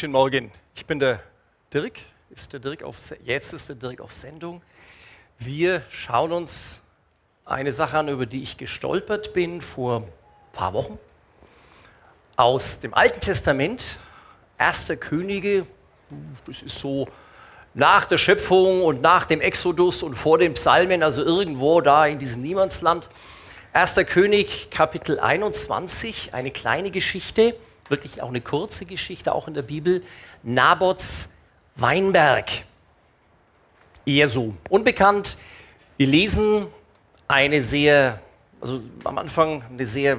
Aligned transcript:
Guten 0.00 0.12
Morgen, 0.12 0.50
ich 0.74 0.86
bin 0.86 0.98
der 0.98 1.20
Dirk. 1.74 1.98
Ist 2.30 2.50
der 2.54 2.58
Dirk 2.58 2.82
auf, 2.82 2.96
jetzt 3.22 3.52
ist 3.52 3.68
der 3.68 3.76
Dirk 3.76 4.00
auf 4.00 4.14
Sendung. 4.14 4.62
Wir 5.38 5.82
schauen 5.90 6.32
uns 6.32 6.80
eine 7.44 7.70
Sache 7.70 7.98
an, 7.98 8.08
über 8.08 8.24
die 8.24 8.42
ich 8.42 8.56
gestolpert 8.56 9.34
bin 9.34 9.60
vor 9.60 9.96
ein 9.96 10.04
paar 10.54 10.72
Wochen. 10.72 10.98
Aus 12.34 12.80
dem 12.80 12.94
Alten 12.94 13.20
Testament, 13.20 13.98
Erster 14.56 14.96
Könige, 14.96 15.66
das 16.46 16.62
ist 16.62 16.78
so 16.78 17.06
nach 17.74 18.06
der 18.06 18.16
Schöpfung 18.16 18.82
und 18.82 19.02
nach 19.02 19.26
dem 19.26 19.42
Exodus 19.42 20.02
und 20.02 20.14
vor 20.14 20.38
den 20.38 20.54
Psalmen, 20.54 21.02
also 21.02 21.22
irgendwo 21.22 21.82
da 21.82 22.06
in 22.06 22.18
diesem 22.18 22.40
Niemandsland. 22.40 23.10
Erster 23.74 24.06
König, 24.06 24.70
Kapitel 24.70 25.20
21, 25.20 26.32
eine 26.32 26.52
kleine 26.52 26.90
Geschichte 26.90 27.54
wirklich 27.90 28.22
auch 28.22 28.28
eine 28.28 28.40
kurze 28.40 28.84
Geschichte, 28.84 29.34
auch 29.34 29.48
in 29.48 29.54
der 29.54 29.62
Bibel, 29.62 30.02
Nabots 30.42 31.28
Weinberg. 31.76 32.48
Eher 34.06 34.28
so 34.28 34.54
unbekannt. 34.68 35.36
Wir 35.96 36.06
lesen 36.06 36.66
eine 37.28 37.62
sehr, 37.62 38.20
also 38.60 38.80
am 39.04 39.18
Anfang 39.18 39.62
eine 39.70 39.86
sehr 39.86 40.18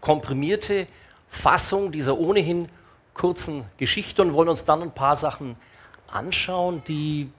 komprimierte 0.00 0.86
Fassung 1.28 1.90
dieser 1.92 2.18
ohnehin 2.18 2.68
kurzen 3.14 3.64
Geschichte 3.78 4.22
und 4.22 4.32
wollen 4.34 4.48
uns 4.48 4.64
dann 4.64 4.82
ein 4.82 4.92
paar 4.92 5.16
Sachen 5.16 5.56
anschauen, 6.08 6.82
die, 6.86 7.30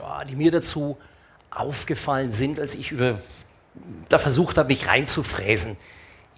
ja, 0.00 0.24
die 0.24 0.36
mir 0.36 0.50
dazu 0.50 0.98
aufgefallen 1.50 2.32
sind, 2.32 2.60
als 2.60 2.74
ich 2.74 2.92
über, 2.92 3.20
da 4.08 4.18
versucht 4.18 4.58
habe, 4.58 4.68
mich 4.68 4.86
reinzufräsen 4.86 5.72
in 5.72 5.76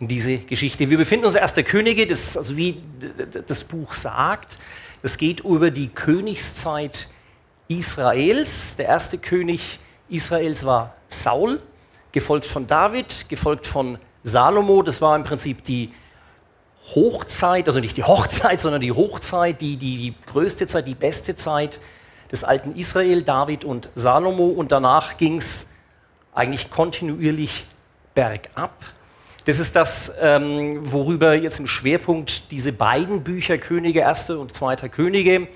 diese 0.00 0.38
Geschichte. 0.38 0.88
Wir 0.90 0.98
befinden 0.98 1.26
uns 1.26 1.34
erst 1.34 1.56
der 1.56 1.64
Könige, 1.64 2.06
das, 2.06 2.36
also 2.36 2.56
wie 2.56 2.80
das 3.46 3.64
Buch 3.64 3.94
sagt. 3.94 4.58
Es 5.02 5.16
geht 5.16 5.40
über 5.40 5.70
die 5.70 5.88
Königszeit 5.88 7.08
Israels. 7.66 8.76
Der 8.76 8.86
erste 8.86 9.18
König 9.18 9.80
Israels 10.08 10.64
war 10.64 10.94
Saul, 11.08 11.60
gefolgt 12.12 12.46
von 12.46 12.66
David, 12.66 13.28
gefolgt 13.28 13.66
von 13.66 13.98
Salomo. 14.22 14.82
Das 14.82 15.00
war 15.00 15.16
im 15.16 15.24
Prinzip 15.24 15.64
die 15.64 15.92
Hochzeit, 16.94 17.66
also 17.66 17.80
nicht 17.80 17.96
die 17.96 18.04
Hochzeit, 18.04 18.60
sondern 18.60 18.80
die 18.80 18.92
Hochzeit, 18.92 19.60
die, 19.60 19.76
die, 19.76 19.96
die 19.96 20.14
größte 20.26 20.66
Zeit, 20.66 20.86
die 20.86 20.94
beste 20.94 21.34
Zeit 21.34 21.80
des 22.30 22.44
alten 22.44 22.74
Israel, 22.76 23.22
David 23.22 23.64
und 23.64 23.88
Salomo. 23.94 24.46
Und 24.46 24.70
danach 24.70 25.16
ging 25.16 25.38
es 25.38 25.66
eigentlich 26.32 26.70
kontinuierlich 26.70 27.66
bergab. 28.14 28.72
Das 29.48 29.58
ist 29.58 29.74
das, 29.74 30.12
ähm, 30.20 30.92
worüber 30.92 31.32
jetzt 31.34 31.58
im 31.58 31.66
Schwerpunkt 31.66 32.50
diese 32.50 32.70
beiden 32.70 33.24
Bücher, 33.24 33.56
Könige, 33.56 34.00
Erster 34.00 34.38
und 34.38 34.54
Zweiter 34.54 34.90
Könige, 34.90 35.48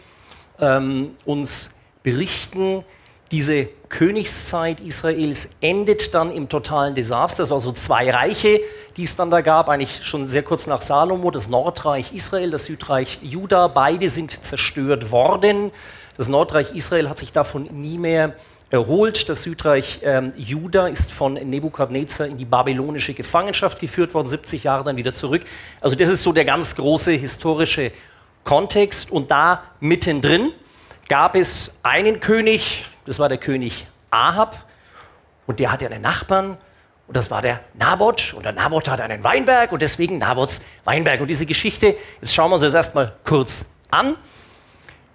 ähm, 0.58 1.10
uns 1.26 1.68
berichten. 2.02 2.84
Diese 3.32 3.66
Königszeit 3.90 4.80
Israels 4.80 5.46
endet 5.60 6.14
dann 6.14 6.30
im 6.30 6.48
totalen 6.48 6.94
Desaster. 6.94 7.42
Es 7.42 7.50
waren 7.50 7.60
so 7.60 7.72
zwei 7.72 8.10
Reiche, 8.10 8.62
die 8.96 9.02
es 9.02 9.14
dann 9.14 9.30
da 9.30 9.42
gab, 9.42 9.68
eigentlich 9.68 10.06
schon 10.06 10.24
sehr 10.24 10.42
kurz 10.42 10.66
nach 10.66 10.80
Salomo, 10.80 11.30
das 11.30 11.48
Nordreich 11.48 12.14
Israel, 12.14 12.50
das 12.50 12.64
Südreich 12.64 13.18
Juda. 13.20 13.68
Beide 13.68 14.08
sind 14.08 14.42
zerstört 14.42 15.10
worden. 15.10 15.70
Das 16.16 16.28
Nordreich 16.28 16.74
Israel 16.74 17.10
hat 17.10 17.18
sich 17.18 17.32
davon 17.32 17.64
nie 17.64 17.98
mehr 17.98 18.36
erholt. 18.72 19.28
Das 19.28 19.42
Südreich 19.42 20.00
ähm, 20.02 20.32
Juda 20.36 20.88
ist 20.88 21.12
von 21.12 21.34
Nebukadnezar 21.34 22.26
in 22.26 22.36
die 22.36 22.44
babylonische 22.44 23.14
Gefangenschaft 23.14 23.78
geführt 23.78 24.14
worden, 24.14 24.28
70 24.28 24.64
Jahre 24.64 24.84
dann 24.84 24.96
wieder 24.96 25.12
zurück. 25.12 25.42
Also 25.80 25.94
das 25.96 26.08
ist 26.08 26.22
so 26.22 26.32
der 26.32 26.44
ganz 26.44 26.74
große 26.74 27.12
historische 27.12 27.92
Kontext. 28.44 29.10
Und 29.10 29.30
da 29.30 29.62
mittendrin 29.80 30.50
gab 31.08 31.36
es 31.36 31.70
einen 31.82 32.20
König, 32.20 32.86
das 33.04 33.18
war 33.18 33.28
der 33.28 33.38
König 33.38 33.86
Ahab, 34.10 34.66
und 35.46 35.58
der 35.58 35.72
hatte 35.72 35.86
einen 35.86 36.02
Nachbarn, 36.02 36.56
und 37.08 37.16
das 37.16 37.30
war 37.30 37.42
der 37.42 37.60
Naboth. 37.74 38.32
Und 38.32 38.44
der 38.44 38.52
Naboth 38.52 38.88
hatte 38.88 39.02
einen 39.02 39.22
Weinberg, 39.22 39.72
und 39.72 39.82
deswegen 39.82 40.18
Naboths 40.18 40.60
Weinberg. 40.84 41.20
Und 41.20 41.28
diese 41.28 41.44
Geschichte, 41.44 41.96
jetzt 42.20 42.32
schauen 42.32 42.50
wir 42.50 42.54
uns 42.54 42.62
das 42.62 42.74
erstmal 42.74 43.12
kurz 43.24 43.64
an. 43.90 44.16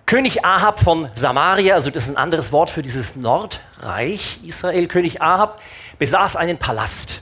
König 0.07 0.45
Ahab 0.45 0.79
von 0.79 1.09
Samaria, 1.15 1.73
also 1.75 1.89
das 1.89 2.03
ist 2.03 2.09
ein 2.09 2.15
anderes 2.15 2.53
Wort 2.53 2.69
für 2.69 2.81
dieses 2.81 3.17
Nordreich 3.17 4.39
Israel, 4.41 4.87
König 4.87 5.21
Ahab 5.21 5.59
besaß 5.99 6.37
einen 6.37 6.57
Palast. 6.57 7.21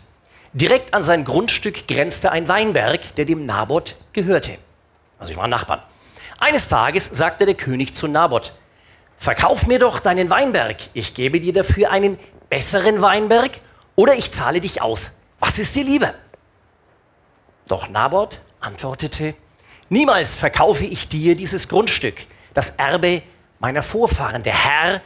Direkt 0.53 0.93
an 0.93 1.01
sein 1.01 1.23
Grundstück 1.23 1.87
grenzte 1.87 2.31
ein 2.31 2.47
Weinberg, 2.47 3.15
der 3.15 3.25
dem 3.25 3.47
Naboth 3.47 3.95
gehörte. 4.13 4.59
Also 5.17 5.31
ich 5.31 5.37
war 5.37 5.47
Nachbarn. 5.47 5.81
Eines 6.37 6.67
Tages 6.67 7.09
sagte 7.11 7.47
der 7.47 7.55
König 7.55 7.95
zu 7.95 8.07
Naboth, 8.07 8.53
verkauf 9.17 9.65
mir 9.65 9.79
doch 9.79 9.99
deinen 9.99 10.29
Weinberg, 10.29 10.77
ich 10.93 11.15
gebe 11.15 11.39
dir 11.39 11.53
dafür 11.53 11.89
einen 11.89 12.19
besseren 12.51 13.01
Weinberg 13.01 13.61
oder 13.95 14.13
ich 14.13 14.31
zahle 14.31 14.61
dich 14.61 14.83
aus. 14.83 15.09
Was 15.39 15.57
ist 15.57 15.75
dir 15.75 15.83
lieber? 15.83 16.13
Doch 17.67 17.89
Naboth 17.89 18.41
antwortete, 18.59 19.33
niemals 19.89 20.35
verkaufe 20.35 20.85
ich 20.85 21.09
dir 21.09 21.35
dieses 21.35 21.67
Grundstück 21.67 22.27
das 22.55 22.71
Erbe 22.71 23.21
meiner 23.59 23.83
Vorfahren. 23.83 24.41
Der 24.41 24.55
Herr 24.55 25.01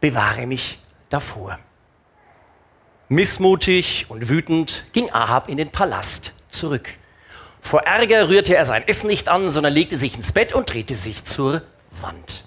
bewahre 0.00 0.46
mich 0.46 0.78
davor. 1.08 1.58
Missmutig 3.08 4.04
und 4.10 4.28
wütend 4.28 4.84
ging 4.92 5.10
Ahab 5.10 5.48
in 5.48 5.56
den 5.56 5.70
Palast 5.70 6.34
zurück. 6.50 6.90
Vor 7.62 7.80
Ärger 7.82 8.28
rührte 8.28 8.54
er 8.54 8.66
sein 8.66 8.86
Essen 8.86 9.06
nicht 9.06 9.28
an, 9.28 9.50
sondern 9.50 9.72
legte 9.72 9.96
sich 9.96 10.14
ins 10.14 10.32
Bett 10.32 10.52
und 10.52 10.72
drehte 10.72 10.94
sich 10.94 11.24
zur 11.24 11.62
Wand. 12.02 12.44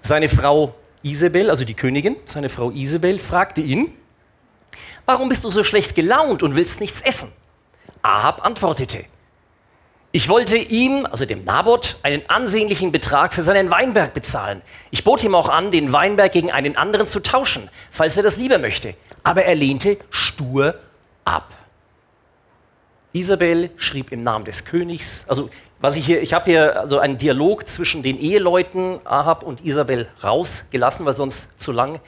Seine 0.00 0.28
Frau 0.28 0.74
Isabel, 1.02 1.50
also 1.50 1.64
die 1.64 1.74
Königin, 1.74 2.16
seine 2.24 2.48
Frau 2.48 2.70
Isabel, 2.70 3.18
fragte 3.18 3.60
ihn, 3.60 3.92
warum 5.04 5.28
bist 5.28 5.44
du 5.44 5.50
so 5.50 5.64
schlecht 5.64 5.94
gelaunt 5.94 6.42
und 6.42 6.54
willst 6.54 6.80
nichts 6.80 7.00
essen? 7.02 7.30
Ahab 8.02 8.44
antwortete, 8.44 9.04
ich 10.12 10.28
wollte 10.28 10.56
ihm, 10.56 11.06
also 11.06 11.24
dem 11.24 11.44
Naboth, 11.44 11.96
einen 12.02 12.28
ansehnlichen 12.28 12.90
Betrag 12.90 13.32
für 13.32 13.44
seinen 13.44 13.70
Weinberg 13.70 14.12
bezahlen. 14.12 14.60
Ich 14.90 15.04
bot 15.04 15.22
ihm 15.22 15.36
auch 15.36 15.48
an, 15.48 15.70
den 15.70 15.92
Weinberg 15.92 16.32
gegen 16.32 16.50
einen 16.50 16.76
anderen 16.76 17.06
zu 17.06 17.20
tauschen, 17.20 17.70
falls 17.92 18.16
er 18.16 18.24
das 18.24 18.36
lieber 18.36 18.58
möchte. 18.58 18.94
Aber 19.22 19.44
er 19.44 19.54
lehnte 19.54 19.98
stur 20.10 20.74
ab. 21.24 21.52
Isabel 23.12 23.70
schrieb 23.76 24.10
im 24.10 24.20
Namen 24.20 24.44
des 24.44 24.64
Königs, 24.64 25.24
also 25.28 25.48
was 25.80 25.96
ich 25.96 26.04
hier, 26.04 26.20
ich 26.22 26.32
habe 26.32 26.44
hier 26.44 26.78
also 26.78 26.98
einen 26.98 27.16
Dialog 27.16 27.66
zwischen 27.66 28.02
den 28.02 28.18
Eheleuten 28.18 28.98
Ahab 29.04 29.42
und 29.42 29.64
Isabel 29.64 30.08
rausgelassen, 30.22 31.06
weil 31.06 31.14
sonst 31.14 31.48
zu 31.58 31.72
lang 31.72 32.00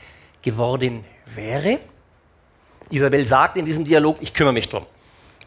geworden 0.43 1.05
wäre. 1.35 1.79
Isabel 2.91 3.27
sagt 3.27 3.57
in 3.57 3.65
diesem 3.65 3.85
Dialog, 3.85 4.19
ich 4.21 4.35
kümmere 4.35 4.53
mich 4.53 4.69
drum. 4.69 4.87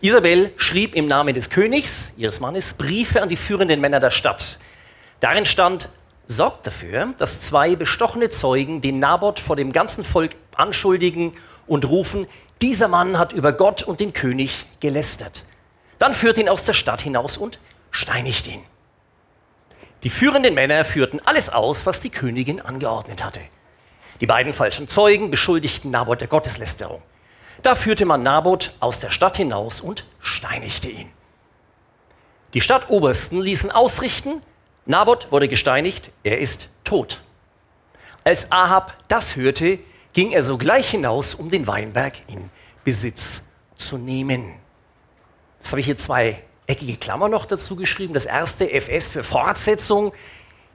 Isabel 0.05 0.53
schrieb 0.57 0.93
im 0.93 1.07
Namen 1.07 1.33
des 1.33 1.49
Königs, 1.49 2.11
ihres 2.15 2.39
Mannes, 2.39 2.75
Briefe 2.75 3.23
an 3.23 3.29
die 3.29 3.35
führenden 3.35 3.81
Männer 3.81 3.99
der 3.99 4.11
Stadt. 4.11 4.59
Darin 5.19 5.45
stand, 5.45 5.89
sorgt 6.27 6.67
dafür, 6.67 7.15
dass 7.17 7.41
zwei 7.41 7.75
bestochene 7.75 8.29
Zeugen 8.29 8.81
den 8.81 8.99
Naboth 8.99 9.39
vor 9.39 9.55
dem 9.55 9.71
ganzen 9.71 10.03
Volk 10.03 10.33
anschuldigen 10.55 11.31
und 11.65 11.89
rufen, 11.89 12.27
dieser 12.61 12.87
Mann 12.87 13.17
hat 13.17 13.33
über 13.33 13.51
Gott 13.51 13.81
und 13.81 13.99
den 13.99 14.13
König 14.13 14.67
gelästert. 14.79 15.43
Dann 15.97 16.13
führt 16.13 16.37
ihn 16.37 16.49
aus 16.49 16.63
der 16.63 16.73
Stadt 16.73 17.01
hinaus 17.01 17.35
und 17.35 17.57
steinigt 17.89 18.45
ihn. 18.45 18.61
Die 20.03 20.11
führenden 20.11 20.53
Männer 20.53 20.85
führten 20.85 21.19
alles 21.25 21.49
aus, 21.49 21.87
was 21.87 21.99
die 21.99 22.11
Königin 22.11 22.61
angeordnet 22.61 23.23
hatte. 23.23 23.41
Die 24.21 24.27
beiden 24.27 24.53
falschen 24.53 24.87
Zeugen 24.87 25.31
beschuldigten 25.31 25.89
Naboth 25.89 26.21
der 26.21 26.27
Gotteslästerung. 26.27 27.01
Da 27.61 27.75
führte 27.75 28.05
man 28.05 28.23
Naboth 28.23 28.71
aus 28.79 28.99
der 28.99 29.09
Stadt 29.09 29.37
hinaus 29.37 29.81
und 29.81 30.05
steinigte 30.19 30.89
ihn. 30.89 31.09
Die 32.53 32.61
Stadtobersten 32.61 33.41
ließen 33.41 33.71
ausrichten, 33.71 34.41
Naboth 34.85 35.31
wurde 35.31 35.47
gesteinigt, 35.47 36.11
er 36.23 36.37
ist 36.37 36.69
tot. 36.83 37.19
Als 38.23 38.51
Ahab 38.51 38.93
das 39.07 39.35
hörte, 39.35 39.79
ging 40.13 40.31
er 40.31 40.43
sogleich 40.43 40.89
hinaus, 40.89 41.35
um 41.35 41.49
den 41.49 41.67
Weinberg 41.67 42.13
in 42.27 42.49
Besitz 42.83 43.41
zu 43.77 43.97
nehmen. 43.97 44.53
Jetzt 45.59 45.71
habe 45.71 45.79
ich 45.79 45.85
hier 45.87 45.97
zwei 45.97 46.41
eckige 46.67 46.97
Klammer 46.97 47.27
noch 47.27 47.45
dazu 47.45 47.75
geschrieben. 47.75 48.13
Das 48.13 48.25
erste 48.25 48.69
FS 48.69 49.09
für 49.09 49.23
Fortsetzung. 49.23 50.13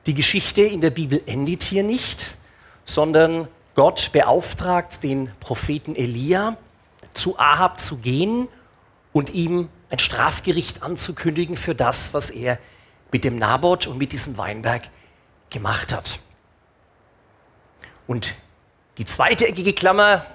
Die 0.07 0.15
Geschichte 0.15 0.63
in 0.63 0.81
der 0.81 0.91
Bibel 0.91 1.23
endet 1.27 1.63
hier 1.63 1.83
nicht, 1.83 2.37
sondern 2.85 3.49
Gott 3.75 4.11
beauftragt 4.13 5.03
den 5.03 5.31
Propheten 5.41 5.95
Elia, 5.95 6.57
zu 7.15 7.39
Ahab 7.39 7.79
zu 7.79 7.97
gehen 7.97 8.49
und 9.13 9.31
ihm 9.31 9.69
ein 9.91 9.99
Strafgericht 9.99 10.83
anzukündigen 10.83 11.57
für 11.57 11.75
das, 11.75 12.15
was 12.15 12.31
er 12.31 12.59
mit 13.13 13.25
dem 13.25 13.39
Naboth 13.39 13.87
und 13.87 13.99
mit 13.99 14.13
diesem 14.13 14.39
Weinberg 14.39 14.83
gemacht 15.51 15.93
hat. 15.93 16.19
Und 18.07 18.35
die 18.99 19.05
zweite 19.05 19.47
eckige 19.47 19.73
Klammer, 19.73 20.27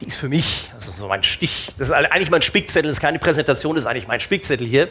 die 0.00 0.06
ist 0.06 0.16
für 0.16 0.28
mich, 0.28 0.70
also 0.74 0.92
so 0.92 1.08
mein 1.08 1.22
Stich, 1.22 1.72
das 1.78 1.88
ist 1.88 1.94
eigentlich 1.94 2.30
mein 2.30 2.42
Spickzettel, 2.42 2.88
das 2.88 2.96
ist 2.96 3.02
keine 3.02 3.18
Präsentation, 3.18 3.76
das 3.76 3.84
ist 3.84 3.90
eigentlich 3.90 4.08
mein 4.08 4.20
Spickzettel 4.20 4.66
hier. 4.66 4.88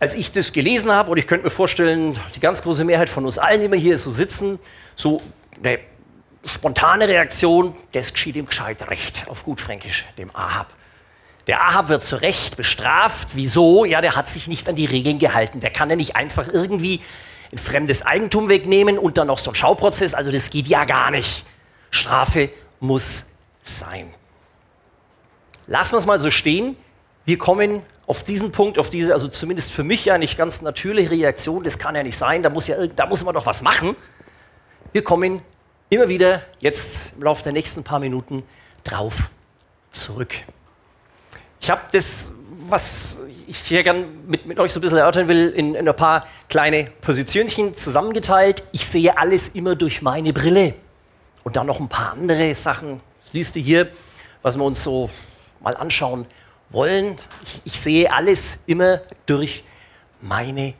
als 0.00 0.14
ich 0.14 0.32
das 0.32 0.52
gelesen 0.52 0.90
habe, 0.90 1.10
und 1.10 1.18
ich 1.18 1.26
könnte 1.26 1.44
mir 1.44 1.50
vorstellen, 1.50 2.18
die 2.34 2.40
ganz 2.40 2.62
große 2.62 2.84
Mehrheit 2.84 3.10
von 3.10 3.26
uns 3.26 3.36
allen, 3.36 3.60
die 3.60 3.70
wir 3.70 3.78
hier 3.78 3.98
so 3.98 4.10
sitzen, 4.10 4.58
so 4.96 5.20
eine 5.62 5.78
spontane 6.44 7.08
Reaktion, 7.08 7.74
das 7.92 8.12
geschieht 8.12 8.36
ihm 8.36 8.46
gescheit 8.46 8.88
recht, 8.90 9.28
auf 9.28 9.44
gut 9.44 9.60
Fränkisch, 9.60 10.04
dem 10.18 10.34
Ahab. 10.34 10.72
Der 11.46 11.62
Ahab 11.62 11.88
wird 11.88 12.02
zu 12.02 12.20
Recht 12.20 12.56
bestraft. 12.56 13.30
Wieso? 13.34 13.84
Ja, 13.84 14.00
der 14.00 14.14
hat 14.14 14.28
sich 14.28 14.46
nicht 14.46 14.68
an 14.68 14.76
die 14.76 14.84
Regeln 14.84 15.18
gehalten. 15.18 15.60
Der 15.60 15.70
kann 15.70 15.90
ja 15.90 15.96
nicht 15.96 16.14
einfach 16.14 16.46
irgendwie 16.46 17.00
ein 17.50 17.58
fremdes 17.58 18.02
Eigentum 18.02 18.48
wegnehmen 18.48 18.98
und 18.98 19.18
dann 19.18 19.26
noch 19.26 19.38
so 19.38 19.50
ein 19.50 19.54
Schauprozess. 19.54 20.14
Also 20.14 20.30
das 20.30 20.50
geht 20.50 20.68
ja 20.68 20.84
gar 20.84 21.10
nicht. 21.10 21.44
Strafe 21.90 22.50
muss 22.78 23.24
sein. 23.62 24.10
Lassen 25.66 25.92
wir 25.92 25.98
es 25.98 26.06
mal 26.06 26.20
so 26.20 26.30
stehen. 26.30 26.76
Wir 27.24 27.38
kommen 27.38 27.82
auf 28.06 28.22
diesen 28.22 28.52
Punkt, 28.52 28.78
auf 28.78 28.90
diese, 28.90 29.12
also 29.12 29.28
zumindest 29.28 29.72
für 29.72 29.84
mich 29.84 30.04
ja 30.04 30.18
nicht 30.18 30.36
ganz 30.36 30.62
natürliche 30.62 31.10
Reaktion. 31.10 31.64
Das 31.64 31.78
kann 31.78 31.94
ja 31.94 32.02
nicht 32.02 32.16
sein. 32.16 32.42
Da 32.42 32.50
muss 32.50 32.66
ja, 32.66 32.86
da 32.86 33.06
muss 33.06 33.24
man 33.24 33.34
doch 33.34 33.46
was 33.46 33.62
machen. 33.62 33.96
Wir 34.92 35.02
kommen 35.02 35.40
immer 35.90 36.08
wieder 36.08 36.42
jetzt 36.60 37.12
im 37.16 37.24
Laufe 37.24 37.42
der 37.42 37.52
nächsten 37.52 37.84
paar 37.84 37.98
Minuten 37.98 38.44
drauf 38.84 39.14
zurück. 39.90 40.34
Ich 41.60 41.68
habe 41.68 41.82
das, 41.92 42.30
was 42.68 43.16
ich 43.46 43.58
hier 43.58 43.82
gerne 43.82 44.06
mit, 44.26 44.46
mit, 44.46 44.58
euch 44.60 44.72
so 44.72 44.78
ein 44.78 44.82
bisschen 44.82 44.96
erörtern 44.96 45.28
will, 45.28 45.50
in, 45.50 45.74
in 45.74 45.86
ein 45.86 45.96
paar 45.96 46.26
kleine 46.48 46.90
Positionchen 47.00 47.74
zusammengeteilt. 47.76 48.62
Ich 48.72 48.86
sehe 48.86 49.18
alles 49.18 49.48
immer 49.48 49.74
durch 49.74 50.00
meine 50.00 50.32
Brille. 50.32 50.74
Und 51.42 51.56
dann 51.56 51.66
noch 51.66 51.80
ein 51.80 51.88
paar 51.88 52.12
andere 52.12 52.54
Sachen. 52.54 53.00
Das 53.24 53.32
liest 53.32 53.56
du 53.56 53.60
hier, 53.60 53.88
was 54.42 54.56
wir 54.56 54.64
uns 54.64 54.82
so 54.82 55.10
mal 55.60 55.76
anschauen 55.76 56.26
wollen. 56.70 57.16
Ich, 57.42 57.60
ich 57.64 57.80
sehe 57.80 58.12
alles 58.12 58.56
immer 58.66 59.00
durch 59.26 59.64
meine 60.20 60.74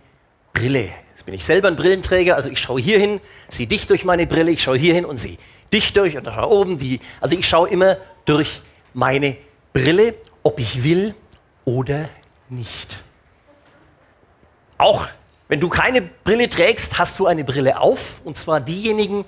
Brille. 0.53 0.91
Jetzt 1.21 1.27
bin 1.27 1.35
ich 1.35 1.45
selber 1.45 1.69
ein 1.69 1.77
Brillenträger, 1.77 2.35
also 2.35 2.49
ich 2.49 2.59
schaue 2.59 2.81
hier 2.81 2.99
hin, 2.99 3.21
sehe 3.51 3.67
dich 3.67 3.87
durch 3.87 4.07
meine 4.07 4.27
Brille, 4.27 4.53
ich 4.53 4.63
schaue 4.63 4.79
hier 4.79 4.95
hin 4.95 5.05
und 5.05 5.19
sehe 5.19 5.37
dich 5.71 5.93
durch 5.93 6.17
und 6.17 6.27
da 6.27 6.45
oben 6.45 6.79
die. 6.79 6.99
Also 7.21 7.37
ich 7.37 7.47
schaue 7.47 7.69
immer 7.69 7.99
durch 8.25 8.63
meine 8.95 9.37
Brille, 9.75 10.15
ob 10.43 10.59
ich 10.59 10.83
will 10.83 11.15
oder 11.67 12.07
nicht. 12.49 13.03
Auch 14.79 15.09
wenn 15.49 15.61
du 15.61 15.69
keine 15.69 16.01
Brille 16.01 16.49
trägst, 16.49 16.99
hast 16.99 17.19
du 17.19 17.27
eine 17.27 17.45
Brille 17.45 17.79
auf, 17.79 18.01
und 18.25 18.39
zwar 18.39 18.59
diejenigen 18.59 19.27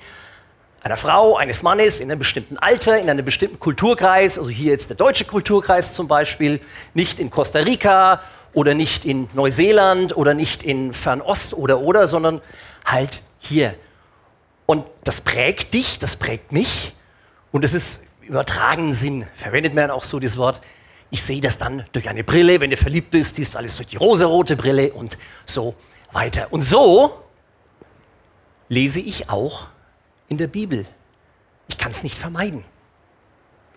einer 0.82 0.96
Frau, 0.96 1.36
eines 1.36 1.62
Mannes 1.62 2.00
in 2.00 2.10
einem 2.10 2.20
bestimmten 2.20 2.56
Alter, 2.56 2.98
in 2.98 3.10
einem 3.10 3.26
bestimmten 3.26 3.58
Kulturkreis, 3.58 4.38
also 4.38 4.48
hier 4.48 4.72
jetzt 4.72 4.88
der 4.88 4.96
deutsche 4.96 5.26
Kulturkreis 5.26 5.92
zum 5.92 6.08
Beispiel, 6.08 6.62
nicht 6.94 7.18
in 7.18 7.28
Costa 7.28 7.58
Rica 7.58 8.22
oder 8.54 8.74
nicht 8.74 9.04
in 9.04 9.28
Neuseeland 9.34 10.16
oder 10.16 10.34
nicht 10.34 10.62
in 10.62 10.92
Fernost 10.92 11.54
oder 11.54 11.80
oder, 11.80 12.06
sondern 12.06 12.40
halt 12.84 13.22
hier. 13.38 13.74
Und 14.66 14.84
das 15.04 15.20
prägt 15.20 15.74
dich, 15.74 15.98
das 15.98 16.16
prägt 16.16 16.52
mich 16.52 16.94
und 17.50 17.64
es 17.64 17.72
ist 17.72 18.00
übertragenen 18.20 18.92
Sinn, 18.92 19.26
verwendet 19.34 19.74
man 19.74 19.90
auch 19.90 20.04
so 20.04 20.18
das 20.18 20.36
Wort, 20.36 20.60
ich 21.10 21.22
sehe 21.22 21.40
das 21.40 21.58
dann 21.58 21.84
durch 21.92 22.08
eine 22.08 22.24
Brille, 22.24 22.60
wenn 22.60 22.70
du 22.70 22.76
verliebt 22.76 23.10
bist, 23.10 23.36
siehst 23.36 23.56
alles 23.56 23.76
durch 23.76 23.88
die 23.88 23.96
rosarote 23.96 24.56
Brille 24.56 24.92
und 24.92 25.18
so 25.44 25.74
weiter. 26.10 26.48
Und 26.50 26.62
so 26.62 27.22
lese 28.68 29.00
ich 29.00 29.28
auch 29.28 29.66
in 30.28 30.38
der 30.38 30.46
Bibel. 30.46 30.86
Ich 31.68 31.76
kann 31.76 31.92
es 31.92 32.02
nicht 32.02 32.16
vermeiden. 32.16 32.64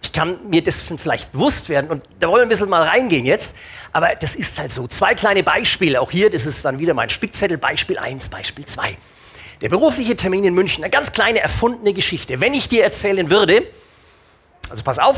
Ich 0.05 0.13
kann 0.13 0.37
mir 0.47 0.61
das 0.61 0.83
vielleicht 0.83 1.31
bewusst 1.31 1.67
werden 1.67 1.89
und 1.89 2.03
da 2.19 2.27
wollen 2.27 2.41
wir 2.41 2.45
ein 2.45 2.49
bisschen 2.49 2.69
mal 2.69 2.83
reingehen 2.83 3.25
jetzt, 3.25 3.55
aber 3.91 4.09
das 4.13 4.35
ist 4.35 4.59
halt 4.59 4.71
so. 4.71 4.85
Zwei 4.87 5.15
kleine 5.15 5.41
Beispiele, 5.41 5.99
auch 5.99 6.11
hier, 6.11 6.29
das 6.29 6.45
ist 6.45 6.63
dann 6.63 6.77
wieder 6.77 6.93
mein 6.93 7.09
Spickzettel, 7.09 7.57
Beispiel 7.57 7.97
1, 7.97 8.29
Beispiel 8.29 8.67
2. 8.67 8.97
Der 9.61 9.69
berufliche 9.69 10.15
Termin 10.15 10.43
in 10.43 10.53
München, 10.53 10.83
eine 10.83 10.91
ganz 10.91 11.11
kleine 11.11 11.39
erfundene 11.39 11.91
Geschichte. 11.91 12.39
Wenn 12.39 12.53
ich 12.53 12.69
dir 12.69 12.83
erzählen 12.83 13.31
würde, 13.31 13.63
also 14.69 14.83
pass 14.83 14.99
auf, 14.99 15.15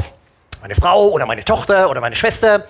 meine 0.62 0.76
Frau 0.76 1.10
oder 1.10 1.26
meine 1.26 1.44
Tochter 1.44 1.90
oder 1.90 2.00
meine 2.00 2.16
Schwester, 2.16 2.66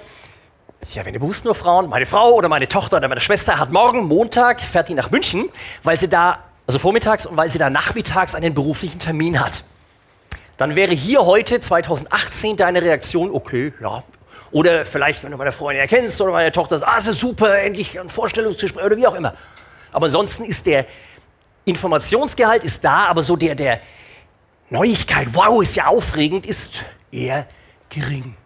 ja, 0.90 1.06
wenn 1.06 1.14
ihr 1.14 1.20
bewusst 1.20 1.46
nur 1.46 1.54
Frauen, 1.54 1.88
meine 1.88 2.08
Frau 2.08 2.32
oder 2.32 2.50
meine 2.50 2.68
Tochter 2.68 2.98
oder 2.98 3.10
meine 3.10 3.22
Schwester 3.22 3.60
hat 3.60 3.72
morgen, 3.72 4.08
Montag, 4.08 4.60
fährt 4.62 4.90
die 4.90 4.96
nach 4.96 5.12
München, 5.12 5.50
weil 5.84 6.00
sie 6.00 6.08
da, 6.08 6.40
also 6.66 6.80
vormittags 6.80 7.28
und 7.28 7.38
weil 7.38 7.52
sie 7.52 7.60
da 7.60 7.70
nachmittags 7.70 8.34
einen 8.34 8.56
beruflichen 8.56 8.98
Termin 8.98 9.40
hat 9.40 9.64
dann 10.58 10.76
wäre 10.76 10.94
hier 10.94 11.26
heute 11.26 11.60
2018 11.60 12.58
deine 12.58 12.82
Reaktion, 12.82 13.32
okay, 13.32 13.74
ja. 13.82 14.04
Oder 14.52 14.86
vielleicht, 14.86 15.24
wenn 15.24 15.32
du 15.32 15.38
meine 15.38 15.52
Freundin 15.52 15.82
erkennst 15.82 16.20
oder 16.22 16.32
meine 16.32 16.52
Tochter 16.52 16.82
ah, 16.86 16.98
ist 16.98 17.20
super, 17.20 17.60
endlich 17.60 18.00
ein 18.00 18.10
Vorstellungsgespräch 18.10 18.84
oder 18.84 18.98
wie 18.98 19.06
auch 19.06 19.16
immer. 19.16 19.34
Aber 19.92 20.06
ansonsten 20.06 20.44
ist 20.46 20.66
der 20.66 20.86
Informationsgehalt 21.66 22.64
ist 22.64 22.84
da, 22.84 23.08
aber 23.08 23.22
so 23.24 23.36
der, 23.36 23.54
der 23.56 23.82
Neuigkeit, 24.70 25.28
wow, 25.34 25.62
ist 25.62 25.76
ja 25.76 25.88
aufregend, 25.88 26.46
ist 26.46 26.82
eher 27.12 27.46
gering. 27.90 28.38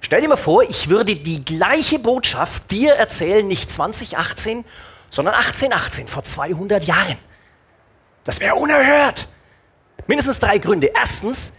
Stell 0.00 0.22
dir 0.22 0.28
mal 0.28 0.36
vor, 0.36 0.62
ich 0.62 0.88
würde 0.88 1.14
die 1.14 1.44
gleiche 1.44 1.98
Botschaft 1.98 2.70
dir 2.70 2.94
erzählen, 2.94 3.46
nicht 3.46 3.70
2018, 3.70 4.64
sondern 5.10 5.34
1818, 5.34 6.08
vor 6.08 6.24
200 6.24 6.84
Jahren. 6.84 7.18
Das 8.24 8.40
wäre 8.40 8.54
unerhört. 8.54 9.28
Mindestens 10.06 10.38
drei 10.40 10.58
Gründe. 10.58 10.90
Erstens, 10.94 11.52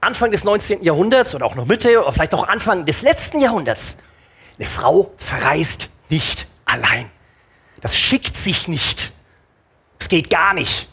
Anfang 0.00 0.30
des 0.30 0.44
19. 0.44 0.82
Jahrhunderts 0.82 1.34
oder 1.34 1.46
auch 1.46 1.54
noch 1.54 1.66
Mitte 1.66 2.00
oder 2.00 2.12
vielleicht 2.12 2.34
auch 2.34 2.46
Anfang 2.46 2.84
des 2.84 3.02
letzten 3.02 3.40
Jahrhunderts. 3.40 3.96
Eine 4.58 4.66
Frau 4.66 5.12
verreist 5.16 5.88
nicht 6.10 6.46
allein. 6.64 7.10
Das 7.80 7.96
schickt 7.96 8.36
sich 8.36 8.68
nicht. 8.68 9.12
Es 9.98 10.08
geht 10.08 10.30
gar 10.30 10.54
nicht. 10.54 10.88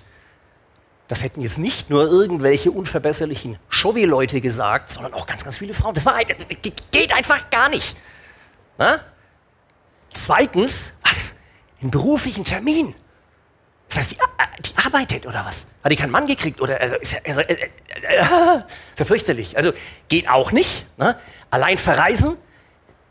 Das 1.08 1.22
hätten 1.22 1.42
jetzt 1.42 1.58
nicht 1.58 1.90
nur 1.90 2.10
irgendwelche 2.10 2.72
unverbesserlichen 2.72 3.60
Chauvi-Leute 3.70 4.40
gesagt, 4.40 4.90
sondern 4.90 5.14
auch 5.14 5.28
ganz, 5.28 5.44
ganz 5.44 5.58
viele 5.58 5.74
Frauen. 5.74 5.94
Das, 5.94 6.06
war, 6.06 6.18
das 6.24 6.38
geht 6.92 7.14
einfach 7.14 7.50
gar 7.50 7.68
nicht. 7.68 7.98
Na? 8.78 9.02
Zweitens, 10.14 10.94
was? 11.04 11.34
Einen 11.82 11.92
beruflichen 11.92 12.46
Termin. 12.46 12.96
Das 13.92 14.00
heißt, 14.00 14.12
die, 14.12 14.16
äh, 14.16 14.62
die 14.62 14.78
arbeitet 14.78 15.26
oder 15.26 15.44
was? 15.46 15.66
Hat 15.84 15.92
die 15.92 15.98
keinen 15.98 16.12
Mann 16.12 16.26
gekriegt? 16.26 16.62
Oder 16.62 16.80
also, 16.80 16.96
ist 16.96 17.12
ja, 17.12 17.20
also, 17.28 17.42
äh, 17.42 17.54
äh, 17.54 17.70
äh, 18.04 18.64
ist 18.92 19.00
ja 19.00 19.06
fürchterlich. 19.06 19.58
Also 19.58 19.74
geht 20.08 20.30
auch 20.30 20.54
nicht. 20.54 20.86
Ne? 20.98 21.20
Allein 21.50 21.78
verreisen, 21.78 22.38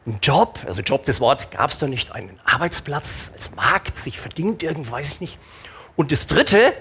ein 0.06 0.18
Job, 0.22 0.58
also 0.66 0.80
Job, 0.80 1.04
das 1.04 1.20
Wort 1.20 1.50
gab 1.50 1.68
es 1.68 1.76
doch 1.76 1.87
nicht, 1.87 2.12
einen 2.12 2.40
Arbeitsplatz 2.44 3.30
als 3.34 3.50
Markt, 3.54 3.99
sich 3.99 4.18
verdient 4.18 4.62
irgendwo, 4.62 4.92
weiß 4.92 5.08
ich 5.08 5.20
nicht. 5.20 5.38
Und 5.96 6.12
das 6.12 6.26
dritte, 6.26 6.72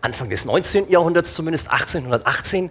Anfang 0.00 0.30
des 0.30 0.44
19. 0.44 0.88
Jahrhunderts, 0.88 1.34
zumindest 1.34 1.68
1818, 1.68 2.70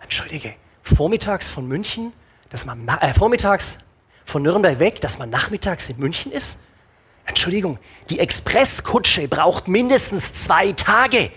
entschuldige, 0.00 0.54
vormittags 0.82 1.48
von 1.48 1.68
München, 1.68 2.12
dass 2.50 2.66
man 2.66 2.88
äh, 2.88 3.14
vormittags 3.14 3.78
von 4.24 4.42
Nürnberg 4.42 4.80
weg, 4.80 5.00
dass 5.00 5.18
man 5.18 5.30
nachmittags 5.30 5.88
in 5.88 5.98
München 5.98 6.32
ist. 6.32 6.58
Entschuldigung, 7.26 7.78
die 8.08 8.18
Expresskutsche 8.18 9.28
braucht 9.28 9.68
mindestens 9.68 10.32
zwei 10.32 10.72
Tage. 10.72 11.30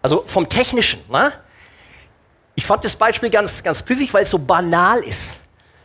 Also 0.00 0.24
vom 0.26 0.48
Technischen. 0.48 1.00
Ne? 1.10 1.32
Ich 2.54 2.64
fand 2.64 2.84
das 2.84 2.96
Beispiel 2.96 3.30
ganz, 3.30 3.62
ganz 3.62 3.82
pfiffig, 3.82 4.14
weil 4.14 4.22
es 4.22 4.30
so 4.30 4.38
banal 4.38 5.00
ist. 5.00 5.34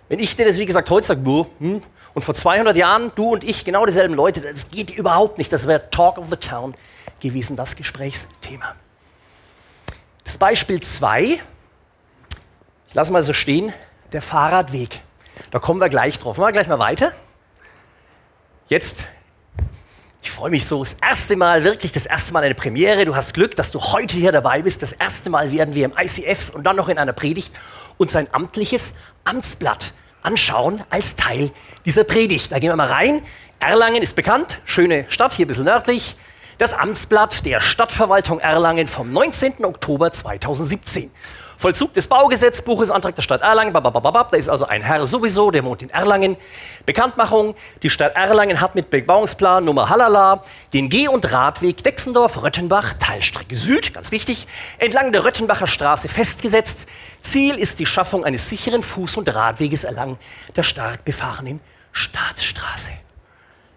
Wenn 0.10 0.20
ich 0.20 0.36
dir 0.36 0.46
das, 0.46 0.58
wie 0.58 0.66
gesagt, 0.66 0.90
heute 0.90 1.08
sage, 1.08 1.46
hm, 1.60 1.82
und 2.14 2.24
vor 2.24 2.34
200 2.34 2.76
Jahren, 2.76 3.12
du 3.16 3.34
und 3.34 3.44
ich, 3.44 3.64
genau 3.66 3.86
dieselben 3.86 4.16
Leute, 4.16 4.42
das 4.42 4.70
geht 4.70 4.92
überhaupt 4.92 5.38
nicht. 5.38 5.52
Das 5.54 5.68
wäre 5.68 5.90
Talk 5.90 6.18
of 6.18 6.26
the 6.30 6.38
Town 6.38 6.74
gewesen, 7.20 7.56
das 7.56 7.76
Gesprächsthema. 7.76 8.76
Das 10.24 10.38
Beispiel 10.38 10.82
2, 10.82 11.40
ich 12.88 12.94
lasse 12.94 13.12
mal 13.12 13.24
so 13.24 13.34
stehen, 13.34 13.74
der 14.14 14.22
Fahrradweg. 14.22 15.00
Da 15.52 15.60
kommen 15.60 15.80
wir 15.80 15.90
gleich 15.90 16.18
drauf. 16.18 16.38
Machen 16.38 16.48
wir 16.48 16.54
gleich 16.54 16.68
mal 16.68 16.80
weiter. 16.80 17.14
Jetzt, 18.70 19.06
ich 20.22 20.30
freue 20.30 20.50
mich 20.50 20.66
so, 20.66 20.84
das 20.84 20.98
erste 21.02 21.38
Mal, 21.38 21.64
wirklich 21.64 21.94
das 21.94 22.06
erste 22.06 22.34
Mal 22.34 22.44
eine 22.44 22.54
Premiere. 22.54 23.06
Du 23.06 23.16
hast 23.16 23.34
Glück, 23.34 23.56
dass 23.56 23.72
du 23.72 23.80
heute 23.80 24.18
hier 24.18 24.34
dabei 24.34 24.62
bist. 24.62 24.84
Das 24.84 24.92
erste 24.92 25.30
Mal 25.30 25.54
werden 25.54 25.74
wir 25.74 25.86
im 25.86 25.94
ICF 25.98 26.50
und 26.50 26.66
dann 26.66 26.76
noch 26.76 26.90
in 26.90 26.98
einer 26.98 27.14
Predigt 27.14 27.54
uns 27.96 28.14
ein 28.14 28.28
amtliches 28.34 28.92
Amtsblatt 29.24 29.94
anschauen 30.22 30.84
als 30.90 31.16
Teil 31.16 31.52
dieser 31.86 32.04
Predigt. 32.04 32.52
Da 32.52 32.60
gehen 32.60 32.70
wir 32.70 32.76
mal 32.76 32.92
rein. 32.92 33.22
Erlangen 33.62 34.02
ist 34.02 34.18
bekannt, 34.18 34.58
schöne 34.66 35.06
Stadt, 35.08 35.32
hier 35.32 35.46
ein 35.46 35.48
bisschen 35.48 35.64
nördlich. 35.64 36.18
Das 36.58 36.74
Amtsblatt 36.74 37.46
der 37.46 37.62
Stadtverwaltung 37.62 38.42
Erlangen 38.42 38.88
vom 38.88 39.14
19. 39.14 39.64
Oktober 39.64 40.12
2017. 40.12 41.10
Vollzug 41.58 41.92
des 41.94 42.06
Baugesetzbuches, 42.06 42.92
Antrag 42.92 43.16
der 43.16 43.24
Stadt 43.24 43.42
Erlangen, 43.42 43.74
da 43.74 44.38
ist 44.38 44.48
also 44.48 44.68
ein 44.68 44.84
Herr 44.84 45.08
sowieso, 45.08 45.50
der 45.50 45.64
wohnt 45.64 45.82
in 45.82 45.90
Erlangen. 45.90 46.38
Bekanntmachung, 46.86 47.56
die 47.82 47.90
Stadt 47.90 48.16
Erlangen 48.16 48.62
hat 48.62 48.76
mit 48.76 48.92
Bebauungsplan 48.92 49.66
Nummer 49.66 49.90
Halala 49.90 50.44
den 50.74 50.88
Geh- 50.90 51.08
und 51.08 51.32
Radweg 51.32 51.84
Dexendorf-Röttenbach, 51.84 52.94
Teilstrecke 53.00 53.56
Süd, 53.56 53.92
ganz 53.96 54.12
wichtig, 54.12 54.48
entlang 54.78 55.12
der 55.12 55.24
Röttenbacher 55.24 55.66
Straße 55.66 56.08
festgesetzt. 56.08 56.78
Ziel 57.24 57.56
ist 57.58 57.80
die 57.80 57.88
Schaffung 57.88 58.24
eines 58.24 58.48
sicheren 58.48 58.84
Fuß- 58.84 59.18
und 59.18 59.34
Radweges 59.34 59.84
entlang 59.84 60.20
der 60.56 60.62
stark 60.62 61.06
befahrenen 61.06 61.60
Staatsstraße. 61.92 62.92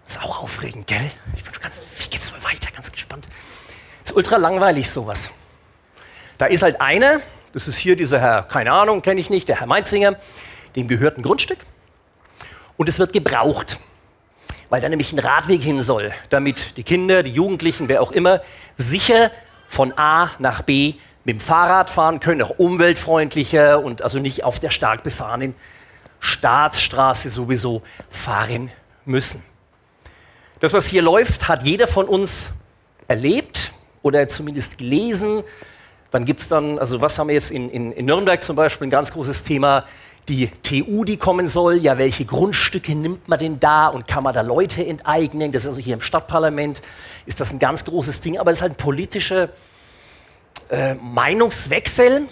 Das 0.05 0.17
ist 0.17 0.23
auch 0.23 0.43
aufregend, 0.43 0.87
gell? 0.87 1.11
Ich 1.35 1.45
bin 1.45 1.53
ganz, 1.59 1.75
wie 1.99 2.11
geht's 2.11 2.31
mal 2.31 2.45
weiter? 2.45 2.71
Ganz 2.75 2.93
gespannt. 2.93 3.27
Das 4.03 4.11
ist 4.11 4.17
ultra 4.17 4.37
langweilig, 4.37 4.91
sowas. 4.91 5.31
Da 6.37 6.47
ist 6.47 6.63
halt 6.63 6.79
einer, 6.81 7.21
das 7.53 7.69
ist 7.69 7.77
hier 7.77 7.97
dieser 7.97 8.21
Herr, 8.21 8.43
keine 8.43 8.73
Ahnung, 8.73 9.03
kenne 9.03 9.21
ich 9.21 9.31
nicht, 9.31 9.49
der 9.49 9.61
Herr 9.61 9.67
Mainzinger, 9.67 10.17
dem 10.77 10.89
gehört 10.89 11.19
ein 11.19 11.23
Grundstück 11.23 11.59
und 12.77 12.89
es 12.89 12.99
wird 12.99 13.13
gebraucht, 13.13 13.79
weil 14.69 14.81
da 14.81 14.89
nämlich 14.89 15.13
ein 15.13 15.19
Radweg 15.19 15.63
hin 15.63 15.83
soll, 15.83 16.13
damit 16.29 16.77
die 16.77 16.85
Kinder, 16.85 17.23
die 17.23 17.33
Jugendlichen, 17.33 17.89
wer 17.89 18.03
auch 18.03 18.13
immer, 18.13 18.41
sicher 18.77 19.31
von 19.69 19.93
A 19.97 20.31
nach 20.39 20.63
B 20.63 20.95
mit 21.25 21.37
dem 21.37 21.41
Fahrrad 21.41 21.91
fahren 21.91 22.21
können, 22.21 22.43
auch 22.43 22.59
umweltfreundlicher 22.59 23.83
und 23.83 24.03
also 24.03 24.19
nicht 24.19 24.45
auf 24.45 24.59
der 24.59 24.71
stark 24.71 25.03
befahrenen 25.03 25.55
Staatsstraße 26.21 27.31
sowieso 27.31 27.83
fahren 28.09 28.71
müssen. 29.05 29.43
Das, 30.61 30.73
was 30.73 30.87
hier 30.87 31.03
läuft, 31.03 31.49
hat 31.49 31.63
jeder 31.63 31.87
von 31.87 32.07
uns 32.07 32.51
erlebt 33.09 33.73
oder 34.03 34.29
zumindest 34.29 34.79
gelesen. 34.79 35.43
Dann 36.11 36.25
gibt 36.25 36.41
es 36.41 36.49
dann, 36.49 36.79
also 36.79 37.01
was 37.01 37.19
haben 37.19 37.29
wir 37.29 37.35
jetzt 37.35 37.51
in, 37.51 37.71
in, 37.71 37.93
in 37.93 38.07
Nürnberg 38.07 38.43
zum 38.43 38.57
Beispiel, 38.57 38.89
ein 38.89 38.91
ganz 38.91 39.13
großes 39.13 39.43
Thema, 39.45 39.85
die 40.29 40.51
TU, 40.63 41.05
die 41.05 41.17
kommen 41.17 41.49
soll. 41.49 41.77
Ja, 41.77 41.99
welche 41.99 42.25
Grundstücke 42.25 42.95
nimmt 42.95 43.29
man 43.29 43.39
denn 43.39 43.61
da 43.61 43.89
und 43.89 44.07
kann 44.07 44.23
man 44.23 44.35
da 44.35 44.43
Leute 44.43 44.85
enteignen? 44.85 45.53
Das 45.53 45.63
ist 45.63 45.69
also 45.69 45.81
hier 45.81 45.95
im 45.95 46.01
Stadtparlament, 46.01 46.83
ist 47.27 47.41
das 47.41 47.51
ein 47.51 47.59
ganz 47.59 47.85
großes 47.85 48.21
Ding, 48.21 48.39
aber 48.39 48.51
es 48.51 48.59
ist 48.59 48.63
halt 48.63 48.73
ein 48.73 48.77
politischer 48.77 49.51
äh, 50.69 50.95
Meinungswechsel 50.95 52.27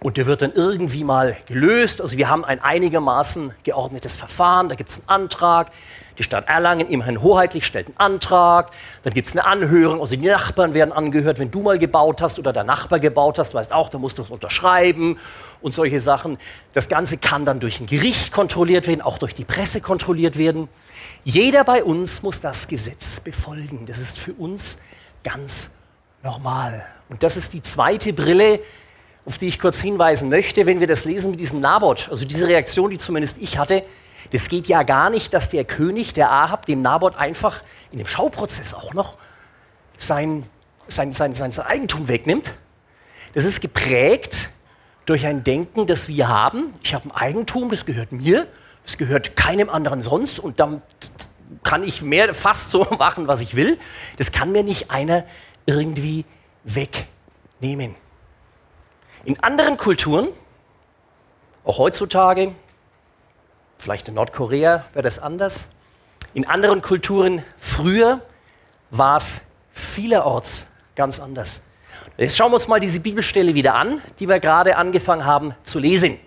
und 0.00 0.16
der 0.16 0.26
wird 0.26 0.42
dann 0.42 0.52
irgendwie 0.52 1.04
mal 1.04 1.36
gelöst. 1.46 2.00
Also 2.00 2.16
wir 2.16 2.28
haben 2.28 2.44
ein 2.44 2.60
einigermaßen 2.60 3.54
geordnetes 3.64 4.16
Verfahren, 4.16 4.68
da 4.68 4.74
gibt 4.74 4.90
es 4.90 4.96
einen 4.96 5.08
Antrag, 5.08 5.70
die 6.18 6.22
Stadt 6.22 6.48
Erlangen, 6.48 6.88
immerhin 6.88 7.22
hoheitlich, 7.22 7.66
stellt 7.66 7.86
einen 7.86 7.96
Antrag, 7.98 8.70
dann 9.02 9.14
gibt 9.14 9.28
es 9.28 9.32
eine 9.32 9.44
Anhörung, 9.44 10.00
also 10.00 10.16
die 10.16 10.26
Nachbarn 10.26 10.74
werden 10.74 10.92
angehört, 10.92 11.38
wenn 11.38 11.50
du 11.50 11.62
mal 11.62 11.78
gebaut 11.78 12.20
hast 12.22 12.38
oder 12.38 12.52
der 12.52 12.64
Nachbar 12.64 13.00
gebaut 13.00 13.38
hast, 13.38 13.52
du 13.52 13.58
weißt 13.58 13.72
auch, 13.72 13.88
da 13.88 13.98
musst 13.98 14.18
du 14.18 14.22
es 14.22 14.30
unterschreiben 14.30 15.18
und 15.60 15.74
solche 15.74 16.00
Sachen. 16.00 16.38
Das 16.72 16.88
Ganze 16.88 17.16
kann 17.16 17.44
dann 17.44 17.60
durch 17.60 17.80
ein 17.80 17.86
Gericht 17.86 18.32
kontrolliert 18.32 18.86
werden, 18.86 19.02
auch 19.02 19.18
durch 19.18 19.34
die 19.34 19.44
Presse 19.44 19.80
kontrolliert 19.80 20.36
werden. 20.38 20.68
Jeder 21.24 21.64
bei 21.64 21.84
uns 21.84 22.22
muss 22.22 22.40
das 22.40 22.66
Gesetz 22.66 23.20
befolgen. 23.20 23.84
Das 23.86 23.98
ist 23.98 24.18
für 24.18 24.32
uns 24.32 24.76
ganz 25.22 25.68
normal. 26.22 26.84
Und 27.08 27.22
das 27.22 27.36
ist 27.36 27.52
die 27.52 27.62
zweite 27.62 28.12
Brille, 28.12 28.60
auf 29.26 29.38
die 29.38 29.48
ich 29.48 29.58
kurz 29.58 29.80
hinweisen 29.80 30.28
möchte, 30.28 30.64
wenn 30.66 30.80
wir 30.80 30.86
das 30.86 31.04
lesen 31.04 31.32
mit 31.32 31.40
diesem 31.40 31.60
Nabot. 31.60 32.08
Also 32.10 32.24
diese 32.24 32.48
Reaktion, 32.48 32.90
die 32.90 32.98
zumindest 32.98 33.36
ich 33.38 33.58
hatte, 33.58 33.84
das 34.32 34.48
geht 34.48 34.66
ja 34.66 34.82
gar 34.82 35.10
nicht, 35.10 35.32
dass 35.34 35.48
der 35.48 35.64
König, 35.64 36.12
der 36.12 36.30
Ahab, 36.30 36.66
dem 36.66 36.82
Nabot 36.82 37.16
einfach 37.16 37.62
in 37.90 37.98
dem 37.98 38.06
Schauprozess 38.06 38.74
auch 38.74 38.94
noch 38.94 39.16
sein, 39.98 40.46
sein, 40.88 41.12
sein, 41.12 41.34
sein, 41.34 41.52
sein 41.52 41.66
Eigentum 41.66 42.08
wegnimmt. 42.08 42.52
Das 43.34 43.44
ist 43.44 43.60
geprägt 43.60 44.48
durch 45.06 45.26
ein 45.26 45.44
Denken, 45.44 45.86
das 45.86 46.08
wir 46.08 46.28
haben. 46.28 46.72
Ich 46.82 46.94
habe 46.94 47.08
ein 47.08 47.12
Eigentum, 47.12 47.70
das 47.70 47.86
gehört 47.86 48.12
mir, 48.12 48.46
das 48.84 48.96
gehört 48.96 49.36
keinem 49.36 49.70
anderen 49.70 50.02
sonst 50.02 50.38
und 50.38 50.60
dann 50.60 50.82
kann 51.62 51.82
ich 51.82 52.02
mehr 52.02 52.34
fast 52.34 52.70
so 52.70 52.84
machen, 52.98 53.26
was 53.26 53.40
ich 53.40 53.54
will. 53.54 53.78
Das 54.18 54.32
kann 54.32 54.52
mir 54.52 54.62
nicht 54.62 54.90
einer 54.90 55.24
irgendwie 55.66 56.24
wegnehmen. 56.64 57.94
In 59.24 59.42
anderen 59.42 59.76
Kulturen, 59.76 60.28
auch 61.64 61.78
heutzutage, 61.78 62.54
vielleicht 63.80 64.08
in 64.08 64.14
Nordkorea 64.14 64.84
wäre 64.92 65.02
das 65.02 65.18
anders, 65.18 65.64
in 66.34 66.46
anderen 66.46 66.82
Kulturen 66.82 67.42
früher 67.58 68.20
war 68.90 69.16
es 69.16 69.40
vielerorts 69.72 70.64
ganz 70.94 71.18
anders. 71.18 71.60
Jetzt 72.16 72.36
schauen 72.36 72.52
wir 72.52 72.56
uns 72.56 72.68
mal 72.68 72.80
diese 72.80 73.00
Bibelstelle 73.00 73.54
wieder 73.54 73.74
an, 73.74 74.02
die 74.18 74.28
wir 74.28 74.38
gerade 74.38 74.76
angefangen 74.76 75.24
haben 75.24 75.54
zu 75.64 75.78
lesen. 75.78 76.18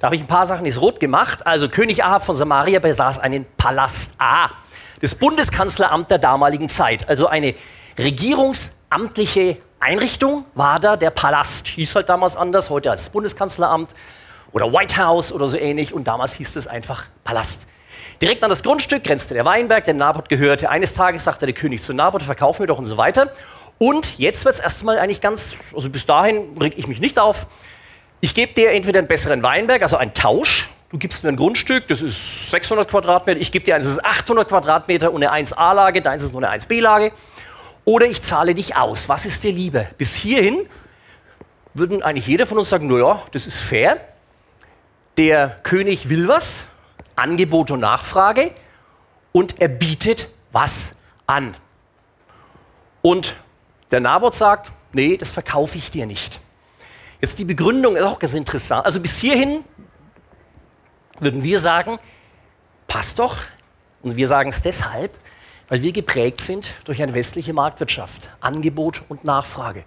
Da 0.00 0.06
habe 0.06 0.16
ich 0.16 0.22
ein 0.22 0.26
paar 0.26 0.46
Sachen 0.46 0.66
ins 0.66 0.80
Rot 0.80 1.00
gemacht. 1.00 1.46
Also 1.46 1.68
König 1.68 2.04
Ahab 2.04 2.24
von 2.24 2.36
Samaria 2.36 2.80
besaß 2.80 3.18
einen 3.18 3.46
Palast 3.56 4.10
A, 4.18 4.50
das 5.00 5.14
Bundeskanzleramt 5.14 6.10
der 6.10 6.18
damaligen 6.18 6.68
Zeit, 6.68 7.08
also 7.08 7.28
eine 7.28 7.54
regierungsamtliche 7.96 9.58
Einrichtung 9.80 10.44
war 10.54 10.80
da 10.80 10.96
der 10.96 11.10
Palast. 11.10 11.68
Hieß 11.68 11.94
halt 11.94 12.08
damals 12.08 12.36
anders, 12.36 12.68
heute 12.68 12.90
als 12.90 13.10
Bundeskanzleramt 13.10 13.90
oder 14.52 14.72
White 14.72 14.96
House 14.96 15.32
oder 15.32 15.48
so 15.48 15.56
ähnlich. 15.56 15.92
Und 15.92 16.04
damals 16.04 16.34
hieß 16.34 16.56
es 16.56 16.66
einfach 16.66 17.04
Palast. 17.24 17.66
Direkt 18.20 18.42
an 18.42 18.50
das 18.50 18.62
Grundstück 18.62 19.04
grenzte 19.04 19.34
der 19.34 19.44
Weinberg, 19.44 19.84
der 19.84 19.94
Nabot 19.94 20.28
gehörte. 20.28 20.70
Eines 20.70 20.92
Tages 20.94 21.24
sagte 21.24 21.46
der 21.46 21.54
König 21.54 21.82
zu 21.82 21.92
Nabot, 21.92 22.22
verkauf 22.22 22.58
mir 22.58 22.66
doch 22.66 22.78
und 22.78 22.84
so 22.84 22.96
weiter. 22.96 23.30
Und 23.78 24.18
jetzt 24.18 24.44
wird 24.44 24.56
es 24.56 24.60
erstmal 24.60 24.98
eigentlich 24.98 25.20
ganz, 25.20 25.54
also 25.74 25.88
bis 25.88 26.04
dahin 26.04 26.58
reg 26.60 26.74
ich 26.76 26.88
mich 26.88 26.98
nicht 26.98 27.18
auf. 27.18 27.46
Ich 28.20 28.34
gebe 28.34 28.52
dir 28.52 28.72
entweder 28.72 28.98
einen 28.98 29.06
besseren 29.06 29.44
Weinberg, 29.44 29.82
also 29.82 29.96
einen 29.96 30.14
Tausch. 30.14 30.68
Du 30.90 30.98
gibst 30.98 31.22
mir 31.22 31.28
ein 31.28 31.36
Grundstück, 31.36 31.86
das 31.86 32.00
ist 32.00 32.50
600 32.50 32.88
Quadratmeter. 32.88 33.40
Ich 33.40 33.52
gebe 33.52 33.64
dir 33.64 33.76
eins, 33.76 33.84
das 33.84 33.94
ist 33.94 34.04
800 34.04 34.48
Quadratmeter 34.48 35.12
und 35.12 35.22
eine 35.22 35.46
1a-Lage, 35.46 36.02
deins 36.02 36.22
ist 36.24 36.32
nur 36.32 36.42
eine 36.42 36.60
1b-Lage 36.60 37.12
oder 37.84 38.06
ich 38.06 38.22
zahle 38.22 38.54
dich 38.54 38.76
aus. 38.76 39.08
Was 39.08 39.24
ist 39.24 39.44
dir 39.44 39.52
lieber? 39.52 39.86
Bis 39.96 40.14
hierhin 40.14 40.66
würden 41.72 42.02
eigentlich 42.02 42.26
jeder 42.26 42.46
von 42.46 42.58
uns 42.58 42.68
sagen, 42.68 42.86
naja, 42.86 43.22
das 43.32 43.46
ist 43.46 43.60
fair. 43.60 44.00
Der 45.18 45.48
König 45.64 46.08
will 46.08 46.28
was, 46.28 46.64
Angebot 47.16 47.72
und 47.72 47.80
Nachfrage, 47.80 48.52
und 49.32 49.60
er 49.60 49.68
bietet 49.68 50.28
was 50.52 50.92
an. 51.26 51.54
Und 53.02 53.34
der 53.90 53.98
Nabot 53.98 54.34
sagt, 54.34 54.70
nee, 54.92 55.16
das 55.16 55.32
verkaufe 55.32 55.76
ich 55.76 55.90
dir 55.90 56.06
nicht. 56.06 56.40
Jetzt 57.20 57.38
die 57.40 57.44
Begründung 57.44 57.96
ist 57.96 58.04
auch 58.04 58.20
ganz 58.20 58.34
interessant. 58.34 58.86
Also 58.86 59.00
bis 59.00 59.18
hierhin 59.18 59.64
würden 61.18 61.42
wir 61.42 61.58
sagen, 61.58 61.98
passt 62.86 63.18
doch. 63.18 63.38
Und 64.02 64.14
wir 64.14 64.28
sagen 64.28 64.50
es 64.50 64.62
deshalb, 64.62 65.18
weil 65.68 65.82
wir 65.82 65.92
geprägt 65.92 66.40
sind 66.40 66.74
durch 66.84 67.02
eine 67.02 67.12
westliche 67.14 67.52
Marktwirtschaft, 67.52 68.28
Angebot 68.40 69.02
und 69.08 69.24
Nachfrage. 69.24 69.82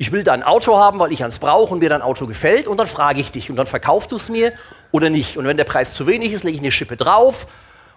Ich 0.00 0.12
will 0.12 0.24
dein 0.24 0.42
Auto 0.42 0.78
haben, 0.78 0.98
weil 0.98 1.12
ich 1.12 1.22
eins 1.22 1.38
brauche 1.38 1.74
und 1.74 1.80
mir 1.80 1.90
dein 1.90 2.00
Auto 2.00 2.26
gefällt 2.26 2.66
und 2.66 2.78
dann 2.78 2.86
frage 2.86 3.20
ich 3.20 3.32
dich 3.32 3.50
und 3.50 3.56
dann 3.56 3.66
verkaufst 3.66 4.10
du 4.10 4.16
es 4.16 4.30
mir 4.30 4.54
oder 4.92 5.10
nicht. 5.10 5.36
Und 5.36 5.44
wenn 5.44 5.58
der 5.58 5.64
Preis 5.64 5.92
zu 5.92 6.06
wenig 6.06 6.32
ist, 6.32 6.42
lege 6.42 6.54
ich 6.54 6.62
eine 6.62 6.72
Schippe 6.72 6.96
drauf. 6.96 7.46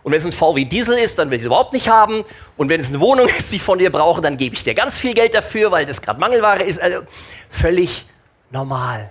Und 0.04 0.12
wenn 0.12 0.20
es 0.20 0.26
ein 0.26 0.34
VW 0.34 0.66
Diesel 0.66 0.98
ist, 0.98 1.18
dann 1.18 1.30
will 1.30 1.38
ich 1.38 1.44
es 1.44 1.46
überhaupt 1.46 1.72
nicht 1.72 1.88
haben. 1.88 2.26
Und 2.58 2.68
wenn 2.68 2.82
es 2.82 2.90
eine 2.90 3.00
Wohnung 3.00 3.30
ist, 3.40 3.54
die 3.54 3.56
ich 3.56 3.64
von 3.64 3.80
dir 3.80 3.90
brauche, 3.90 4.20
dann 4.20 4.36
gebe 4.36 4.54
ich 4.54 4.66
dir 4.66 4.74
ganz 4.74 4.98
viel 4.98 5.14
Geld 5.14 5.34
dafür, 5.34 5.72
weil 5.72 5.86
das 5.86 6.02
gerade 6.02 6.20
Mangelware 6.20 6.64
ist. 6.64 6.82
Also 6.82 7.04
völlig 7.50 8.06
normal. 8.52 9.10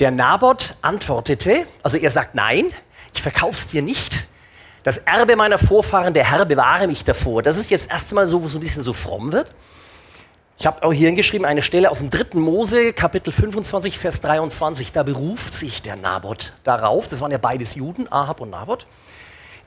Der 0.00 0.10
Nabot 0.10 0.74
antwortete, 0.82 1.64
also 1.84 1.96
er 1.96 2.10
sagt 2.10 2.34
nein, 2.34 2.72
ich 3.14 3.22
verkaufe 3.22 3.56
es 3.56 3.68
dir 3.68 3.82
nicht, 3.82 4.26
das 4.82 4.98
Erbe 4.98 5.36
meiner 5.36 5.58
Vorfahren, 5.58 6.12
der 6.12 6.28
Herr 6.28 6.44
bewahre 6.44 6.88
mich 6.88 7.04
davor. 7.04 7.44
Das 7.44 7.56
ist 7.56 7.70
jetzt 7.70 7.88
erstmal 7.88 8.26
so, 8.26 8.42
wo 8.42 8.48
es 8.48 8.54
ein 8.54 8.60
bisschen 8.60 8.82
so 8.82 8.92
fromm 8.92 9.30
wird. 9.30 9.54
Ich 10.60 10.66
habe 10.66 10.82
auch 10.82 10.92
hier 10.92 11.06
hingeschrieben 11.06 11.46
eine 11.46 11.62
Stelle 11.62 11.90
aus 11.90 12.00
dem 12.00 12.10
3. 12.10 12.38
Mose, 12.38 12.92
Kapitel 12.92 13.32
25, 13.32 13.98
Vers 13.98 14.20
23. 14.20 14.92
Da 14.92 15.04
beruft 15.04 15.54
sich 15.54 15.80
der 15.80 15.96
Nabot 15.96 16.52
darauf. 16.64 17.08
Das 17.08 17.22
waren 17.22 17.30
ja 17.30 17.38
beides 17.38 17.76
Juden, 17.76 18.12
Ahab 18.12 18.42
und 18.42 18.50
Nabot. 18.50 18.86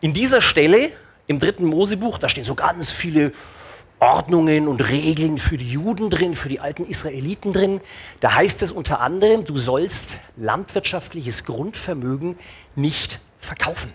In 0.01 0.13
dieser 0.13 0.39
Stelle 0.39 0.91
im 1.25 1.39
3. 1.39 1.63
Mosebuch, 1.63 2.19
da 2.19 2.29
stehen 2.29 2.45
so 2.45 2.53
ganz 2.53 2.91
viele 2.91 3.31
Ordnungen 3.99 4.67
und 4.67 4.87
Regeln 4.87 5.39
für 5.39 5.57
die 5.57 5.71
Juden 5.71 6.11
drin, 6.11 6.35
für 6.35 6.47
die 6.47 6.59
alten 6.59 6.85
Israeliten 6.85 7.53
drin. 7.53 7.81
Da 8.19 8.35
heißt 8.35 8.61
es 8.61 8.71
unter 8.71 8.99
anderem, 8.99 9.45
du 9.45 9.57
sollst 9.57 10.17
landwirtschaftliches 10.37 11.43
Grundvermögen 11.43 12.37
nicht 12.75 13.19
verkaufen. 13.39 13.91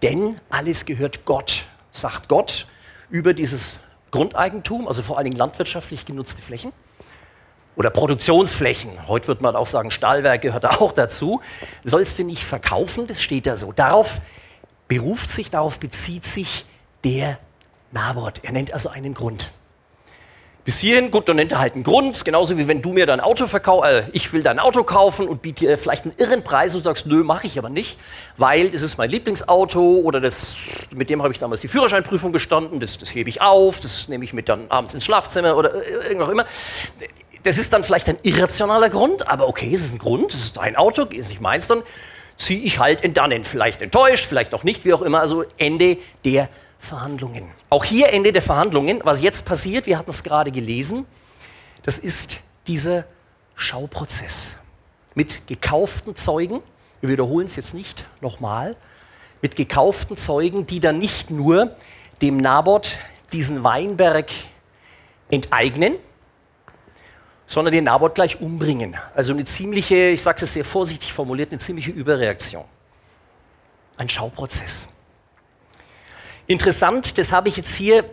Denn 0.00 0.40
alles 0.48 0.86
gehört 0.86 1.26
Gott, 1.26 1.64
sagt 1.90 2.30
Gott 2.30 2.66
über 3.10 3.34
dieses 3.34 3.76
Grundeigentum, 4.10 4.88
also 4.88 5.02
vor 5.02 5.18
allen 5.18 5.24
Dingen 5.24 5.36
landwirtschaftlich 5.36 6.04
genutzte 6.04 6.42
Flächen 6.42 6.72
oder 7.76 7.90
Produktionsflächen. 7.90 9.06
Heute 9.06 9.28
wird 9.28 9.42
man 9.42 9.54
auch 9.54 9.66
sagen, 9.66 9.90
Stahlwerk 9.90 10.42
gehört 10.42 10.64
auch 10.66 10.92
dazu. 10.92 11.40
Sollst 11.84 12.18
du 12.18 12.24
nicht 12.24 12.42
verkaufen, 12.42 13.06
das 13.06 13.20
steht 13.20 13.46
da 13.46 13.56
so. 13.56 13.72
Darauf 13.72 14.20
beruft 14.88 15.30
sich, 15.30 15.50
darauf 15.50 15.78
bezieht 15.78 16.24
sich 16.24 16.64
der 17.04 17.38
Nabot. 17.92 18.40
Er 18.42 18.52
nennt 18.52 18.72
also 18.72 18.88
einen 18.88 19.14
Grund. 19.14 19.50
Bis 20.66 20.80
hierhin, 20.80 21.12
gut, 21.12 21.28
dann 21.28 21.36
nennt 21.36 21.52
er 21.52 21.60
halt 21.60 21.74
einen 21.74 21.84
Grund, 21.84 22.24
genauso 22.24 22.58
wie 22.58 22.66
wenn 22.66 22.82
du 22.82 22.92
mir 22.92 23.06
dein 23.06 23.20
Auto 23.20 23.46
verkaufst, 23.46 23.88
äh, 23.88 24.02
ich 24.10 24.32
will 24.32 24.42
dein 24.42 24.58
Auto 24.58 24.82
kaufen 24.82 25.28
und 25.28 25.40
biete 25.40 25.64
dir 25.64 25.78
vielleicht 25.78 26.06
einen 26.06 26.14
irren 26.18 26.42
Preis 26.42 26.74
und 26.74 26.82
sagst, 26.82 27.06
nö, 27.06 27.22
mache 27.22 27.46
ich 27.46 27.56
aber 27.56 27.68
nicht, 27.68 27.96
weil 28.36 28.70
das 28.70 28.82
ist 28.82 28.98
mein 28.98 29.08
Lieblingsauto 29.08 30.00
oder 30.00 30.20
das, 30.20 30.56
mit 30.92 31.08
dem 31.08 31.22
habe 31.22 31.32
ich 31.32 31.38
damals 31.38 31.60
die 31.60 31.68
Führerscheinprüfung 31.68 32.32
bestanden, 32.32 32.80
das, 32.80 32.98
das 32.98 33.14
hebe 33.14 33.30
ich 33.30 33.40
auf, 33.40 33.78
das 33.78 34.08
nehme 34.08 34.24
ich 34.24 34.32
mit 34.32 34.48
dann 34.48 34.68
abends 34.68 34.92
ins 34.92 35.04
Schlafzimmer 35.04 35.56
oder 35.56 35.72
äh, 35.72 36.08
irgendwas 36.08 36.30
immer. 36.32 36.46
Das 37.44 37.58
ist 37.58 37.72
dann 37.72 37.84
vielleicht 37.84 38.08
ein 38.08 38.18
irrationaler 38.24 38.90
Grund, 38.90 39.28
aber 39.28 39.46
okay, 39.46 39.72
es 39.72 39.82
ist 39.82 39.94
ein 39.94 39.98
Grund, 39.98 40.34
es 40.34 40.42
ist 40.42 40.56
dein 40.56 40.74
Auto, 40.74 41.02
ist 41.04 41.28
nicht 41.28 41.40
meins 41.40 41.68
dann. 41.68 41.84
ziehe 42.38 42.60
ich 42.60 42.80
halt 42.80 43.02
in 43.02 43.14
Dannen. 43.14 43.44
Vielleicht 43.44 43.82
enttäuscht, 43.82 44.26
vielleicht 44.26 44.52
auch 44.52 44.64
nicht, 44.64 44.84
wie 44.84 44.92
auch 44.92 45.02
immer. 45.02 45.20
Also 45.20 45.44
Ende 45.58 45.98
der 46.24 46.48
Verhandlungen. 46.78 47.50
Auch 47.70 47.84
hier 47.84 48.12
Ende 48.12 48.32
der 48.32 48.42
Verhandlungen. 48.42 49.00
Was 49.04 49.20
jetzt 49.20 49.44
passiert, 49.44 49.86
wir 49.86 49.98
hatten 49.98 50.10
es 50.10 50.22
gerade 50.22 50.50
gelesen, 50.50 51.06
das 51.82 51.98
ist 51.98 52.38
dieser 52.66 53.04
Schauprozess 53.54 54.54
mit 55.14 55.46
gekauften 55.46 56.14
Zeugen. 56.14 56.62
Wir 57.00 57.10
wiederholen 57.10 57.46
es 57.46 57.56
jetzt 57.56 57.74
nicht 57.74 58.04
nochmal. 58.20 58.76
Mit 59.42 59.56
gekauften 59.56 60.16
Zeugen, 60.16 60.66
die 60.66 60.80
dann 60.80 60.98
nicht 60.98 61.30
nur 61.30 61.76
dem 62.22 62.36
Naboth 62.36 62.98
diesen 63.32 63.64
Weinberg 63.64 64.30
enteignen, 65.30 65.96
sondern 67.46 67.72
den 67.72 67.84
Naboth 67.84 68.14
gleich 68.14 68.40
umbringen. 68.40 68.96
Also 69.14 69.32
eine 69.32 69.44
ziemliche, 69.44 70.08
ich 70.08 70.22
sage 70.22 70.44
es 70.44 70.52
sehr 70.52 70.64
vorsichtig 70.64 71.12
formuliert, 71.12 71.50
eine 71.50 71.58
ziemliche 71.58 71.90
Überreaktion. 71.90 72.64
Ein 73.96 74.08
Schauprozess. 74.08 74.86
Interessant, 76.48 77.18
das 77.18 77.32
habe 77.32 77.48
ich 77.48 77.56
jetzt 77.56 77.74
hier 77.74 78.04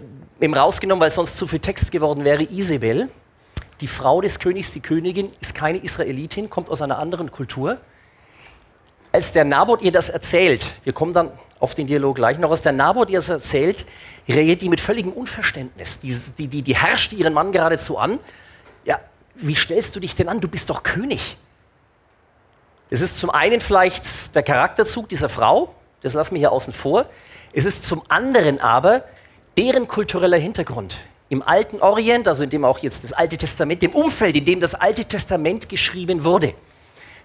eben 0.41 0.55
rausgenommen, 0.55 1.01
weil 1.01 1.11
sonst 1.11 1.37
zu 1.37 1.45
viel 1.47 1.59
Text 1.59 1.91
geworden 1.91 2.25
wäre, 2.25 2.43
Isabel, 2.43 3.09
die 3.79 3.87
Frau 3.87 4.21
des 4.21 4.39
Königs, 4.39 4.71
die 4.71 4.79
Königin, 4.79 5.31
ist 5.39 5.53
keine 5.53 5.77
Israelitin, 5.77 6.49
kommt 6.49 6.69
aus 6.69 6.81
einer 6.81 6.97
anderen 6.97 7.31
Kultur. 7.31 7.77
Als 9.11 9.31
der 9.31 9.45
Naboth 9.45 9.83
ihr 9.83 9.91
das 9.91 10.09
erzählt, 10.09 10.73
wir 10.83 10.93
kommen 10.93 11.13
dann 11.13 11.31
auf 11.59 11.75
den 11.75 11.85
Dialog 11.85 12.15
gleich 12.15 12.39
noch, 12.39 12.49
als 12.49 12.63
der 12.63 12.71
Naboth 12.71 13.09
ihr 13.11 13.19
das 13.19 13.29
erzählt, 13.29 13.85
reagiert 14.27 14.61
die 14.61 14.69
mit 14.69 14.81
völligem 14.81 15.13
Unverständnis. 15.13 15.99
Die, 15.99 16.19
die, 16.37 16.47
die, 16.47 16.61
die 16.63 16.75
herrscht 16.75 17.13
ihren 17.13 17.33
Mann 17.33 17.51
geradezu 17.51 17.99
an. 17.99 18.19
Ja, 18.83 18.99
wie 19.35 19.55
stellst 19.55 19.95
du 19.95 19.99
dich 19.99 20.15
denn 20.15 20.27
an? 20.27 20.41
Du 20.41 20.47
bist 20.47 20.69
doch 20.69 20.81
König. 20.81 21.37
Es 22.89 23.01
ist 23.01 23.19
zum 23.19 23.29
einen 23.29 23.61
vielleicht 23.61 24.03
der 24.35 24.43
Charakterzug 24.43 25.07
dieser 25.07 25.29
Frau, 25.29 25.73
das 26.01 26.13
lassen 26.13 26.35
wir 26.35 26.39
hier 26.39 26.51
außen 26.51 26.73
vor. 26.73 27.05
Es 27.55 27.65
ist 27.65 27.85
zum 27.85 28.01
anderen 28.09 28.59
aber 28.59 29.03
deren 29.57 29.87
kultureller 29.87 30.37
Hintergrund. 30.37 30.97
Im 31.29 31.43
alten 31.43 31.79
Orient, 31.81 32.27
also 32.27 32.43
in 32.43 32.49
dem 32.49 32.65
auch 32.65 32.79
jetzt 32.79 33.03
das 33.03 33.13
Alte 33.13 33.37
Testament, 33.37 33.83
dem 33.83 33.91
Umfeld, 33.91 34.35
in 34.35 34.45
dem 34.45 34.59
das 34.59 34.73
Alte 34.73 35.05
Testament 35.05 35.69
geschrieben 35.69 36.23
wurde, 36.23 36.55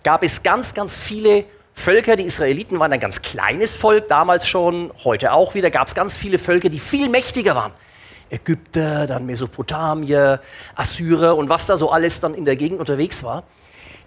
gab 0.02 0.22
es 0.22 0.42
ganz, 0.42 0.74
ganz 0.74 0.94
viele 0.96 1.44
Völker. 1.72 2.16
Die 2.16 2.24
Israeliten 2.24 2.78
waren 2.78 2.92
ein 2.92 3.00
ganz 3.00 3.22
kleines 3.22 3.74
Volk, 3.74 4.08
damals 4.08 4.46
schon, 4.46 4.92
heute 5.02 5.32
auch 5.32 5.54
wieder, 5.54 5.70
gab 5.70 5.88
es 5.88 5.94
ganz 5.94 6.14
viele 6.14 6.38
Völker, 6.38 6.68
die 6.68 6.78
viel 6.78 7.08
mächtiger 7.08 7.56
waren. 7.56 7.72
Ägypter, 8.28 9.06
dann 9.06 9.24
Mesopotamier, 9.24 10.40
Assyrer 10.74 11.36
und 11.36 11.48
was 11.48 11.64
da 11.64 11.78
so 11.78 11.90
alles 11.90 12.20
dann 12.20 12.34
in 12.34 12.44
der 12.44 12.56
Gegend 12.56 12.80
unterwegs 12.80 13.22
war, 13.24 13.44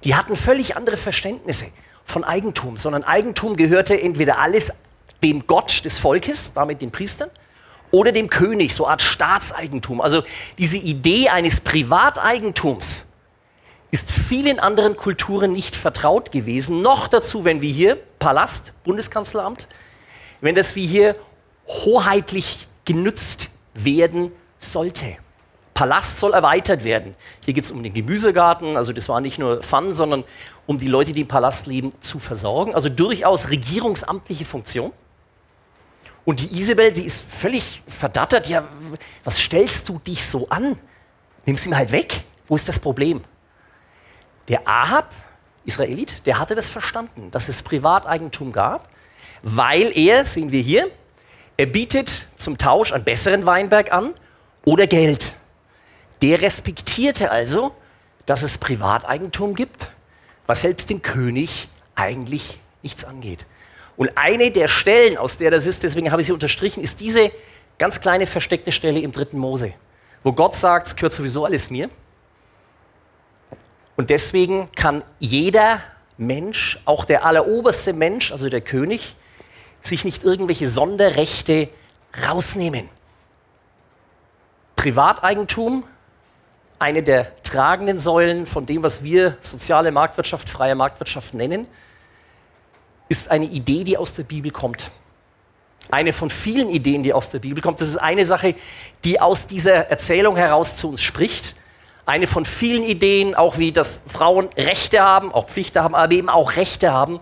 die 0.04 0.14
hatten 0.14 0.36
völlig 0.36 0.76
andere 0.76 0.98
Verständnisse 0.98 1.66
von 2.04 2.24
Eigentum, 2.24 2.78
sondern 2.78 3.04
Eigentum 3.04 3.56
gehörte 3.56 4.00
entweder 4.00 4.38
alles 4.38 4.72
dem 5.24 5.48
Gott 5.48 5.86
des 5.86 6.00
Volkes, 6.00 6.52
damit 6.54 6.82
den 6.82 6.92
Priestern, 6.92 7.30
oder 7.92 8.12
dem 8.12 8.30
König, 8.30 8.74
so 8.74 8.86
eine 8.86 8.94
Art 8.94 9.02
Staatseigentum. 9.02 10.02
Also 10.02 10.24
diese 10.58 10.78
Idee 10.78 11.30
eines 11.30 11.60
Privateigentums 11.60 13.06
ist 13.92 14.10
vielen 14.10 14.60
anderen 14.60 14.96
Kulturen 14.96 15.52
nicht 15.52 15.76
vertraut 15.76 16.32
gewesen. 16.32 16.82
Noch 16.82 17.10
dazu, 17.10 17.44
wenn 17.44 17.62
wir 17.62 17.72
hier 17.72 17.98
Palast, 18.20 18.72
Bundeskanzleramt, 18.86 19.68
wenn 20.40 20.56
das 20.56 20.76
wie 20.76 20.88
hier 20.88 21.18
hoheitlich 21.68 22.68
genützt 22.86 23.50
werden 23.74 24.32
sollte. 24.58 25.18
Palast 25.74 26.20
soll 26.20 26.34
erweitert 26.34 26.84
werden. 26.84 27.16
Hier 27.42 27.54
geht 27.54 27.66
es 27.66 27.72
um 27.72 27.82
den 27.84 27.94
Gemüsegarten, 27.94 28.78
also 28.78 28.94
das 28.94 29.10
war 29.10 29.20
nicht 29.20 29.40
nur 29.40 29.64
Fun, 29.64 29.94
sondern 29.94 30.24
um 30.68 30.80
die 30.80 30.88
Leute, 30.88 31.12
die 31.12 31.22
im 31.22 31.28
Palast 31.28 31.66
leben, 31.66 31.92
zu 32.02 32.20
versorgen. 32.20 32.76
Also 32.76 32.88
durchaus 32.88 33.50
regierungsamtliche 33.50 34.46
Funktion. 34.46 34.92
Und 36.24 36.40
die 36.40 36.60
Isabel, 36.60 36.92
die 36.92 37.06
ist 37.06 37.26
völlig 37.28 37.82
verdattert. 37.88 38.48
Ja, 38.48 38.68
was 39.24 39.40
stellst 39.40 39.90
du 39.90 40.00
dich 40.00 40.26
so 40.26 40.50
an? 40.50 40.78
Nimmst 41.46 41.66
ihn 41.66 41.76
halt 41.76 41.92
weg. 41.92 42.24
Wo 42.48 42.56
ist 42.56 42.68
das 42.68 42.80
Problem? 42.80 43.24
Der 44.48 44.68
Ahab, 44.68 45.12
Israelit, 45.66 46.26
der 46.26 46.40
hatte 46.40 46.56
das 46.56 46.68
verstanden, 46.68 47.32
dass 47.32 47.48
es 47.48 47.62
Privateigentum 47.62 48.52
gab, 48.52 48.90
weil 49.42 49.98
er, 49.98 50.26
sehen 50.26 50.52
wir 50.52 50.62
hier, 50.62 50.92
er 51.58 51.66
bietet 51.66 52.28
zum 52.36 52.58
Tausch 52.58 52.92
einen 52.92 53.04
besseren 53.04 53.46
Weinberg 53.46 53.92
an 53.92 54.14
oder 54.66 54.88
Geld. 54.88 55.34
Der 56.22 56.42
respektierte 56.42 57.32
also, 57.32 57.74
dass 58.26 58.44
es 58.44 58.58
Privateigentum 58.58 59.56
gibt, 59.56 59.90
was 60.46 60.62
selbst 60.62 60.90
dem 60.90 61.02
König 61.02 61.70
eigentlich 61.96 62.60
nichts 62.84 63.04
angeht. 63.04 63.46
Und 64.02 64.18
eine 64.18 64.50
der 64.50 64.68
Stellen, 64.68 65.16
aus 65.16 65.38
der 65.38 65.52
das 65.52 65.68
ist, 65.68 65.84
deswegen 65.84 66.12
habe 66.12 66.24
ich 66.24 66.26
sie 66.26 66.34
unterstrichen, 66.34 66.82
ist 66.82 67.00
diese 67.00 67.32
ganz 67.78 68.02
kleine 68.02 68.26
versteckte 68.26 68.72
Stelle 68.72 69.00
im 69.00 69.12
dritten 69.12 69.38
Mose, 69.38 69.76
wo 70.24 70.34
Gott 70.34 70.56
sagt, 70.56 70.88
es 70.88 70.96
gehört 70.96 71.14
sowieso 71.14 71.46
alles 71.46 71.70
mir. 71.70 71.88
Und 73.96 74.10
deswegen 74.10 74.72
kann 74.72 75.04
jeder 75.20 75.84
Mensch, 76.18 76.80
auch 76.86 77.06
der 77.06 77.24
alleroberste 77.26 77.94
Mensch, 77.94 78.32
also 78.32 78.50
der 78.50 78.62
König, 78.62 79.16
sich 79.84 80.04
nicht 80.04 80.24
irgendwelche 80.24 80.68
Sonderrechte 80.68 81.70
rausnehmen. 82.28 82.90
Privateigentum, 84.78 85.84
eine 86.80 87.04
der 87.04 87.44
tragenden 87.44 88.00
Säulen 88.00 88.48
von 88.48 88.66
dem, 88.66 88.82
was 88.82 89.04
wir 89.04 89.38
soziale 89.42 89.92
Marktwirtschaft, 89.92 90.50
freie 90.50 90.74
Marktwirtschaft 90.74 91.36
nennen, 91.36 91.68
ist 93.12 93.30
eine 93.30 93.46
Idee, 93.46 93.84
die 93.84 93.98
aus 93.98 94.14
der 94.14 94.24
Bibel 94.24 94.52
kommt. 94.52 94.90
Eine 95.90 96.14
von 96.14 96.30
vielen 96.30 96.70
Ideen, 96.70 97.04
die 97.04 97.14
aus 97.14 97.30
der 97.30 97.40
Bibel 97.40 97.62
kommt. 97.62 97.82
Das 97.82 97.90
ist 97.90 97.98
eine 97.98 98.26
Sache, 98.26 98.56
die 99.04 99.20
aus 99.20 99.48
dieser 99.48 99.90
Erzählung 99.90 100.38
heraus 100.38 100.78
zu 100.78 100.88
uns 100.88 101.02
spricht. 101.02 101.54
Eine 102.06 102.26
von 102.26 102.46
vielen 102.46 102.84
Ideen, 102.84 103.36
auch 103.36 103.58
wie, 103.58 103.74
dass 103.74 104.00
Frauen 104.08 104.48
Rechte 104.56 105.02
haben, 105.02 105.32
auch 105.34 105.48
Pflichten 105.48 105.84
haben, 105.84 105.94
aber 105.94 106.14
eben 106.14 106.30
auch 106.30 106.56
Rechte 106.56 106.92
haben 106.92 107.20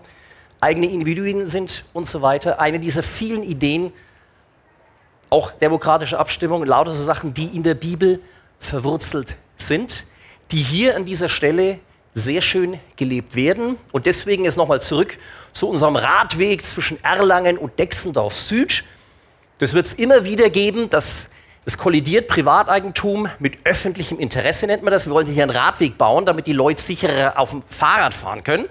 eigene 0.60 0.86
Individuen 0.86 1.46
sind 1.46 1.84
und 1.92 2.06
so 2.06 2.22
weiter. 2.22 2.60
Eine 2.60 2.78
dieser 2.78 3.02
vielen 3.02 3.42
Ideen, 3.42 3.92
auch 5.30 5.50
demokratische 5.52 6.18
Abstimmung, 6.18 6.64
lauter 6.64 6.92
so 6.92 7.04
Sachen, 7.04 7.34
die 7.34 7.46
in 7.46 7.62
der 7.62 7.74
Bibel 7.74 8.20
verwurzelt 8.58 9.36
sind, 9.56 10.04
die 10.50 10.62
hier 10.62 10.96
an 10.96 11.04
dieser 11.04 11.28
Stelle 11.28 11.78
sehr 12.14 12.40
schön 12.40 12.78
gelebt 12.96 13.34
werden. 13.34 13.76
Und 13.92 14.06
deswegen 14.06 14.44
ist 14.44 14.56
nochmal 14.56 14.80
zurück 14.80 15.18
zu 15.52 15.68
unserem 15.68 15.96
Radweg 15.96 16.64
zwischen 16.64 17.02
Erlangen 17.04 17.58
und 17.58 17.78
Dexendorf 17.78 18.36
Süd. 18.36 18.84
Das 19.58 19.74
wird 19.74 19.86
es 19.86 19.94
immer 19.94 20.24
wieder 20.24 20.50
geben, 20.50 20.90
dass 20.90 21.28
es 21.66 21.76
kollidiert 21.76 22.26
Privateigentum 22.26 23.28
mit 23.38 23.58
öffentlichem 23.64 24.18
Interesse, 24.18 24.66
nennt 24.66 24.82
man 24.82 24.92
das. 24.92 25.06
Wir 25.06 25.12
wollen 25.12 25.26
hier 25.26 25.42
einen 25.42 25.50
Radweg 25.50 25.98
bauen, 25.98 26.24
damit 26.24 26.46
die 26.46 26.52
Leute 26.52 26.80
sicherer 26.80 27.38
auf 27.38 27.50
dem 27.50 27.62
Fahrrad 27.62 28.14
fahren 28.14 28.42
können. 28.42 28.66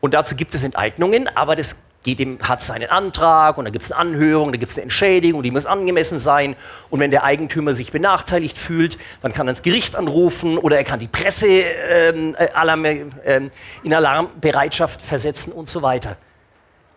Und 0.00 0.14
dazu 0.14 0.34
gibt 0.34 0.54
es 0.54 0.62
Enteignungen, 0.62 1.28
aber 1.34 1.56
das 1.56 1.76
ihm, 2.06 2.38
hat 2.42 2.62
seinen 2.62 2.88
Antrag 2.88 3.58
und 3.58 3.66
da 3.66 3.70
gibt 3.70 3.84
es 3.84 3.92
eine 3.92 4.00
Anhörung, 4.00 4.52
da 4.52 4.58
gibt 4.58 4.72
es 4.72 4.78
eine 4.78 4.84
Entschädigung, 4.84 5.42
die 5.42 5.50
muss 5.50 5.66
angemessen 5.66 6.18
sein. 6.18 6.56
Und 6.88 7.00
wenn 7.00 7.10
der 7.10 7.24
Eigentümer 7.24 7.74
sich 7.74 7.92
benachteiligt 7.92 8.58
fühlt, 8.58 8.98
dann 9.20 9.32
kann 9.32 9.46
er 9.46 9.50
ins 9.50 9.62
Gericht 9.62 9.96
anrufen 9.96 10.58
oder 10.58 10.76
er 10.76 10.84
kann 10.84 10.98
die 10.98 11.08
Presse 11.08 11.46
ähm, 11.46 12.34
äh, 12.38 12.48
Alarm, 12.52 12.84
äh, 12.84 13.50
in 13.82 13.94
Alarmbereitschaft 13.94 15.02
versetzen 15.02 15.52
und 15.52 15.68
so 15.68 15.82
weiter. 15.82 16.16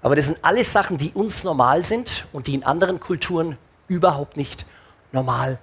Aber 0.01 0.15
das 0.15 0.25
sind 0.25 0.37
alles 0.41 0.71
Sachen, 0.71 0.97
die 0.97 1.11
uns 1.13 1.43
normal 1.43 1.83
sind 1.83 2.25
und 2.31 2.47
die 2.47 2.55
in 2.55 2.63
anderen 2.63 2.99
Kulturen 2.99 3.57
überhaupt 3.87 4.37
nicht 4.37 4.65
normal 5.11 5.59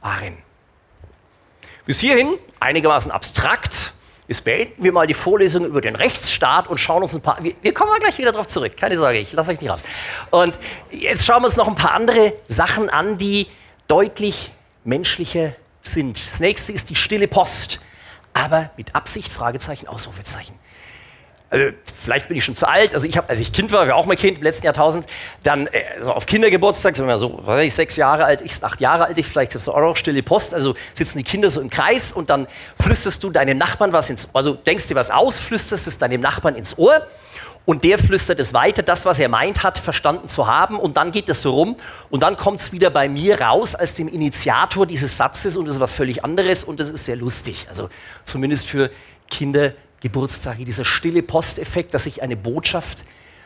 waren. 0.00 0.36
Bis 1.86 2.00
hierhin 2.00 2.34
einigermaßen 2.60 3.10
abstrakt. 3.10 3.92
Jetzt 4.26 4.42
beenden 4.42 4.82
wir 4.82 4.92
mal 4.92 5.06
die 5.06 5.14
Vorlesung 5.14 5.66
über 5.66 5.80
den 5.80 5.96
Rechtsstaat 5.96 6.66
und 6.68 6.78
schauen 6.78 7.02
uns 7.02 7.14
ein 7.14 7.20
paar. 7.20 7.42
Wir, 7.42 7.52
wir 7.60 7.74
kommen 7.74 7.90
mal 7.90 7.98
gleich 7.98 8.16
wieder 8.16 8.32
darauf 8.32 8.48
zurück, 8.48 8.76
keine 8.76 8.96
Sorge, 8.96 9.18
ich 9.18 9.32
lasse 9.32 9.50
euch 9.50 9.60
nicht 9.60 9.70
raus. 9.70 9.80
Und 10.30 10.58
jetzt 10.90 11.24
schauen 11.24 11.42
wir 11.42 11.46
uns 11.46 11.56
noch 11.56 11.68
ein 11.68 11.74
paar 11.74 11.92
andere 11.92 12.32
Sachen 12.48 12.88
an, 12.88 13.18
die 13.18 13.48
deutlich 13.86 14.50
menschlicher 14.84 15.52
sind. 15.82 16.30
Das 16.32 16.40
nächste 16.40 16.72
ist 16.72 16.88
die 16.88 16.96
stille 16.96 17.28
Post, 17.28 17.80
aber 18.32 18.70
mit 18.78 18.94
Absicht, 18.94 19.30
Fragezeichen, 19.30 19.88
Ausrufezeichen 19.88 20.54
also 21.54 21.76
vielleicht 22.02 22.26
bin 22.26 22.36
ich 22.36 22.44
schon 22.44 22.56
zu 22.56 22.68
alt, 22.68 22.94
also 22.94 23.06
ich 23.06 23.16
habe, 23.16 23.28
als 23.28 23.38
ich 23.38 23.52
Kind 23.52 23.70
war, 23.70 23.86
war 23.86 23.94
auch 23.94 24.06
mal 24.06 24.16
Kind 24.16 24.38
im 24.38 24.42
letzten 24.42 24.64
Jahrtausend, 24.66 25.06
dann 25.44 25.68
äh, 25.68 25.82
so 26.02 26.12
auf 26.12 26.26
Kindergeburtstag, 26.26 26.96
sind 26.96 27.06
wir 27.06 27.16
so, 27.16 27.46
weiß 27.46 27.64
ich, 27.64 27.74
sechs 27.74 27.94
Jahre 27.94 28.24
alt, 28.24 28.40
ich 28.40 28.62
acht 28.62 28.80
Jahre 28.80 29.04
alt, 29.04 29.18
ich 29.18 29.26
vielleicht 29.26 29.52
so 29.52 29.72
auch 29.72 29.80
noch 29.80 29.96
stille 29.96 30.24
Post, 30.24 30.52
also 30.52 30.74
sitzen 30.94 31.18
die 31.18 31.24
Kinder 31.24 31.50
so 31.50 31.60
im 31.60 31.70
Kreis 31.70 32.12
und 32.12 32.28
dann 32.28 32.48
flüsterst 32.82 33.22
du 33.22 33.30
deinem 33.30 33.56
Nachbarn 33.56 33.92
was 33.92 34.10
ins, 34.10 34.26
also 34.32 34.54
denkst 34.54 34.88
dir 34.88 34.96
was 34.96 35.12
aus, 35.12 35.38
flüsterst 35.38 35.86
es 35.86 35.96
deinem 35.96 36.20
Nachbarn 36.20 36.56
ins 36.56 36.76
Ohr 36.76 37.06
und 37.66 37.84
der 37.84 37.98
flüstert 37.98 38.40
es 38.40 38.52
weiter, 38.52 38.82
das, 38.82 39.04
was 39.04 39.20
er 39.20 39.28
meint 39.28 39.62
hat, 39.62 39.78
verstanden 39.78 40.28
zu 40.28 40.48
haben 40.48 40.76
und 40.76 40.96
dann 40.96 41.12
geht 41.12 41.28
es 41.28 41.40
so 41.40 41.52
rum 41.52 41.76
und 42.10 42.24
dann 42.24 42.36
kommt 42.36 42.60
es 42.60 42.72
wieder 42.72 42.90
bei 42.90 43.08
mir 43.08 43.40
raus 43.40 43.76
als 43.76 43.94
dem 43.94 44.08
Initiator 44.08 44.86
dieses 44.86 45.16
Satzes 45.16 45.56
und 45.56 45.66
das 45.66 45.76
ist 45.76 45.80
was 45.80 45.92
völlig 45.92 46.24
anderes 46.24 46.64
und 46.64 46.80
das 46.80 46.88
ist 46.88 47.04
sehr 47.04 47.16
lustig, 47.16 47.66
also 47.68 47.90
zumindest 48.24 48.66
für 48.66 48.90
Kinder 49.30 49.72
Geburtstage, 50.04 50.66
dieser 50.66 50.84
stille 50.84 51.22
Posteffekt, 51.22 51.94
dass 51.94 52.04
sich 52.04 52.22
eine 52.22 52.36
Botschaft 52.36 53.04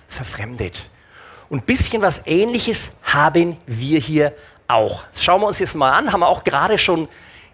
verfremdet. 0.08 0.90
Und 1.48 1.60
ein 1.60 1.66
bisschen 1.66 2.02
was 2.02 2.20
Ähnliches 2.26 2.90
haben 3.04 3.56
wir 3.66 4.00
hier 4.00 4.34
auch. 4.66 5.04
Das 5.12 5.22
schauen 5.22 5.40
wir 5.40 5.46
uns 5.46 5.60
jetzt 5.60 5.76
mal 5.76 5.92
an, 5.92 6.12
haben 6.12 6.18
wir 6.18 6.26
auch 6.26 6.42
gerade 6.42 6.76
schon 6.76 7.08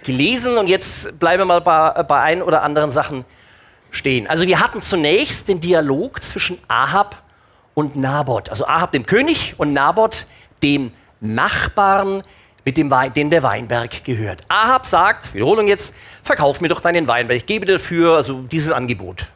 gelesen 0.04 0.56
und 0.56 0.68
jetzt 0.68 1.18
bleiben 1.18 1.42
wir 1.42 1.44
mal 1.44 1.60
bei, 1.60 2.02
bei 2.02 2.18
ein 2.18 2.40
oder 2.40 2.62
anderen 2.62 2.90
Sachen 2.90 3.26
stehen. 3.90 4.26
Also 4.26 4.46
wir 4.46 4.58
hatten 4.58 4.80
zunächst 4.80 5.48
den 5.48 5.60
Dialog 5.60 6.22
zwischen 6.22 6.58
Ahab 6.68 7.22
und 7.74 7.96
Naboth. 7.96 8.48
Also 8.48 8.66
Ahab 8.66 8.92
dem 8.92 9.04
König 9.04 9.52
und 9.58 9.74
Naboth 9.74 10.26
dem 10.62 10.92
Nachbarn, 11.20 12.22
mit 12.64 12.77
dem 12.77 12.90
Wein, 12.90 13.12
dem 13.12 13.31
der 13.31 13.42
Weinberg 13.42 14.05
gehört. 14.05 14.42
Ahab 14.48 14.87
sagt, 14.87 15.35
Wiederholung 15.35 15.68
jetzt, 15.68 15.92
verkauf 16.22 16.61
mir 16.61 16.68
doch 16.68 16.81
deinen 16.81 17.07
Weinberg, 17.07 17.38
ich 17.38 17.46
gebe 17.46 17.66
dafür 17.66 18.16
also 18.16 18.42
dieses 18.42 18.72
Angebot. 18.72 19.27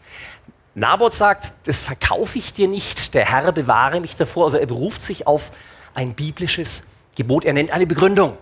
Naboth 0.74 1.14
sagt, 1.14 1.52
das 1.64 1.80
verkaufe 1.80 2.38
ich 2.38 2.52
dir 2.52 2.68
nicht, 2.68 3.12
der 3.14 3.26
Herr 3.26 3.50
bewahre 3.52 4.00
mich 4.00 4.16
davor. 4.16 4.44
Also 4.44 4.58
er 4.58 4.66
beruft 4.66 5.02
sich 5.02 5.26
auf 5.26 5.50
ein 5.94 6.14
biblisches 6.14 6.82
Gebot, 7.16 7.44
er 7.44 7.52
nennt 7.52 7.72
eine 7.72 7.86
Begründung. 7.86 8.38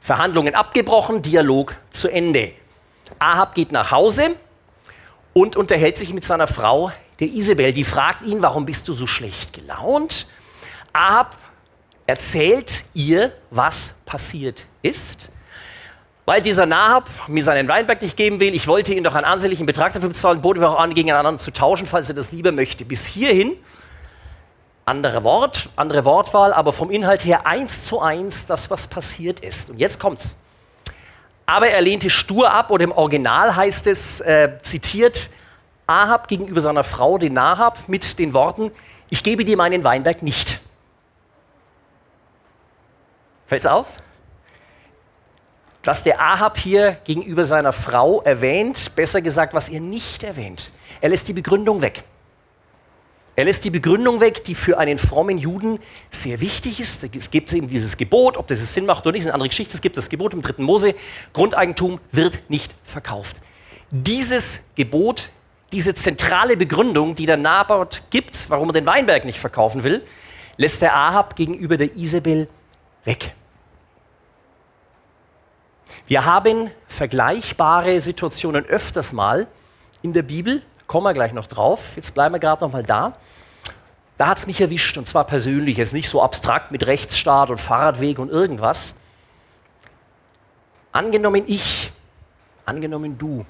Verhandlungen 0.00 0.54
abgebrochen, 0.54 1.22
Dialog 1.22 1.74
zu 1.90 2.08
Ende. 2.08 2.52
Ahab 3.18 3.54
geht 3.54 3.72
nach 3.72 3.90
Hause 3.90 4.36
und 5.32 5.56
unterhält 5.56 5.96
sich 5.96 6.12
mit 6.12 6.24
seiner 6.24 6.46
Frau, 6.46 6.92
der 7.20 7.28
Isabel. 7.28 7.72
Die 7.72 7.84
fragt 7.84 8.22
ihn, 8.22 8.42
warum 8.42 8.66
bist 8.66 8.86
du 8.88 8.92
so 8.92 9.06
schlecht 9.06 9.54
gelaunt? 9.54 10.26
Ahab 10.92 11.36
erzählt 12.08 12.84
ihr, 12.94 13.32
was 13.50 13.92
passiert 14.06 14.64
ist. 14.80 15.28
Weil 16.24 16.40
dieser 16.40 16.64
Nahab 16.64 17.08
mir 17.28 17.44
seinen 17.44 17.68
Weinberg 17.68 18.00
nicht 18.00 18.16
geben 18.16 18.40
will, 18.40 18.54
ich 18.54 18.66
wollte 18.66 18.94
ihm 18.94 19.04
doch 19.04 19.14
einen 19.14 19.26
ansehnlichen 19.26 19.66
Betrag 19.66 19.92
dafür 19.92 20.08
bezahlen, 20.08 20.40
bot 20.40 20.56
mir 20.56 20.68
auch 20.68 20.78
an, 20.78 20.94
gegeneinander 20.94 21.38
zu 21.38 21.50
tauschen, 21.52 21.86
falls 21.86 22.08
er 22.08 22.14
das 22.14 22.32
lieber 22.32 22.50
möchte. 22.50 22.86
Bis 22.86 23.04
hierhin, 23.04 23.56
andere 24.86 25.22
Wort, 25.22 25.68
andere 25.76 26.06
Wortwahl, 26.06 26.54
aber 26.54 26.72
vom 26.72 26.90
Inhalt 26.90 27.26
her 27.26 27.46
eins 27.46 27.84
zu 27.84 28.00
eins 28.00 28.46
das, 28.46 28.70
was 28.70 28.86
passiert 28.86 29.40
ist. 29.40 29.68
Und 29.68 29.78
jetzt 29.78 30.00
kommt's. 30.00 30.34
Aber 31.44 31.68
er 31.68 31.82
lehnte 31.82 32.08
stur 32.08 32.50
ab, 32.50 32.70
oder 32.70 32.84
im 32.84 32.92
Original 32.92 33.54
heißt 33.54 33.86
es, 33.86 34.20
äh, 34.20 34.58
zitiert, 34.62 35.28
Ahab 35.86 36.28
gegenüber 36.28 36.62
seiner 36.62 36.84
Frau, 36.84 37.18
den 37.18 37.34
Nahab, 37.34 37.86
mit 37.86 38.18
den 38.18 38.32
Worten, 38.32 38.72
ich 39.10 39.22
gebe 39.22 39.44
dir 39.44 39.58
meinen 39.58 39.84
Weinberg 39.84 40.22
nicht. 40.22 40.60
Fällt's 43.48 43.64
auf? 43.64 43.86
Was 45.82 46.02
der 46.02 46.20
Ahab 46.20 46.58
hier 46.58 46.98
gegenüber 47.04 47.44
seiner 47.44 47.72
Frau 47.72 48.20
erwähnt, 48.20 48.94
besser 48.94 49.22
gesagt, 49.22 49.54
was 49.54 49.70
er 49.70 49.80
nicht 49.80 50.22
erwähnt. 50.22 50.70
Er 51.00 51.08
lässt 51.08 51.26
die 51.28 51.32
Begründung 51.32 51.80
weg. 51.80 52.04
Er 53.36 53.46
lässt 53.46 53.64
die 53.64 53.70
Begründung 53.70 54.20
weg, 54.20 54.44
die 54.44 54.54
für 54.54 54.76
einen 54.76 54.98
frommen 54.98 55.38
Juden 55.38 55.78
sehr 56.10 56.40
wichtig 56.40 56.78
ist. 56.78 57.02
Es 57.16 57.30
gibt 57.30 57.50
eben 57.54 57.68
dieses 57.68 57.96
Gebot, 57.96 58.36
ob 58.36 58.48
das 58.48 58.58
Sinn 58.74 58.84
macht 58.84 59.06
oder 59.06 59.12
nicht, 59.12 59.22
ist 59.22 59.28
eine 59.28 59.34
andere 59.34 59.48
Geschichte. 59.48 59.74
Es 59.74 59.80
gibt 59.80 59.96
das 59.96 60.10
Gebot 60.10 60.34
im 60.34 60.42
dritten 60.42 60.64
Mose, 60.64 60.94
Grundeigentum 61.32 62.00
wird 62.12 62.50
nicht 62.50 62.74
verkauft. 62.84 63.36
Dieses 63.90 64.58
Gebot, 64.74 65.30
diese 65.72 65.94
zentrale 65.94 66.58
Begründung, 66.58 67.14
die 67.14 67.24
der 67.24 67.38
Naboth 67.38 68.02
gibt, 68.10 68.50
warum 68.50 68.68
er 68.68 68.72
den 68.74 68.84
Weinberg 68.84 69.24
nicht 69.24 69.38
verkaufen 69.38 69.84
will, 69.84 70.04
lässt 70.58 70.82
der 70.82 70.94
Ahab 70.94 71.34
gegenüber 71.34 71.78
der 71.78 71.96
Isabel 71.96 72.48
weg. 73.04 73.34
Wir 76.06 76.24
haben 76.24 76.70
vergleichbare 76.86 78.00
Situationen 78.00 78.64
öfters 78.64 79.12
mal 79.12 79.46
in 80.02 80.12
der 80.12 80.22
Bibel, 80.22 80.62
kommen 80.86 81.04
wir 81.04 81.12
gleich 81.12 81.32
noch 81.32 81.46
drauf, 81.46 81.80
jetzt 81.96 82.14
bleiben 82.14 82.34
wir 82.34 82.38
gerade 82.38 82.64
noch 82.64 82.72
mal 82.72 82.82
da. 82.82 83.14
Da 84.16 84.28
hat 84.28 84.38
es 84.38 84.46
mich 84.46 84.60
erwischt 84.60 84.96
und 84.96 85.06
zwar 85.06 85.24
persönlich, 85.24 85.76
jetzt 85.76 85.92
nicht 85.92 86.08
so 86.08 86.22
abstrakt 86.22 86.72
mit 86.72 86.86
Rechtsstaat 86.86 87.50
und 87.50 87.60
Fahrradweg 87.60 88.18
und 88.18 88.30
irgendwas. 88.30 88.94
Angenommen 90.92 91.44
ich, 91.46 91.92
angenommen 92.64 93.18
du, 93.18 93.44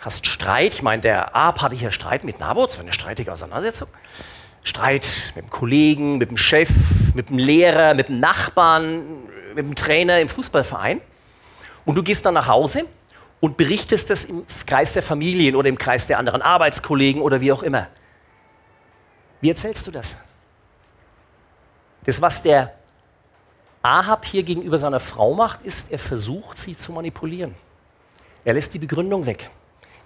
hast 0.00 0.26
Streit, 0.26 0.74
ich 0.74 0.82
meine, 0.82 1.02
der 1.02 1.34
Ab 1.36 1.62
hatte 1.62 1.76
hier 1.76 1.92
Streit 1.92 2.24
mit 2.24 2.40
Naboth, 2.40 2.72
so 2.72 2.80
eine 2.80 2.92
streitige 2.92 3.32
Auseinandersetzung. 3.32 3.88
Streit 4.62 5.08
mit 5.34 5.46
dem 5.46 5.50
Kollegen, 5.50 6.18
mit 6.18 6.30
dem 6.30 6.36
Chef, 6.36 6.70
mit 7.14 7.30
dem 7.30 7.38
Lehrer, 7.38 7.94
mit 7.94 8.08
dem 8.08 8.20
Nachbarn, 8.20 9.24
mit 9.54 9.64
dem 9.64 9.74
Trainer 9.74 10.20
im 10.20 10.28
Fußballverein. 10.28 11.00
Und 11.84 11.94
du 11.94 12.02
gehst 12.02 12.24
dann 12.24 12.34
nach 12.34 12.46
Hause 12.46 12.84
und 13.40 13.56
berichtest 13.56 14.10
das 14.10 14.24
im 14.24 14.44
Kreis 14.66 14.92
der 14.92 15.02
Familien 15.02 15.56
oder 15.56 15.68
im 15.68 15.78
Kreis 15.78 16.06
der 16.06 16.18
anderen 16.18 16.42
Arbeitskollegen 16.42 17.22
oder 17.22 17.40
wie 17.40 17.52
auch 17.52 17.62
immer. 17.62 17.88
Wie 19.40 19.48
erzählst 19.48 19.86
du 19.86 19.90
das? 19.90 20.14
Das, 22.04 22.20
was 22.20 22.42
der 22.42 22.74
Ahab 23.82 24.26
hier 24.26 24.42
gegenüber 24.42 24.76
seiner 24.76 25.00
Frau 25.00 25.32
macht, 25.34 25.62
ist, 25.62 25.90
er 25.90 25.98
versucht, 25.98 26.58
sie 26.58 26.76
zu 26.76 26.92
manipulieren. 26.92 27.54
Er 28.44 28.54
lässt 28.54 28.74
die 28.74 28.78
Begründung 28.78 29.24
weg. 29.24 29.50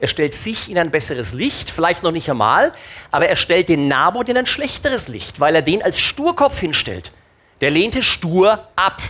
Er 0.01 0.09
stellt 0.09 0.35
sich 0.35 0.71
in 0.71 0.79
ein 0.79 0.91
besseres 0.91 1.33
Licht, 1.33 1.71
vielleicht 1.71 2.03
noch 2.03 2.11
nicht 2.11 2.29
einmal, 2.29 2.73
aber 3.11 3.29
er 3.29 3.37
stellt 3.37 3.69
den 3.69 3.89
Naboth 3.89 4.29
in 4.29 4.37
ein 4.37 4.47
schlechteres 4.47 5.09
Licht, 5.09 5.41
weil 5.41 5.55
er 5.55 5.63
den 5.63 5.83
als 5.83 5.99
Sturkopf 5.99 6.59
hinstellt. 6.59 7.13
Der 7.61 7.71
lehnte 7.71 8.03
stur 8.03 8.69
ab 8.77 9.01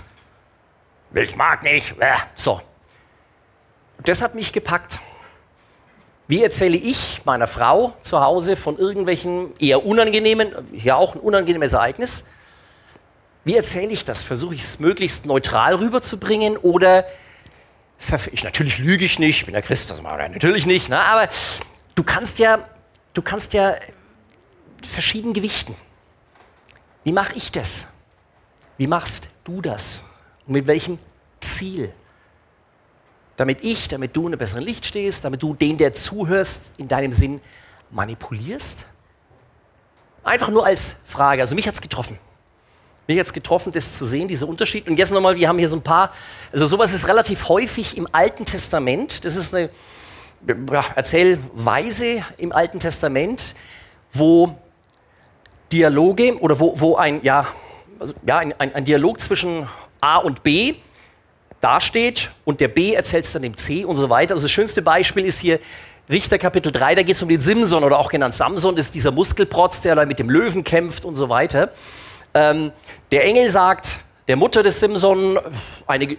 ich 1.22 1.36
mag 1.36 1.62
nicht. 1.62 1.94
So. 2.34 2.60
Das 4.04 4.20
hat 4.20 4.34
mich 4.34 4.52
gepackt. 4.52 4.98
Wie 6.26 6.42
erzähle 6.42 6.76
ich 6.76 7.20
meiner 7.24 7.46
Frau 7.46 7.94
zu 8.02 8.20
Hause 8.20 8.56
von 8.56 8.78
irgendwelchen 8.78 9.52
eher 9.60 9.84
unangenehmen, 9.84 10.52
hier 10.72 10.96
auch 10.96 11.14
ein 11.14 11.20
unangenehmes 11.20 11.72
Ereignis? 11.72 12.24
Wie 13.44 13.56
erzähle 13.56 13.92
ich 13.92 14.04
das? 14.04 14.24
Versuche 14.24 14.54
ich 14.54 14.62
es 14.62 14.78
möglichst 14.78 15.26
neutral 15.26 15.76
rüberzubringen 15.76 16.56
oder 16.56 17.04
ich, 18.32 18.44
natürlich 18.44 18.78
lüge 18.78 19.04
ich 19.04 19.18
nicht, 19.18 19.40
ich 19.40 19.46
bin 19.46 19.54
ja 19.54 19.60
Christ, 19.60 19.90
das 19.90 20.02
mache 20.02 20.22
ich 20.24 20.30
natürlich 20.30 20.66
nicht, 20.66 20.88
ne? 20.88 20.98
aber 20.98 21.28
du 21.94 22.02
kannst 22.02 22.38
ja, 22.38 22.68
du 23.14 23.22
kannst 23.22 23.52
ja 23.52 23.76
verschieden 24.82 25.32
gewichten. 25.32 25.74
Wie 27.04 27.12
mache 27.12 27.34
ich 27.34 27.52
das? 27.52 27.86
Wie 28.76 28.86
machst 28.86 29.28
du 29.44 29.60
das? 29.60 30.04
Und 30.46 30.54
mit 30.54 30.66
welchem 30.66 30.98
Ziel? 31.40 31.92
Damit 33.36 33.62
ich, 33.62 33.88
damit 33.88 34.14
du 34.16 34.22
in 34.22 34.26
einem 34.28 34.38
besseren 34.38 34.64
Licht 34.64 34.86
stehst, 34.86 35.24
damit 35.24 35.42
du 35.42 35.54
den, 35.54 35.76
der 35.76 35.92
zuhörst, 35.92 36.60
in 36.76 36.88
deinem 36.88 37.12
Sinn 37.12 37.40
manipulierst? 37.90 38.86
Einfach 40.22 40.48
nur 40.48 40.64
als 40.64 40.96
Frage. 41.04 41.42
Also 41.42 41.54
mich 41.54 41.66
hat 41.66 41.74
es 41.74 41.80
getroffen. 41.80 42.18
Hat 43.08 43.26
es 43.26 43.32
getroffen, 43.32 43.72
das 43.72 43.98
zu 43.98 44.06
sehen, 44.06 44.28
dieser 44.28 44.48
Unterschied. 44.48 44.88
Und 44.88 44.98
jetzt 44.98 45.12
nochmal, 45.12 45.36
wir 45.36 45.48
haben 45.48 45.58
hier 45.58 45.68
so 45.68 45.76
ein 45.76 45.82
paar, 45.82 46.10
also 46.52 46.66
sowas 46.66 46.92
ist 46.92 47.06
relativ 47.06 47.48
häufig 47.48 47.96
im 47.96 48.08
Alten 48.12 48.46
Testament. 48.46 49.24
Das 49.24 49.36
ist 49.36 49.54
eine 49.54 49.68
Erzählweise 50.94 52.24
im 52.38 52.52
Alten 52.52 52.78
Testament, 52.78 53.54
wo 54.12 54.56
Dialoge 55.72 56.38
oder 56.38 56.58
wo, 56.58 56.78
wo 56.78 56.96
ein, 56.96 57.22
ja, 57.22 57.46
also, 57.98 58.14
ja, 58.26 58.38
ein, 58.38 58.54
ein, 58.58 58.74
ein 58.74 58.84
Dialog 58.84 59.20
zwischen 59.20 59.68
A 60.00 60.18
und 60.18 60.42
B 60.42 60.74
dasteht 61.60 62.30
und 62.44 62.60
der 62.60 62.68
B 62.68 62.94
erzählt 62.94 63.24
es 63.24 63.32
dann 63.32 63.42
dem 63.42 63.56
C 63.56 63.84
und 63.84 63.96
so 63.96 64.10
weiter. 64.10 64.34
Also 64.34 64.44
das 64.44 64.52
schönste 64.52 64.82
Beispiel 64.82 65.24
ist 65.24 65.40
hier 65.40 65.60
Richter 66.10 66.38
Kapitel 66.38 66.70
3, 66.70 66.96
da 66.96 67.02
geht 67.02 67.16
es 67.16 67.22
um 67.22 67.28
den 67.30 67.40
Simson 67.40 67.82
oder 67.82 67.98
auch 67.98 68.10
genannt 68.10 68.34
Samson, 68.34 68.76
das 68.76 68.86
ist 68.86 68.94
dieser 68.94 69.10
Muskelprotz, 69.10 69.80
der 69.80 69.94
da 69.94 70.04
mit 70.04 70.18
dem 70.18 70.28
Löwen 70.28 70.62
kämpft 70.62 71.06
und 71.06 71.14
so 71.14 71.30
weiter. 71.30 71.70
Ähm, 72.34 72.72
der 73.12 73.24
Engel 73.24 73.48
sagt 73.50 73.98
der 74.28 74.36
Mutter 74.36 74.62
des 74.62 74.80
Simson, 74.80 75.38
eine, 75.86 76.16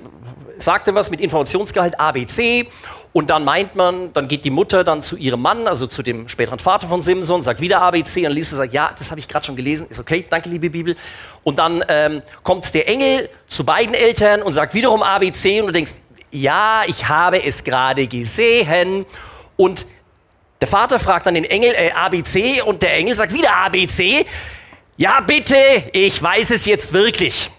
sagte 0.58 0.95
was 0.95 1.10
mit 1.10 1.19
Informationsgehalt 1.19 1.99
ABC 1.99 2.67
und 3.15 3.30
dann 3.30 3.45
meint 3.45 3.75
man, 3.75 4.12
dann 4.13 4.28
geht 4.28 4.43
die 4.43 4.49
Mutter 4.49 4.84
dann 4.84 5.01
zu 5.01 5.15
ihrem 5.15 5.41
Mann, 5.41 5.67
also 5.67 5.88
zu 5.88 6.04
dem 6.04 6.28
späteren 6.28 6.60
Vater 6.60 6.88
von 6.88 7.01
Simson, 7.01 7.41
sagt 7.41 7.62
wieder 7.62 7.82
ABC 7.82 8.25
und 8.25 8.34
Lisa 8.34 8.58
sagt, 8.58 8.73
ja, 8.73 8.91
das 8.97 9.10
habe 9.10 9.19
ich 9.19 9.28
gerade 9.28 9.45
schon 9.45 9.56
gelesen, 9.56 9.88
ist 9.89 9.99
okay, 9.99 10.25
danke 10.30 10.49
liebe 10.49 10.69
Bibel. 10.69 10.95
Und 11.43 11.60
dann 11.60 11.84
ähm, 11.88 12.21
kommt 12.43 12.73
der 12.73 12.88
Engel 12.88 13.30
zu 13.47 13.63
beiden 13.63 13.95
Eltern 13.95 14.41
und 14.41 14.54
sagt 14.54 14.73
wiederum 14.73 15.01
ABC 15.01 15.62
und 15.62 15.67
du 15.67 15.71
denkst, 15.71 15.93
ja, 16.32 16.84
ich 16.88 17.08
habe 17.08 17.41
es 17.43 17.63
gerade 17.63 18.08
gesehen. 18.08 19.06
Und 19.56 19.86
der 20.60 20.67
Vater 20.67 20.99
fragt 20.99 21.25
dann 21.25 21.36
den 21.36 21.45
Engel 21.45 21.73
äh, 21.73 21.91
ABC 21.91 22.62
und 22.62 22.84
der 22.84 22.95
Engel 22.95 23.15
sagt 23.15 23.34
wieder 23.34 23.56
ABC. 23.56 24.25
Ja, 24.97 25.19
bitte, 25.19 25.89
ich 25.91 26.21
weiß 26.21 26.51
es 26.51 26.65
jetzt 26.65 26.93
wirklich. 26.93 27.49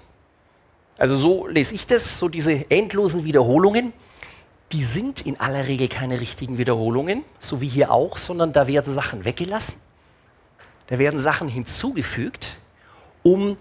Also 0.98 1.18
so 1.18 1.46
lese 1.46 1.74
ich 1.74 1.86
das, 1.86 2.18
so 2.18 2.28
diese 2.28 2.70
endlosen 2.70 3.24
Wiederholungen 3.24 3.92
die 4.72 4.82
sind 4.82 5.20
in 5.20 5.38
aller 5.38 5.66
Regel 5.66 5.88
keine 5.88 6.20
richtigen 6.20 6.58
Wiederholungen, 6.58 7.24
so 7.38 7.60
wie 7.60 7.68
hier 7.68 7.92
auch, 7.92 8.16
sondern 8.16 8.52
da 8.52 8.66
werden 8.66 8.94
Sachen 8.94 9.24
weggelassen. 9.24 9.74
Da 10.88 10.98
werden 10.98 11.20
Sachen 11.20 11.48
hinzugefügt, 11.48 12.56
um 13.22 13.56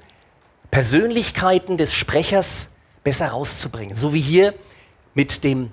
Persönlichkeiten 0.71 1.77
des 1.77 1.93
Sprechers 1.93 2.67
besser 3.03 3.27
rauszubringen. 3.27 3.95
So 3.95 4.13
wie 4.13 4.21
hier 4.21 4.53
mit 5.13 5.43
dem 5.43 5.71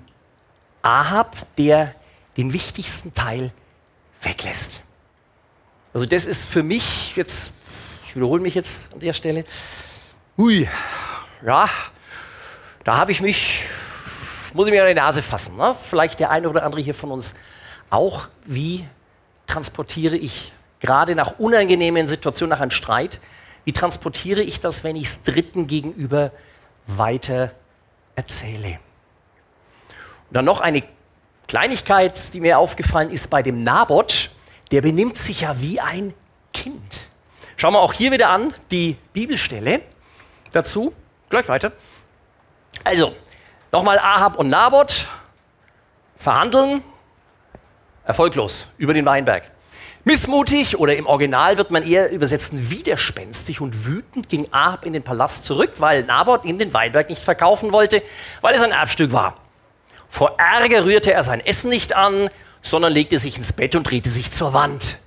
Ahab, 0.81 1.35
der 1.57 1.95
den 2.37 2.53
wichtigsten 2.53 3.13
Teil 3.13 3.51
weglässt. 4.21 4.81
Also 5.93 6.05
das 6.05 6.25
ist 6.25 6.45
für 6.45 6.63
mich 6.63 7.15
jetzt, 7.15 7.51
ich 8.13 8.17
wiederhole 8.17 8.43
mich 8.43 8.53
jetzt 8.53 8.93
an 8.93 8.99
der 8.99 9.13
Stelle, 9.13 9.43
hui, 10.37 10.69
ja, 11.43 11.67
da 12.83 12.97
habe 12.97 13.11
ich 13.11 13.21
mich, 13.21 13.63
muss 14.53 14.67
ich 14.67 14.71
mir 14.71 14.83
an 14.83 14.87
die 14.87 14.93
Nase 14.93 15.23
fassen. 15.23 15.57
Ne? 15.57 15.75
Vielleicht 15.89 16.19
der 16.19 16.29
eine 16.29 16.47
oder 16.47 16.63
andere 16.63 16.79
hier 16.79 16.93
von 16.93 17.09
uns 17.09 17.33
auch. 17.89 18.27
Wie 18.45 18.85
transportiere 19.47 20.15
ich 20.15 20.53
gerade 20.79 21.15
nach 21.15 21.39
unangenehmen 21.39 22.07
Situationen, 22.07 22.51
nach 22.51 22.59
einem 22.59 22.69
Streit, 22.69 23.19
wie 23.65 23.73
transportiere 23.73 24.43
ich 24.43 24.61
das, 24.61 24.83
wenn 24.83 24.95
ich 24.95 25.05
es 25.05 25.23
Dritten 25.23 25.65
gegenüber 25.65 26.31
weiter 26.85 27.51
erzähle? 28.15 28.77
Und 30.29 30.37
dann 30.37 30.45
noch 30.45 30.61
eine 30.61 30.83
Kleinigkeit, 31.47 32.31
die 32.31 32.41
mir 32.41 32.59
aufgefallen 32.59 33.09
ist 33.09 33.31
bei 33.31 33.41
dem 33.41 33.63
Nabot, 33.63 34.29
der 34.71 34.81
benimmt 34.81 35.17
sich 35.17 35.41
ja 35.41 35.59
wie 35.59 35.79
ein 35.79 36.13
Kind. 36.53 37.09
Schauen 37.63 37.75
wir 37.75 37.79
auch 37.79 37.93
hier 37.93 38.11
wieder 38.11 38.27
an 38.27 38.53
die 38.71 38.97
Bibelstelle 39.13 39.83
dazu. 40.51 40.91
Gleich 41.29 41.47
weiter. 41.47 41.71
Also, 42.83 43.15
nochmal 43.71 43.99
Ahab 43.99 44.37
und 44.37 44.47
Nabot 44.47 45.07
verhandeln, 46.17 46.83
erfolglos 48.03 48.67
über 48.77 48.93
den 48.93 49.05
Weinberg. 49.05 49.49
Missmutig 50.03 50.77
oder 50.77 50.97
im 50.97 51.05
Original 51.05 51.55
wird 51.55 51.71
man 51.71 51.87
eher 51.87 52.11
übersetzen 52.11 52.69
widerspenstig 52.69 53.61
und 53.61 53.85
wütend 53.85 54.27
ging 54.27 54.49
Ahab 54.51 54.83
in 54.83 54.91
den 54.91 55.03
Palast 55.03 55.45
zurück, 55.45 55.75
weil 55.77 56.03
Nabot 56.03 56.43
ihm 56.43 56.57
den 56.57 56.73
Weinberg 56.73 57.07
nicht 57.07 57.23
verkaufen 57.23 57.71
wollte, 57.71 58.01
weil 58.41 58.55
es 58.55 58.61
ein 58.61 58.71
Erbstück 58.71 59.13
war. 59.13 59.37
Vor 60.09 60.37
Ärger 60.37 60.83
rührte 60.83 61.13
er 61.13 61.23
sein 61.23 61.39
Essen 61.39 61.69
nicht 61.69 61.95
an, 61.95 62.29
sondern 62.61 62.91
legte 62.91 63.19
sich 63.19 63.37
ins 63.37 63.53
Bett 63.53 63.73
und 63.77 63.89
drehte 63.89 64.09
sich 64.09 64.33
zur 64.33 64.51
Wand. 64.51 64.97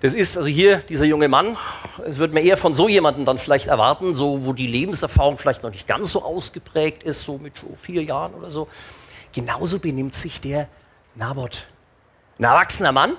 Das 0.00 0.12
ist 0.12 0.36
also 0.36 0.48
hier 0.48 0.78
dieser 0.78 1.06
junge 1.06 1.28
Mann, 1.28 1.56
es 2.04 2.18
wird 2.18 2.34
mir 2.34 2.42
eher 2.42 2.58
von 2.58 2.74
so 2.74 2.86
jemandem 2.86 3.24
dann 3.24 3.38
vielleicht 3.38 3.68
erwarten, 3.68 4.14
so 4.14 4.44
wo 4.44 4.52
die 4.52 4.66
Lebenserfahrung 4.66 5.38
vielleicht 5.38 5.62
noch 5.62 5.70
nicht 5.70 5.86
ganz 5.86 6.10
so 6.10 6.22
ausgeprägt 6.22 7.02
ist, 7.02 7.22
so 7.22 7.38
mit 7.38 7.56
so 7.56 7.74
vier 7.80 8.02
Jahren 8.02 8.34
oder 8.34 8.50
so. 8.50 8.68
Genauso 9.32 9.78
benimmt 9.78 10.14
sich 10.14 10.40
der 10.40 10.68
Nabot. 11.14 11.66
Ein 12.38 12.44
erwachsener 12.44 12.92
Mann, 12.92 13.16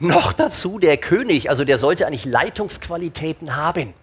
noch 0.00 0.32
dazu 0.32 0.80
der 0.80 0.96
König, 0.96 1.48
also 1.50 1.64
der 1.64 1.78
sollte 1.78 2.06
eigentlich 2.06 2.24
Leitungsqualitäten 2.24 3.54
haben. 3.54 3.94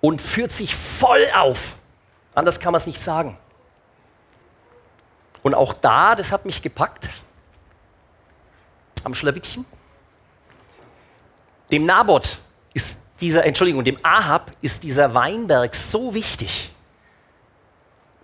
Und 0.00 0.20
führt 0.20 0.52
sich 0.52 0.76
voll 0.76 1.26
auf. 1.36 1.74
Anders 2.34 2.60
kann 2.60 2.72
man 2.72 2.80
es 2.80 2.86
nicht 2.86 3.02
sagen. 3.02 3.36
Und 5.42 5.54
auch 5.54 5.72
da, 5.72 6.14
das 6.14 6.30
hat 6.30 6.46
mich 6.46 6.62
gepackt, 6.62 7.10
am 9.04 9.14
Schlawittchen. 9.14 9.66
Dem 11.70 11.84
Nabot 11.84 12.38
ist 12.74 12.96
dieser, 13.20 13.44
Entschuldigung, 13.44 13.84
dem 13.84 13.98
Ahab 14.02 14.52
ist 14.60 14.82
dieser 14.82 15.14
Weinberg 15.14 15.74
so 15.74 16.14
wichtig. 16.14 16.74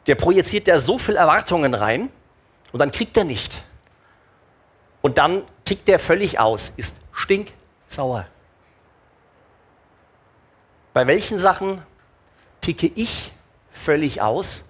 Der 0.07 0.15
projiziert 0.15 0.69
da 0.69 0.79
so 0.79 0.99
viel 0.99 1.17
Erwartungen 1.17 1.75
rein 1.75 2.11
und 2.73 2.81
dann 2.81 2.91
kriegt 2.91 3.17
er 3.17 3.25
nicht. 3.25 3.63
Und 5.03 5.19
dann 5.19 5.43
tickt 5.65 5.89
der 5.89 5.99
völlig 5.99 6.39
aus, 6.39 6.73
ist 6.77 6.97
stinksauer. 7.13 8.27
Bei 10.93 11.07
welchen 11.07 11.39
Sachen 11.39 11.83
ticke 12.61 12.91
ich 12.95 13.33
völlig 13.71 14.23
aus 14.23 14.65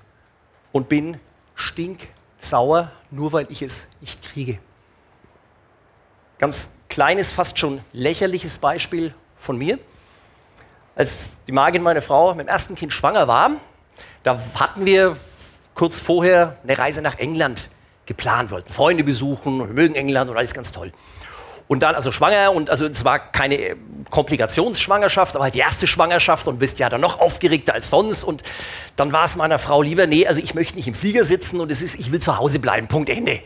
und 0.72 0.88
bin 0.88 1.20
stinksauer, 1.54 2.90
nur 3.10 3.32
weil 3.32 3.46
ich 3.50 3.62
es 3.62 3.82
nicht 4.00 4.22
kriege? 4.22 4.58
Ganz 6.38 6.68
kleines, 6.96 7.30
fast 7.30 7.58
schon 7.58 7.82
lächerliches 7.92 8.56
Beispiel 8.56 9.12
von 9.36 9.58
mir. 9.58 9.78
Als 10.94 11.30
die 11.46 11.52
Magin, 11.52 11.82
meine 11.82 12.00
Frau, 12.00 12.34
mit 12.34 12.46
dem 12.46 12.48
ersten 12.48 12.74
Kind 12.74 12.90
schwanger 12.90 13.28
war, 13.28 13.50
da 14.22 14.40
hatten 14.54 14.86
wir 14.86 15.18
kurz 15.74 16.00
vorher 16.00 16.56
eine 16.62 16.78
Reise 16.78 17.02
nach 17.02 17.18
England 17.18 17.68
geplant, 18.06 18.50
wollten 18.50 18.72
Freunde 18.72 19.04
besuchen, 19.04 19.58
wir 19.58 19.74
mögen 19.74 19.94
England 19.94 20.30
und 20.30 20.38
alles 20.38 20.54
ganz 20.54 20.72
toll. 20.72 20.90
Und 21.68 21.82
dann 21.82 21.94
also 21.94 22.12
schwanger 22.12 22.52
und 22.52 22.70
also 22.70 22.86
es 22.86 23.04
war 23.04 23.18
keine 23.18 23.76
Komplikationsschwangerschaft, 24.08 25.34
aber 25.34 25.44
halt 25.44 25.54
die 25.54 25.58
erste 25.58 25.86
Schwangerschaft 25.86 26.48
und 26.48 26.58
bist 26.58 26.78
ja 26.78 26.88
dann 26.88 27.02
noch 27.02 27.20
aufgeregter 27.20 27.74
als 27.74 27.90
sonst 27.90 28.24
und 28.24 28.42
dann 28.96 29.12
war 29.12 29.26
es 29.26 29.36
meiner 29.36 29.58
Frau 29.58 29.82
lieber, 29.82 30.06
nee, 30.06 30.26
also 30.26 30.40
ich 30.40 30.54
möchte 30.54 30.76
nicht 30.76 30.88
im 30.88 30.94
Flieger 30.94 31.26
sitzen 31.26 31.60
und 31.60 31.70
es 31.70 31.82
ist, 31.82 31.94
ich 31.96 32.10
will 32.10 32.20
zu 32.20 32.38
Hause 32.38 32.58
bleiben, 32.58 32.88
Punkt 32.88 33.10
Ende. 33.10 33.40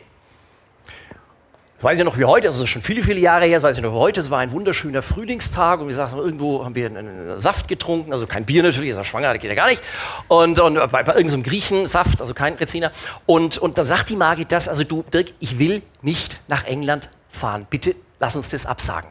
Das 1.80 1.84
weiß 1.84 1.98
ich 1.98 2.04
noch 2.04 2.18
wie 2.18 2.26
heute, 2.26 2.48
also 2.48 2.66
schon 2.66 2.82
viele, 2.82 3.02
viele 3.02 3.20
Jahre 3.20 3.46
her, 3.46 3.56
das 3.56 3.62
weiß 3.62 3.78
ich 3.78 3.82
noch 3.82 3.94
wie 3.94 3.96
heute, 3.96 4.20
es 4.20 4.30
war 4.30 4.40
ein 4.40 4.50
wunderschöner 4.50 5.00
Frühlingstag 5.00 5.80
und 5.80 5.88
wir 5.88 5.94
sagten, 5.94 6.18
irgendwo 6.18 6.62
haben 6.62 6.74
wir 6.74 6.84
einen 6.84 7.40
Saft 7.40 7.68
getrunken, 7.68 8.12
also 8.12 8.26
kein 8.26 8.44
Bier 8.44 8.62
natürlich, 8.62 8.90
ist 8.90 8.96
ja 8.96 9.04
schwanger, 9.04 9.32
das 9.32 9.40
geht 9.40 9.48
ja 9.48 9.54
gar 9.54 9.66
nicht. 9.66 9.80
Und, 10.28 10.58
und 10.58 10.74
bei, 10.74 11.02
bei 11.02 11.14
irgendeinem 11.14 11.42
Griechensaft, 11.42 12.20
also 12.20 12.34
kein 12.34 12.52
Reziner. 12.56 12.92
Und, 13.24 13.56
und 13.56 13.78
dann 13.78 13.86
sagt 13.86 14.10
die 14.10 14.16
Margit 14.16 14.52
das, 14.52 14.68
also 14.68 14.84
du 14.84 15.02
Dirk, 15.04 15.28
ich 15.40 15.58
will 15.58 15.80
nicht 16.02 16.38
nach 16.48 16.66
England 16.66 17.08
fahren, 17.30 17.66
bitte 17.70 17.94
lass 18.18 18.36
uns 18.36 18.50
das 18.50 18.66
absagen. 18.66 19.08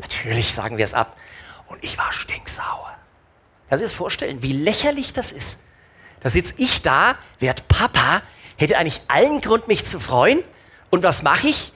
Natürlich 0.00 0.54
sagen 0.54 0.78
wir 0.78 0.84
es 0.84 0.94
ab. 0.94 1.16
Und 1.66 1.82
ich 1.82 1.98
war 1.98 2.12
stinksauer. 2.12 2.92
Kannst 3.68 3.82
du 3.82 3.84
dir 3.84 3.90
das 3.90 3.92
vorstellen, 3.94 4.42
wie 4.42 4.52
lächerlich 4.52 5.12
das 5.12 5.32
ist? 5.32 5.56
Da 6.20 6.28
sitze 6.28 6.54
ich 6.56 6.82
da, 6.82 7.16
werd 7.40 7.66
Papa, 7.66 8.22
hätte 8.56 8.78
eigentlich 8.78 9.00
allen 9.08 9.40
Grund, 9.40 9.66
mich 9.66 9.84
zu 9.84 9.98
freuen. 9.98 10.38
Und 10.88 11.02
was 11.02 11.24
mache 11.24 11.48
ich? 11.48 11.72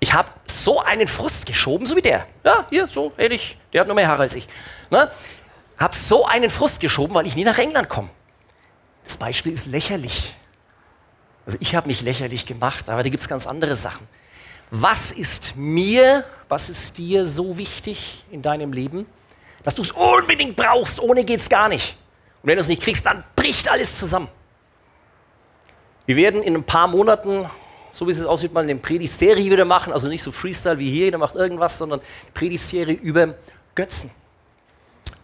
Ich 0.00 0.14
habe 0.14 0.30
so 0.46 0.80
einen 0.80 1.06
Frust 1.06 1.46
geschoben, 1.46 1.86
so 1.86 1.94
wie 1.94 2.02
der. 2.02 2.26
Ja, 2.42 2.66
hier, 2.70 2.88
so 2.88 3.12
ähnlich. 3.18 3.58
Der 3.72 3.82
hat 3.82 3.88
noch 3.88 3.94
mehr 3.94 4.08
Haare 4.08 4.22
als 4.22 4.34
ich. 4.34 4.48
Ne? 4.90 5.10
Habe 5.78 5.94
so 5.94 6.24
einen 6.24 6.50
Frust 6.50 6.80
geschoben, 6.80 7.14
weil 7.14 7.26
ich 7.26 7.36
nie 7.36 7.44
nach 7.44 7.58
England 7.58 7.88
komme. 7.88 8.08
Das 9.04 9.16
Beispiel 9.16 9.52
ist 9.52 9.66
lächerlich. 9.66 10.34
Also 11.46 11.58
ich 11.60 11.74
habe 11.74 11.86
mich 11.86 12.00
lächerlich 12.00 12.46
gemacht, 12.46 12.88
aber 12.88 13.02
da 13.02 13.08
gibt 13.08 13.22
es 13.22 13.28
ganz 13.28 13.46
andere 13.46 13.76
Sachen. 13.76 14.06
Was 14.70 15.10
ist 15.12 15.56
mir, 15.56 16.24
was 16.48 16.68
ist 16.68 16.96
dir 16.96 17.26
so 17.26 17.58
wichtig 17.58 18.24
in 18.30 18.40
deinem 18.40 18.72
Leben, 18.72 19.06
dass 19.64 19.74
du 19.74 19.82
es 19.82 19.90
unbedingt 19.90 20.56
brauchst, 20.56 21.00
ohne 21.00 21.24
geht 21.24 21.40
es 21.40 21.48
gar 21.48 21.68
nicht. 21.68 21.96
Und 22.42 22.48
wenn 22.48 22.56
du 22.56 22.62
es 22.62 22.68
nicht 22.68 22.82
kriegst, 22.82 23.04
dann 23.04 23.24
bricht 23.36 23.68
alles 23.68 23.98
zusammen. 23.98 24.28
Wir 26.06 26.16
werden 26.16 26.42
in 26.42 26.54
ein 26.54 26.64
paar 26.64 26.88
Monaten 26.88 27.50
so 27.92 28.06
wie 28.06 28.12
es 28.12 28.24
aussieht, 28.24 28.52
mal 28.52 28.62
eine 28.62 28.76
Predigtserie 28.76 29.50
wieder 29.50 29.64
machen, 29.64 29.92
also 29.92 30.08
nicht 30.08 30.22
so 30.22 30.32
Freestyle 30.32 30.78
wie 30.78 30.90
hier, 30.90 31.06
jeder 31.06 31.18
macht 31.18 31.34
irgendwas, 31.34 31.78
sondern 31.78 32.00
Predigtserie 32.34 32.94
über 32.94 33.34
Götzen. 33.74 34.10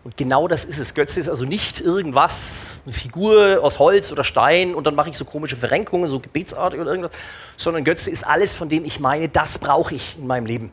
Und 0.07 0.17
genau 0.17 0.47
das 0.47 0.65
ist 0.65 0.79
es. 0.79 0.95
Götze 0.95 1.19
ist 1.19 1.29
also 1.29 1.45
nicht 1.45 1.81
irgendwas, 1.81 2.79
eine 2.85 2.93
Figur 2.93 3.59
aus 3.61 3.81
Holz 3.81 4.13
oder 4.13 4.23
Stein 4.23 4.77
und 4.77 4.87
dann 4.87 4.95
mache 4.95 5.11
ich 5.11 5.17
so 5.17 5.25
komische 5.25 5.57
Verrenkungen, 5.57 6.09
so 6.09 6.21
gebetsartig 6.21 6.79
oder 6.79 6.91
irgendwas, 6.91 7.11
sondern 7.57 7.83
Götze 7.83 8.09
ist 8.09 8.25
alles, 8.25 8.55
von 8.55 8.69
dem 8.69 8.85
ich 8.85 9.01
meine, 9.01 9.29
das 9.29 9.59
brauche 9.59 9.97
ich 9.97 10.17
in 10.17 10.29
meinem 10.29 10.47
Leben. 10.47 10.67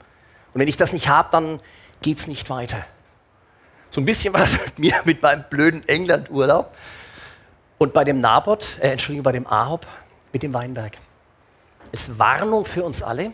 Und 0.53 0.59
wenn 0.59 0.67
ich 0.67 0.77
das 0.77 0.93
nicht 0.93 1.07
habe, 1.07 1.29
dann 1.31 1.59
geht 2.03 2.19
es 2.19 2.27
nicht 2.27 2.51
weiter. 2.51 2.85
So 3.89 4.01
ein 4.01 4.05
bisschen 4.05 4.35
was 4.35 4.51
mit 4.51 4.77
mir, 4.77 5.01
mit 5.03 5.23
meinem 5.23 5.45
blöden 5.49 5.87
England-Urlaub. 5.87 6.71
Und 7.79 7.91
bei 7.91 8.03
dem 8.03 8.21
Nabot, 8.21 8.77
äh, 8.81 8.91
Entschuldigung, 8.91 9.23
bei 9.23 9.31
dem 9.31 9.47
Ahab 9.47 9.87
mit 10.31 10.43
dem 10.43 10.53
Weinberg 10.53 10.99
als 11.91 12.17
Warnung 12.17 12.65
für 12.65 12.83
uns 12.83 13.01
alle 13.01 13.31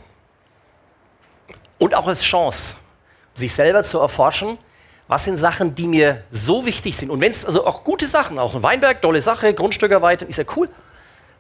und 1.78 1.96
auch 1.96 2.08
als 2.08 2.22
Chance, 2.22 2.76
sich 3.34 3.54
selber 3.54 3.84
zu 3.84 4.00
erforschen, 4.00 4.58
was 5.08 5.24
sind 5.24 5.38
Sachen, 5.38 5.74
die 5.74 5.88
mir 5.88 6.24
so 6.30 6.66
wichtig 6.66 6.96
sind. 6.96 7.10
Und 7.10 7.20
wenn 7.20 7.32
es 7.32 7.44
also 7.44 7.66
auch 7.66 7.84
gute 7.84 8.06
Sachen, 8.06 8.38
auch 8.38 8.54
ein 8.54 8.62
Weinberg, 8.62 9.02
tolle 9.02 9.22
Sache, 9.22 9.54
Grundstückerweiterung, 9.54 10.30
ist 10.30 10.38
ja 10.38 10.44
cool. 10.56 10.70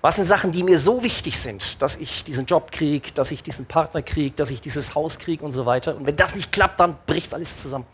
Was 0.01 0.15
sind 0.15 0.25
Sachen, 0.25 0.51
die 0.51 0.63
mir 0.63 0.79
so 0.79 1.03
wichtig 1.03 1.39
sind, 1.39 1.81
dass 1.81 1.97
ich 1.97 2.23
diesen 2.23 2.45
Job 2.45 2.71
kriege, 2.71 3.11
dass 3.11 3.31
ich 3.31 3.43
diesen 3.43 3.65
Partner 3.65 4.01
kriege, 4.01 4.33
dass 4.35 4.49
ich 4.49 4.61
dieses 4.61 4.95
Haus 4.95 5.19
kriege 5.19 5.43
und 5.43 5.51
so 5.51 5.65
weiter. 5.65 5.95
Und 5.95 6.07
wenn 6.07 6.15
das 6.15 6.35
nicht 6.35 6.51
klappt, 6.51 6.79
dann 6.79 6.97
bricht 7.05 7.33
alles 7.33 7.57
zusammen. 7.57 7.85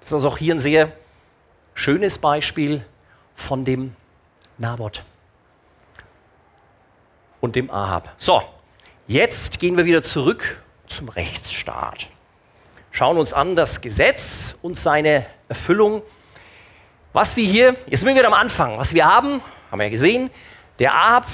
Das 0.00 0.10
ist 0.10 0.14
also 0.14 0.28
auch 0.28 0.38
hier 0.38 0.54
ein 0.54 0.60
sehr 0.60 0.92
schönes 1.74 2.18
Beispiel 2.18 2.84
von 3.36 3.64
dem 3.64 3.94
Nabot 4.58 5.02
und 7.46 7.56
dem 7.56 7.70
Ahab. 7.70 8.12
So, 8.16 8.42
jetzt 9.06 9.60
gehen 9.60 9.76
wir 9.76 9.84
wieder 9.84 10.02
zurück 10.02 10.60
zum 10.88 11.08
Rechtsstaat. 11.08 12.08
Schauen 12.90 13.18
uns 13.18 13.32
an 13.32 13.54
das 13.54 13.80
Gesetz 13.80 14.56
und 14.62 14.76
seine 14.76 15.26
Erfüllung. 15.48 16.02
Was 17.12 17.36
wir 17.36 17.48
hier, 17.48 17.76
jetzt 17.86 18.00
sind 18.00 18.08
wir 18.08 18.16
wieder 18.16 18.26
am 18.26 18.34
Anfang, 18.34 18.78
was 18.78 18.92
wir 18.92 19.06
haben, 19.06 19.40
haben 19.70 19.78
wir 19.78 19.84
ja 19.84 19.90
gesehen, 19.90 20.30
der 20.80 20.94
Ahab 20.94 21.26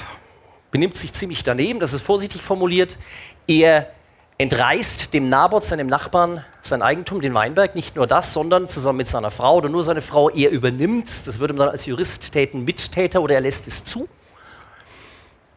benimmt 0.70 0.96
sich 0.96 1.12
ziemlich 1.14 1.42
daneben, 1.42 1.80
das 1.80 1.94
ist 1.94 2.02
vorsichtig 2.02 2.42
formuliert. 2.42 2.98
Er 3.46 3.90
entreißt 4.36 5.14
dem 5.14 5.30
Nabot, 5.30 5.64
seinem 5.64 5.86
Nachbarn, 5.86 6.44
sein 6.60 6.82
Eigentum, 6.82 7.22
den 7.22 7.32
Weinberg. 7.32 7.74
Nicht 7.74 7.96
nur 7.96 8.06
das, 8.06 8.32
sondern 8.34 8.68
zusammen 8.68 8.98
mit 8.98 9.08
seiner 9.08 9.30
Frau 9.30 9.56
oder 9.56 9.70
nur 9.70 9.82
seine 9.82 10.02
Frau, 10.02 10.28
er 10.28 10.50
übernimmt, 10.50 11.08
das 11.26 11.38
würde 11.38 11.54
man 11.54 11.66
dann 11.66 11.70
als 11.70 11.86
Jurist 11.86 12.32
täten, 12.32 12.64
Mittäter 12.64 13.22
oder 13.22 13.36
er 13.36 13.40
lässt 13.40 13.66
es 13.66 13.82
zu. 13.82 14.08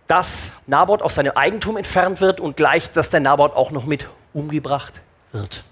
Dass 0.07 0.51
Naboth 0.67 1.01
aus 1.01 1.15
seinem 1.15 1.33
Eigentum 1.35 1.77
entfernt 1.77 2.21
wird 2.21 2.39
und 2.39 2.57
gleich, 2.57 2.91
dass 2.91 3.09
der 3.09 3.19
Naboth 3.19 3.55
auch 3.55 3.71
noch 3.71 3.85
mit 3.85 4.07
umgebracht 4.33 5.01
wird. 5.31 5.63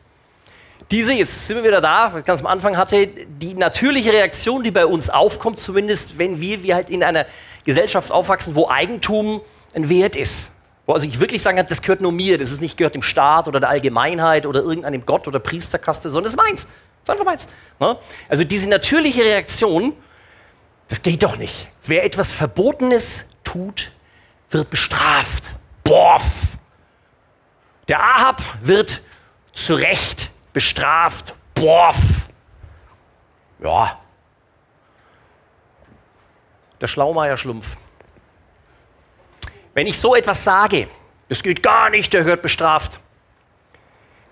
Diese, 0.91 1.13
jetzt 1.13 1.47
sind 1.47 1.57
wir 1.57 1.63
wieder 1.63 1.81
da, 1.81 2.13
was 2.13 2.19
ich 2.21 2.25
ganz 2.25 2.39
am 2.41 2.47
Anfang 2.47 2.77
hatte, 2.77 3.07
die 3.07 3.53
natürliche 3.53 4.11
Reaktion, 4.11 4.63
die 4.63 4.71
bei 4.71 4.85
uns 4.85 5.09
aufkommt, 5.09 5.59
zumindest 5.59 6.17
wenn 6.17 6.41
wir, 6.41 6.63
wir 6.63 6.75
halt 6.75 6.89
in 6.89 7.03
einer 7.03 7.25
Gesellschaft 7.65 8.11
aufwachsen, 8.11 8.55
wo 8.55 8.67
Eigentum 8.69 9.41
ein 9.73 9.89
Wert 9.89 10.15
ist. 10.15 10.49
Wo 10.85 10.93
also 10.93 11.07
ich 11.07 11.19
wirklich 11.19 11.41
sagen 11.41 11.57
kann, 11.57 11.67
das 11.67 11.81
gehört 11.81 12.01
nur 12.01 12.11
mir, 12.11 12.37
das 12.37 12.51
ist 12.51 12.59
nicht 12.59 12.77
gehört 12.77 12.95
dem 12.95 13.01
Staat 13.01 13.47
oder 13.47 13.59
der 13.59 13.69
Allgemeinheit 13.69 14.45
oder 14.45 14.61
irgendeinem 14.61 15.05
Gott 15.05 15.27
oder 15.27 15.39
Priesterkaste, 15.39 16.09
sondern 16.09 16.25
das 16.25 16.33
ist 16.33 16.37
meins. 16.37 16.67
Das 17.05 17.15
ist 17.15 17.21
einfach 17.21 17.25
meins. 17.25 17.47
Ne? 17.79 17.97
Also 18.27 18.43
diese 18.43 18.67
natürliche 18.67 19.21
Reaktion, 19.21 19.93
das 20.89 21.01
geht 21.01 21.23
doch 21.23 21.37
nicht. 21.37 21.67
Wer 21.85 22.03
etwas 22.03 22.31
Verbotenes 22.31 23.23
tut, 23.43 23.91
wird 24.53 24.69
bestraft. 24.69 25.51
Boff! 25.83 26.23
Der 27.87 28.01
Ahab 28.01 28.41
wird 28.61 29.01
zu 29.53 29.75
Recht 29.75 30.31
bestraft. 30.53 31.33
Boff! 31.53 31.97
Ja. 33.59 33.99
Der 36.81 36.87
Schlaumeier-Schlumpf. 36.87 37.77
Wenn 39.73 39.87
ich 39.87 39.99
so 39.99 40.15
etwas 40.15 40.43
sage, 40.43 40.87
das 41.29 41.43
geht 41.43 41.63
gar 41.63 41.89
nicht, 41.89 42.13
der 42.13 42.23
hört 42.23 42.41
bestraft, 42.41 42.99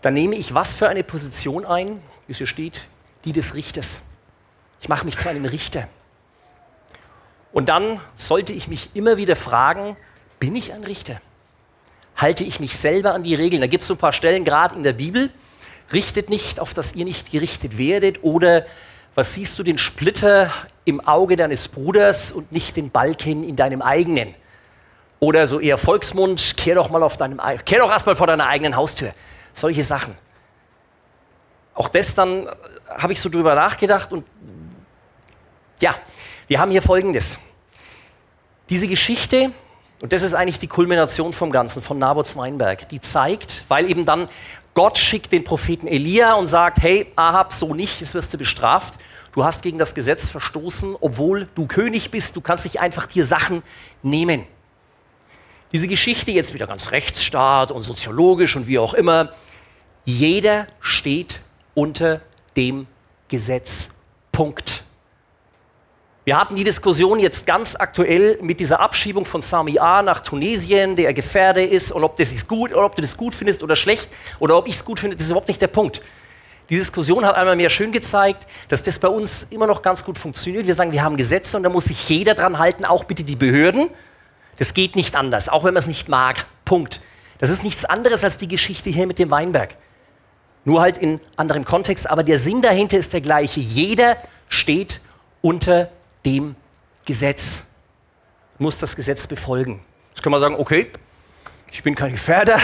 dann 0.02 0.14
nehme 0.14 0.36
ich 0.36 0.54
was 0.54 0.74
für 0.74 0.90
eine 0.90 1.04
Position 1.04 1.66
ein, 1.66 2.02
wie 2.28 2.32
es 2.32 2.38
hier 2.38 2.48
steht, 2.48 2.88
die 3.24 3.34
des 3.34 3.54
Richters. 3.54 4.02
Ich 4.80 4.90
mache 4.90 5.06
mich 5.06 5.18
zu 5.18 5.30
einem 5.30 5.46
Richter. 5.46 5.88
Und 7.52 7.70
dann 7.70 8.00
sollte 8.16 8.54
ich 8.54 8.68
mich 8.68 8.96
immer 8.96 9.18
wieder 9.18 9.36
fragen, 9.36 9.98
bin 10.42 10.56
ich 10.56 10.74
ein 10.74 10.84
Richter? 10.84 11.22
Halte 12.18 12.44
ich 12.44 12.60
mich 12.60 12.76
selber 12.76 13.14
an 13.14 13.24
die 13.24 13.36
Regeln? 13.36 13.62
Da 13.62 13.68
gibt 13.68 13.82
es 13.82 13.88
so 13.88 13.94
ein 13.94 13.98
paar 13.98 14.12
Stellen, 14.12 14.44
gerade 14.44 14.76
in 14.76 14.84
der 14.84 14.94
Bibel. 14.94 15.30
Richtet 15.94 16.30
nicht, 16.30 16.60
auf 16.60 16.74
dass 16.74 16.94
ihr 16.94 17.06
nicht 17.06 17.32
gerichtet 17.32 17.78
werdet. 17.78 18.24
Oder 18.24 18.66
was 19.16 19.36
siehst 19.36 19.58
du 19.60 19.64
den 19.64 19.78
Splitter 19.78 20.52
im 20.84 21.00
Auge 21.00 21.36
deines 21.36 21.68
Bruders 21.68 22.32
und 22.32 22.52
nicht 22.52 22.76
den 22.76 22.90
Balken 22.90 23.44
in 23.48 23.56
deinem 23.56 23.82
eigenen? 23.82 24.34
Oder 25.20 25.46
so 25.46 25.60
eher 25.60 25.78
Volksmund, 25.78 26.58
kehr 26.58 26.76
doch 26.76 26.90
mal 26.90 27.04
auf 27.04 27.18
deinem, 27.18 27.40
kehr 27.64 27.80
doch 27.80 27.92
erstmal 27.92 28.16
vor 28.16 28.26
deiner 28.28 28.48
eigenen 28.48 28.76
Haustür. 28.76 29.14
Solche 29.54 29.84
Sachen. 29.84 30.18
Auch 31.76 31.88
das 31.88 32.16
dann 32.16 32.48
äh, 32.48 32.52
habe 32.90 33.14
ich 33.14 33.22
so 33.22 33.30
drüber 33.30 33.54
nachgedacht 33.54 34.12
und 34.12 34.26
ja, 35.80 35.96
wir 36.48 36.60
haben 36.60 36.72
hier 36.72 36.82
Folgendes. 36.82 37.38
Diese 38.70 38.88
Geschichte, 38.88 39.52
und 40.02 40.14
das 40.14 40.24
ist 40.24 40.34
eigentlich 40.34 40.60
die 40.60 40.68
Kulmination 40.68 41.32
vom 41.32 41.52
Ganzen, 41.52 41.82
von 41.82 42.00
Nabots 42.00 42.36
Weinberg, 42.36 42.90
die 42.90 43.00
zeigt, 43.00 43.66
weil 43.68 43.90
eben 43.90 44.06
dann 44.06 44.30
Gott 44.74 44.98
schickt 44.98 45.32
den 45.32 45.44
Propheten 45.44 45.88
Elia 45.88 46.34
und 46.34 46.48
sagt, 46.48 46.82
hey, 46.82 47.08
Ahab, 47.16 47.54
so 47.54 47.74
nicht, 47.74 48.02
es 48.02 48.14
wirst 48.14 48.34
du 48.34 48.38
bestraft. 48.38 48.96
Du 49.34 49.44
hast 49.44 49.62
gegen 49.62 49.78
das 49.78 49.94
Gesetz 49.94 50.30
verstoßen, 50.30 50.96
obwohl 51.00 51.48
du 51.56 51.68
König 51.68 52.10
bist, 52.10 52.36
du 52.36 52.42
kannst 52.42 52.66
nicht 52.66 52.80
einfach 52.80 53.06
dir 53.06 53.26
Sachen 53.26 53.64
nehmen. 54.02 54.46
Diese 55.72 55.88
Geschichte 55.88 56.32
jetzt 56.32 56.54
wieder 56.54 56.68
ganz 56.68 56.92
Rechtsstaat 56.92 57.72
und 57.72 57.84
soziologisch 57.84 58.56
und 58.56 58.68
wie 58.68 58.80
auch 58.80 58.94
immer, 58.94 59.30
jeder 60.04 60.68
steht 60.80 61.42
unter 61.74 62.22
dem 62.58 62.88
Gesetz. 63.30 63.90
Punkt. 64.32 64.84
Wir 66.32 66.40
hatten 66.40 66.56
die 66.56 66.64
Diskussion 66.64 67.20
jetzt 67.20 67.46
ganz 67.46 67.76
aktuell 67.76 68.40
mit 68.42 68.62
dieser 68.62 68.80
Abschiebung 68.80 69.26
von 69.26 69.42
Sami 69.42 69.78
A 69.80 70.02
nach 70.02 70.22
Tunesien, 70.22 70.96
der 70.96 71.14
Gefährde 71.14 71.62
ist 71.62 71.92
und 71.92 72.06
ob 72.06 72.16
das 72.16 72.32
ist 72.32 72.48
gut 72.48 72.72
oder 72.72 72.86
ob 72.86 72.96
du 72.96 73.02
das 73.02 73.18
gut 73.18 73.36
findest 73.36 73.64
oder 73.64 73.76
schlecht 73.76 74.10
oder 74.40 74.58
ob 74.58 74.66
ich 74.66 74.76
es 74.76 74.86
gut 74.86 74.98
finde, 74.98 75.18
das 75.18 75.26
ist 75.26 75.32
überhaupt 75.32 75.50
nicht 75.50 75.62
der 75.62 75.68
Punkt. 75.68 76.02
Die 76.70 76.78
Diskussion 76.78 77.26
hat 77.26 77.36
einmal 77.36 77.58
mehr 77.58 77.70
schön 77.70 77.92
gezeigt, 77.92 78.48
dass 78.70 78.82
das 78.82 78.98
bei 78.98 79.10
uns 79.10 79.46
immer 79.50 79.68
noch 79.68 79.82
ganz 79.82 80.06
gut 80.06 80.18
funktioniert. 80.18 80.68
Wir 80.68 80.74
sagen, 80.74 80.94
wir 80.94 81.04
haben 81.04 81.18
Gesetze 81.18 81.58
und 81.58 81.64
da 81.64 81.70
muss 81.70 81.84
sich 81.84 82.08
jeder 82.08 82.34
dran 82.34 82.60
halten, 82.60 82.86
auch 82.86 83.04
bitte 83.04 83.26
die 83.26 83.36
Behörden. 83.36 83.90
Das 84.58 84.74
geht 84.74 84.96
nicht 84.96 85.18
anders, 85.18 85.50
auch 85.50 85.66
wenn 85.66 85.74
man 85.74 85.84
es 85.84 85.88
nicht 85.88 86.08
mag. 86.08 86.46
Punkt. 86.64 87.02
Das 87.40 87.50
ist 87.50 87.62
nichts 87.62 87.84
anderes 87.84 88.24
als 88.24 88.38
die 88.38 88.48
Geschichte 88.48 88.90
hier 88.90 89.06
mit 89.06 89.20
dem 89.20 89.32
Weinberg. 89.32 89.76
Nur 90.64 90.80
halt 90.80 90.98
in 90.98 91.20
anderem 91.36 91.66
Kontext, 91.66 92.10
aber 92.10 92.24
der 92.24 92.40
Sinn 92.40 92.62
dahinter 92.62 92.98
ist 92.98 93.12
der 93.12 93.20
gleiche. 93.20 93.60
Jeder 93.60 94.16
steht 94.48 95.02
unter 95.42 95.90
dem 96.26 96.56
Gesetz, 97.06 97.64
muss 98.58 98.78
das 98.78 98.96
Gesetz 98.96 99.28
befolgen. 99.28 99.84
Jetzt 100.10 100.22
kann 100.22 100.32
man 100.32 100.40
sagen, 100.42 100.56
okay, 100.58 100.92
ich 101.72 101.84
bin 101.84 101.96
kein 101.96 102.12
Gefährder 102.12 102.60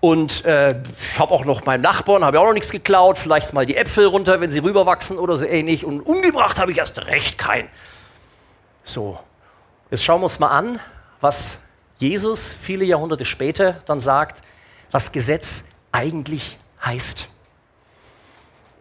und 0.00 0.44
äh, 0.44 0.80
ich 0.80 1.18
habe 1.18 1.32
auch 1.32 1.44
noch 1.44 1.64
meinem 1.64 1.82
Nachbarn, 1.82 2.24
habe 2.24 2.40
auch 2.40 2.46
noch 2.46 2.54
nichts 2.54 2.70
geklaut, 2.70 3.18
vielleicht 3.18 3.52
mal 3.52 3.66
die 3.66 3.76
Äpfel 3.76 4.06
runter, 4.06 4.40
wenn 4.40 4.50
sie 4.50 4.58
rüberwachsen 4.58 5.18
oder 5.18 5.36
so 5.36 5.44
ähnlich 5.44 5.84
und 5.84 6.00
umgebracht 6.00 6.58
habe 6.58 6.72
ich 6.72 6.78
erst 6.78 6.98
recht 6.98 7.38
kein. 7.38 7.68
So, 8.82 9.20
jetzt 9.90 10.02
schauen 10.02 10.20
wir 10.20 10.24
uns 10.24 10.38
mal 10.38 10.48
an, 10.48 10.80
was 11.20 11.56
Jesus 11.98 12.56
viele 12.60 12.84
Jahrhunderte 12.84 13.24
später 13.24 13.74
dann 13.86 14.00
sagt, 14.00 14.42
was 14.90 15.12
Gesetz 15.12 15.62
eigentlich 15.92 16.58
heißt. 16.84 17.28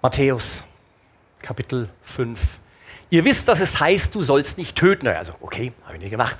Matthäus 0.02 0.64
Kapitel 1.42 1.90
5. 2.02 2.40
Ihr 3.12 3.24
wisst, 3.26 3.48
dass 3.48 3.60
es 3.60 3.80
heißt, 3.80 4.16
du 4.16 4.24
sollst 4.24 4.58
nicht 4.58 4.76
töten. 4.76 5.08
Also, 5.08 5.34
okay, 5.42 5.74
habe 5.84 5.96
ich 5.96 6.02
nicht 6.02 6.10
gemacht. 6.10 6.38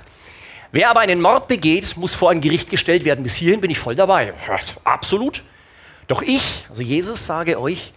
Wer 0.72 0.90
aber 0.90 1.00
einen 1.00 1.20
Mord 1.20 1.46
begeht, 1.46 1.96
muss 1.96 2.14
vor 2.14 2.30
ein 2.30 2.40
Gericht 2.40 2.70
gestellt 2.70 3.04
werden. 3.04 3.22
Bis 3.22 3.34
hierhin 3.34 3.60
bin 3.60 3.70
ich 3.70 3.78
voll 3.78 3.94
dabei. 3.94 4.32
Absolut. 4.82 5.44
Doch 6.08 6.22
ich, 6.22 6.64
also 6.68 6.82
Jesus, 6.82 7.24
sage 7.24 7.60
euch, 7.60 7.92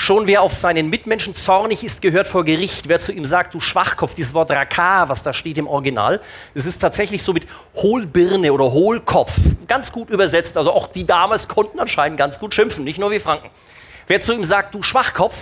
Schon 0.00 0.28
wer 0.28 0.42
auf 0.42 0.54
seinen 0.54 0.90
Mitmenschen 0.90 1.34
zornig 1.34 1.82
ist, 1.82 2.00
gehört 2.00 2.28
vor 2.28 2.44
Gericht. 2.44 2.88
Wer 2.88 3.00
zu 3.00 3.10
ihm 3.10 3.24
sagt, 3.24 3.52
du 3.52 3.58
Schwachkopf, 3.58 4.14
dieses 4.14 4.32
Wort 4.32 4.48
Raka, 4.52 5.08
was 5.08 5.24
da 5.24 5.32
steht 5.32 5.58
im 5.58 5.66
Original, 5.66 6.20
es 6.54 6.66
ist 6.66 6.78
tatsächlich 6.78 7.24
so 7.24 7.32
mit 7.32 7.48
Hohlbirne 7.74 8.52
oder 8.52 8.70
Hohlkopf. 8.70 9.32
Ganz 9.66 9.90
gut 9.90 10.10
übersetzt. 10.10 10.56
Also 10.56 10.72
auch 10.72 10.86
die 10.86 11.04
damals 11.04 11.48
konnten 11.48 11.80
anscheinend 11.80 12.16
ganz 12.16 12.38
gut 12.38 12.54
schimpfen, 12.54 12.84
nicht 12.84 13.00
nur 13.00 13.10
wir 13.10 13.20
Franken. 13.20 13.50
Wer 14.06 14.20
zu 14.20 14.32
ihm 14.32 14.44
sagt, 14.44 14.76
du 14.76 14.84
Schwachkopf, 14.84 15.34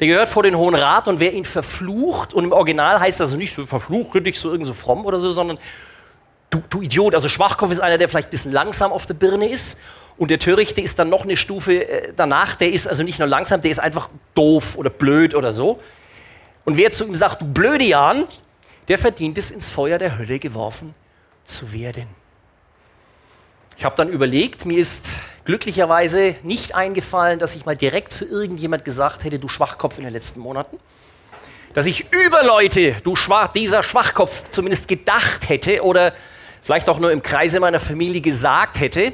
der 0.00 0.08
gehört 0.08 0.28
vor 0.28 0.42
den 0.42 0.56
Hohen 0.56 0.74
Rat 0.74 1.08
und 1.08 1.20
wer 1.20 1.32
ihn 1.32 1.44
verflucht, 1.44 2.34
und 2.34 2.44
im 2.44 2.52
Original 2.52 3.00
heißt 3.00 3.20
das 3.20 3.28
also 3.28 3.36
nicht, 3.36 3.54
verfluche 3.54 4.20
dich 4.20 4.40
so 4.40 4.48
irgendwie 4.48 4.66
so 4.66 4.74
fromm 4.74 5.04
oder 5.06 5.20
so, 5.20 5.30
sondern 5.30 5.58
du, 6.50 6.62
du 6.68 6.82
Idiot. 6.82 7.14
Also 7.14 7.28
Schwachkopf 7.28 7.70
ist 7.70 7.80
einer, 7.80 7.98
der 7.98 8.08
vielleicht 8.08 8.28
ein 8.28 8.30
bisschen 8.30 8.52
langsam 8.52 8.92
auf 8.92 9.06
der 9.06 9.14
Birne 9.14 9.48
ist 9.48 9.76
und 10.16 10.30
der 10.30 10.38
Törichte 10.38 10.80
ist 10.80 10.98
dann 10.98 11.08
noch 11.08 11.24
eine 11.24 11.36
Stufe 11.36 11.88
äh, 11.88 12.12
danach, 12.16 12.54
der 12.54 12.72
ist 12.72 12.88
also 12.88 13.02
nicht 13.02 13.18
nur 13.18 13.28
langsam, 13.28 13.60
der 13.60 13.70
ist 13.70 13.80
einfach 13.80 14.08
doof 14.34 14.76
oder 14.76 14.90
blöd 14.90 15.34
oder 15.34 15.52
so. 15.52 15.80
Und 16.64 16.76
wer 16.76 16.90
zu 16.90 17.04
ihm 17.04 17.14
sagt, 17.14 17.42
du 17.42 17.46
blöde 17.46 17.84
Jan, 17.84 18.24
der 18.88 18.98
verdient 18.98 19.38
es, 19.38 19.50
ins 19.50 19.70
Feuer 19.70 19.98
der 19.98 20.18
Hölle 20.18 20.38
geworfen 20.38 20.94
zu 21.44 21.72
werden. 21.72 22.06
Ich 23.76 23.84
habe 23.84 23.96
dann 23.96 24.08
überlegt, 24.08 24.64
mir 24.64 24.78
ist 24.78 25.00
glücklicherweise 25.44 26.36
nicht 26.42 26.74
eingefallen, 26.74 27.38
dass 27.38 27.54
ich 27.54 27.66
mal 27.66 27.76
direkt 27.76 28.12
zu 28.12 28.24
irgendjemand 28.24 28.84
gesagt 28.84 29.24
hätte, 29.24 29.38
du 29.38 29.48
Schwachkopf 29.48 29.98
in 29.98 30.04
den 30.04 30.12
letzten 30.12 30.40
Monaten. 30.40 30.78
Dass 31.74 31.86
ich 31.86 32.12
über 32.12 32.44
Leute, 32.44 32.96
du 33.02 33.16
Schwach, 33.16 33.52
dieser 33.52 33.82
Schwachkopf 33.82 34.44
zumindest 34.50 34.88
gedacht 34.88 35.48
hätte 35.48 35.82
oder 35.82 36.14
vielleicht 36.62 36.88
auch 36.88 36.98
nur 36.98 37.12
im 37.12 37.22
Kreise 37.22 37.60
meiner 37.60 37.80
Familie 37.80 38.20
gesagt 38.20 38.80
hätte. 38.80 39.12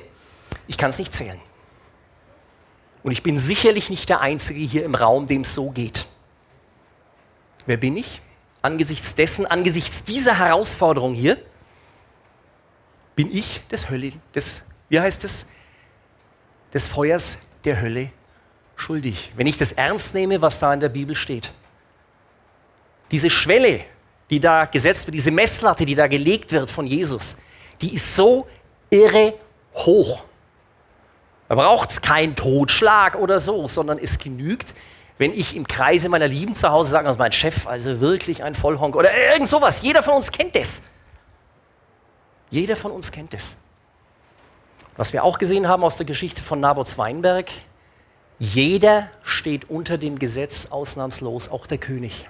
Ich 0.68 0.78
kann 0.78 0.90
es 0.90 0.98
nicht 0.98 1.12
zählen. 1.12 1.40
Und 3.02 3.12
ich 3.12 3.22
bin 3.22 3.38
sicherlich 3.38 3.88
nicht 3.88 4.08
der 4.08 4.20
Einzige 4.20 4.60
hier 4.60 4.84
im 4.84 4.94
Raum, 4.94 5.26
dem 5.26 5.40
es 5.40 5.54
so 5.54 5.70
geht. 5.70 6.06
Wer 7.66 7.78
bin 7.78 7.96
ich? 7.96 8.20
Angesichts 8.62 9.14
dessen, 9.14 9.46
angesichts 9.46 10.04
dieser 10.04 10.38
Herausforderung 10.38 11.14
hier, 11.14 11.38
bin 13.16 13.34
ich 13.34 13.62
des 13.70 13.88
Hölle, 13.88 14.12
des, 14.34 14.62
wie 14.90 15.00
heißt 15.00 15.24
es, 15.24 15.46
des 16.72 16.88
Feuers 16.88 17.36
der 17.64 17.80
Hölle 17.80 18.10
schuldig. 18.76 19.32
Wenn 19.36 19.46
ich 19.46 19.58
das 19.58 19.72
ernst 19.72 20.14
nehme, 20.14 20.40
was 20.40 20.58
da 20.58 20.72
in 20.72 20.80
der 20.80 20.88
Bibel 20.88 21.14
steht. 21.14 21.50
Diese 23.10 23.28
Schwelle, 23.28 23.80
die 24.30 24.40
da 24.40 24.64
gesetzt 24.64 25.06
wird, 25.06 25.14
diese 25.14 25.30
Messlatte, 25.30 25.84
die 25.84 25.94
da 25.94 26.06
gelegt 26.06 26.52
wird 26.52 26.70
von 26.70 26.86
Jesus, 26.86 27.36
die 27.80 27.94
ist 27.94 28.14
so 28.14 28.46
irre 28.88 29.34
hoch. 29.74 30.24
Da 31.48 31.56
braucht 31.56 31.90
es 31.90 32.00
keinen 32.00 32.36
Totschlag 32.36 33.16
oder 33.16 33.40
so, 33.40 33.66
sondern 33.66 33.98
es 33.98 34.18
genügt, 34.18 34.72
wenn 35.18 35.32
ich 35.32 35.54
im 35.56 35.66
Kreise 35.66 36.08
meiner 36.08 36.28
Lieben 36.28 36.54
zu 36.54 36.68
Hause 36.70 36.90
sage, 36.92 37.08
also 37.08 37.18
mein 37.18 37.32
Chef, 37.32 37.66
also 37.66 38.00
wirklich 38.00 38.42
ein 38.42 38.54
Vollhonk 38.54 38.96
oder 38.96 39.14
irgend 39.14 39.48
sowas. 39.48 39.82
Jeder 39.82 40.02
von 40.02 40.14
uns 40.14 40.30
kennt 40.30 40.54
das. 40.54 40.80
Jeder 42.50 42.76
von 42.76 42.92
uns 42.92 43.10
kennt 43.12 43.34
das. 43.34 43.56
Was 45.00 45.14
wir 45.14 45.24
auch 45.24 45.38
gesehen 45.38 45.66
haben 45.66 45.82
aus 45.82 45.96
der 45.96 46.04
Geschichte 46.04 46.42
von 46.42 46.60
Nabots 46.60 46.98
Weinberg, 46.98 47.50
jeder 48.38 49.08
steht 49.22 49.70
unter 49.70 49.96
dem 49.96 50.18
Gesetz 50.18 50.66
ausnahmslos, 50.66 51.48
auch 51.48 51.66
der 51.66 51.78
König. 51.78 52.28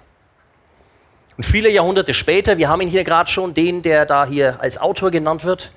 Und 1.37 1.43
viele 1.43 1.69
Jahrhunderte 1.69 2.15
später, 2.15 2.59
wir 2.59 2.69
haben 2.69 2.81
ihn 2.81 2.89
hier 2.89 3.03
gerade 3.03 3.29
schon, 3.29 3.55
den, 3.55 3.83
der 3.83 4.07
da 4.07 4.25
hier 4.25 4.61
als 4.61 4.79
Autor 4.79 5.11
genannt 5.11 5.43
wird, 5.43 5.73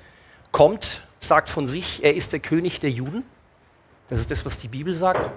kommt, 0.52 1.02
sagt 1.18 1.50
von 1.50 1.66
sich, 1.66 2.04
er 2.04 2.14
ist 2.14 2.32
der 2.32 2.38
König 2.38 2.78
der 2.78 2.90
Juden. 2.90 3.24
Das 4.08 4.20
ist 4.20 4.30
das, 4.30 4.46
was 4.46 4.56
die 4.56 4.68
Bibel 4.68 4.94
sagt. 4.94 5.28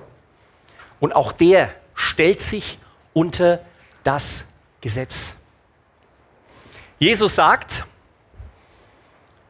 Und 0.99 1.15
auch 1.15 1.31
der 1.31 1.71
stellt 1.95 2.39
sich 2.39 2.77
unter 3.13 3.61
das 4.03 4.43
Gesetz. 4.79 5.33
Jesus 6.99 7.33
sagt, 7.33 7.83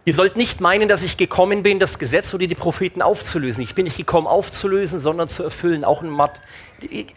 ihr 0.07 0.13
sollt 0.13 0.37
nicht 0.37 0.61
meinen, 0.61 0.87
dass 0.87 1.01
ich 1.01 1.17
gekommen 1.17 1.63
bin, 1.63 1.79
das 1.79 1.99
Gesetz 1.99 2.33
oder 2.33 2.47
die 2.47 2.55
Propheten 2.55 3.01
aufzulösen. 3.01 3.61
Ich 3.61 3.75
bin 3.75 3.83
nicht 3.83 3.97
gekommen 3.97 4.25
aufzulösen, 4.25 4.99
sondern 4.99 5.27
zu 5.27 5.43
erfüllen. 5.43 5.83
Auch 5.83 6.01
in 6.01 6.17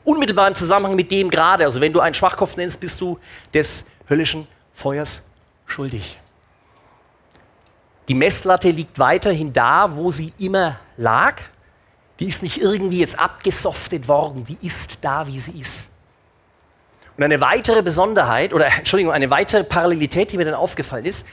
unmittelbaren 0.03 0.57
Zusammenhang 0.57 0.97
mit 0.97 1.13
dem 1.13 1.31
gerade. 1.31 1.65
Also 1.65 1.81
wenn 1.81 1.93
du 1.93 2.01
einen 2.01 2.15
Schwachkopf 2.15 2.57
nennst, 2.57 2.81
bist 2.81 3.01
du 3.01 3.21
des 3.55 3.85
höllischen 4.09 4.49
Feuers 4.75 5.23
schuldig. 5.67 6.19
Die 8.09 8.15
Messlatte 8.15 8.71
liegt 8.71 8.99
weiterhin 8.99 9.53
da, 9.53 9.95
wo 9.95 10.11
sie 10.11 10.33
immer 10.37 10.81
lag. 10.97 11.43
Die 12.19 12.27
ist 12.27 12.43
nicht 12.43 12.61
irgendwie 12.61 12.99
jetzt 12.99 13.17
abgesoftet 13.17 14.09
worden, 14.09 14.45
die 14.45 14.59
ist 14.67 14.99
da, 15.05 15.29
wie 15.29 15.39
sie 15.39 15.61
ist. 15.61 15.87
Und 17.17 17.23
eine 17.23 17.41
weitere 17.41 17.83
Besonderheit, 17.83 18.53
oder 18.53 18.67
Entschuldigung, 18.79 19.13
eine 19.13 19.31
weitere 19.31 19.63
Parallelität, 19.63 20.33
die 20.33 20.39
mir 20.39 20.45
dann 20.45 20.55
aufgefallen 20.55 21.05
ist, 21.05 21.25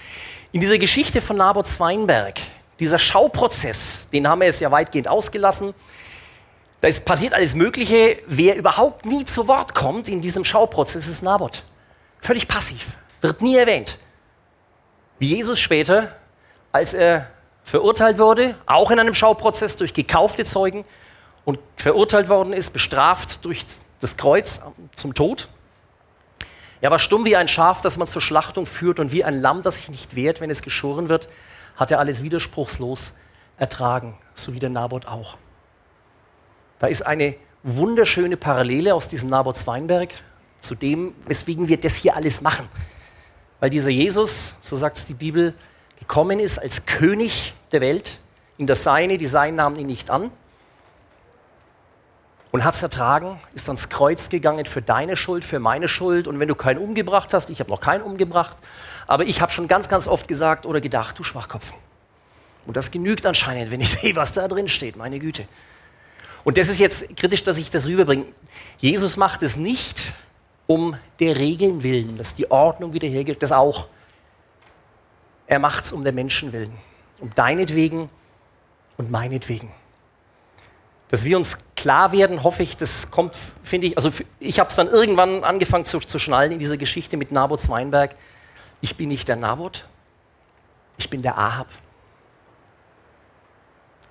in 0.51 0.61
dieser 0.61 0.77
Geschichte 0.77 1.21
von 1.21 1.37
Naboth 1.37 1.79
Weinberg, 1.79 2.35
dieser 2.79 2.99
Schauprozess, 2.99 4.07
den 4.11 4.27
haben 4.27 4.39
wir 4.39 4.47
jetzt 4.47 4.61
ja 4.61 4.71
weitgehend 4.71 5.07
ausgelassen, 5.07 5.73
da 6.81 6.87
ist 6.87 7.05
passiert 7.05 7.33
alles 7.33 7.55
Mögliche. 7.55 8.19
Wer 8.27 8.55
überhaupt 8.55 9.05
nie 9.05 9.25
zu 9.25 9.47
Wort 9.47 9.73
kommt 9.73 10.07
in 10.09 10.21
diesem 10.21 10.45
Schauprozess 10.45 11.07
ist 11.07 11.23
Naboth. 11.23 11.63
Völlig 12.19 12.47
passiv, 12.47 12.85
wird 13.21 13.41
nie 13.41 13.57
erwähnt. 13.57 13.97
Wie 15.17 15.35
Jesus 15.35 15.59
später, 15.59 16.15
als 16.71 16.93
er 16.93 17.31
verurteilt 17.63 18.19
wurde, 18.19 18.55
auch 18.67 18.91
in 18.91 18.99
einem 18.99 19.15
Schauprozess 19.15 19.75
durch 19.75 19.93
gekaufte 19.93 20.45
Zeugen 20.45 20.85
und 21.45 21.59
verurteilt 21.77 22.29
worden 22.29 22.53
ist, 22.53 22.71
bestraft 22.71 23.43
durch 23.43 23.65
das 23.99 24.15
Kreuz 24.15 24.59
zum 24.95 25.15
Tod. 25.15 25.47
Er 26.81 26.91
war 26.91 26.99
stumm 26.99 27.25
wie 27.25 27.35
ein 27.35 27.47
Schaf, 27.47 27.81
das 27.81 27.97
man 27.97 28.07
zur 28.07 28.21
Schlachtung 28.21 28.65
führt 28.65 28.99
und 28.99 29.11
wie 29.11 29.23
ein 29.23 29.39
Lamm, 29.39 29.61
das 29.61 29.75
sich 29.75 29.89
nicht 29.89 30.15
wehrt, 30.15 30.41
wenn 30.41 30.49
es 30.49 30.61
geschoren 30.61 31.09
wird, 31.09 31.27
hat 31.75 31.91
er 31.91 31.99
alles 31.99 32.21
widerspruchslos 32.21 33.13
ertragen, 33.57 34.17
so 34.35 34.53
wie 34.53 34.59
der 34.59 34.69
Naboth 34.69 35.07
auch. 35.07 35.37
Da 36.79 36.87
ist 36.87 37.05
eine 37.05 37.35
wunderschöne 37.63 38.37
Parallele 38.37 38.93
aus 38.93 39.07
diesem 39.07 39.29
Naboths 39.29 39.65
Weinberg 39.65 40.13
zu 40.61 40.75
dem, 40.75 41.15
weswegen 41.25 41.67
wir 41.67 41.77
das 41.77 41.95
hier 41.95 42.15
alles 42.15 42.41
machen. 42.41 42.69
Weil 43.59 43.71
dieser 43.71 43.89
Jesus, 43.89 44.53
so 44.61 44.77
sagt 44.77 44.97
es 44.97 45.05
die 45.05 45.15
Bibel, 45.15 45.55
gekommen 45.99 46.39
ist 46.39 46.59
als 46.59 46.85
König 46.85 47.53
der 47.71 47.81
Welt, 47.81 48.19
in 48.57 48.67
das 48.67 48.83
Seine, 48.83 49.17
die 49.17 49.27
Seinen 49.27 49.55
nahmen 49.55 49.77
ihn 49.77 49.87
nicht 49.87 50.09
an 50.09 50.31
und 52.51 52.63
hat 52.63 52.75
es 52.75 52.81
ertragen, 52.81 53.39
ist 53.53 53.67
ans 53.67 53.89
Kreuz 53.89 54.29
gegangen 54.29 54.65
für 54.65 54.81
deine 54.81 55.15
Schuld, 55.15 55.43
für 55.43 55.59
meine 55.59 55.87
Schuld 55.87 56.27
und 56.27 56.39
wenn 56.39 56.47
du 56.47 56.55
keinen 56.55 56.79
umgebracht 56.79 57.33
hast, 57.33 57.49
ich 57.49 57.59
habe 57.59 57.69
noch 57.69 57.81
keinen 57.81 58.01
umgebracht, 58.01 58.57
aber 59.05 59.25
ich 59.25 59.41
habe 59.41 59.51
schon 59.51 59.67
ganz, 59.67 59.89
ganz 59.89 60.07
oft 60.07 60.27
gesagt 60.27 60.65
oder 60.65 60.81
gedacht, 60.81 61.19
du 61.19 61.23
Schwachkopf. 61.23 61.73
Und 62.65 62.75
das 62.77 62.91
genügt 62.91 63.25
anscheinend, 63.25 63.71
wenn 63.71 63.81
ich 63.81 63.91
sehe, 64.01 64.15
was 64.15 64.33
da 64.33 64.47
drin 64.47 64.67
steht, 64.67 64.95
meine 64.95 65.19
Güte. 65.19 65.47
Und 66.43 66.57
das 66.57 66.69
ist 66.69 66.79
jetzt 66.79 67.17
kritisch, 67.17 67.43
dass 67.43 67.57
ich 67.57 67.69
das 67.69 67.85
rüberbringe. 67.85 68.25
Jesus 68.77 69.17
macht 69.17 69.43
es 69.43 69.57
nicht 69.57 70.13
um 70.65 70.97
der 71.19 71.35
Regeln 71.35 71.83
willen, 71.83 72.17
dass 72.17 72.35
die 72.35 72.49
Ordnung 72.51 72.93
wiederhergestellt, 72.93 73.43
das 73.43 73.51
auch. 73.51 73.87
Er 75.47 75.59
macht 75.59 75.85
es 75.85 75.91
um 75.93 76.03
der 76.03 76.13
Menschen 76.13 76.51
willen, 76.51 76.73
um 77.19 77.33
deinetwegen 77.33 78.09
und 78.97 79.11
meinetwegen. 79.11 79.71
Dass 81.09 81.23
wir 81.23 81.37
uns 81.37 81.57
klar 81.75 82.11
werden, 82.11 82.43
hoffe 82.43 82.63
ich, 82.63 82.75
das 82.75 83.09
kommt, 83.11 83.37
finde 83.63 83.87
ich, 83.87 83.97
also 83.97 84.11
ich 84.39 84.59
habe 84.59 84.69
es 84.69 84.75
dann 84.75 84.87
irgendwann 84.87 85.43
angefangen 85.43 85.85
zu, 85.85 85.99
zu 85.99 86.19
schnallen 86.19 86.51
in 86.51 86.59
dieser 86.59 86.77
Geschichte 86.77 87.15
mit 87.15 87.31
Naboth 87.31 87.69
Weinberg. 87.69 88.15
Ich 88.81 88.95
bin 88.97 89.09
nicht 89.09 89.27
der 89.27 89.37
Naboth, 89.37 89.85
ich 90.97 91.09
bin 91.09 91.21
der 91.21 91.37
Ahab. 91.37 91.67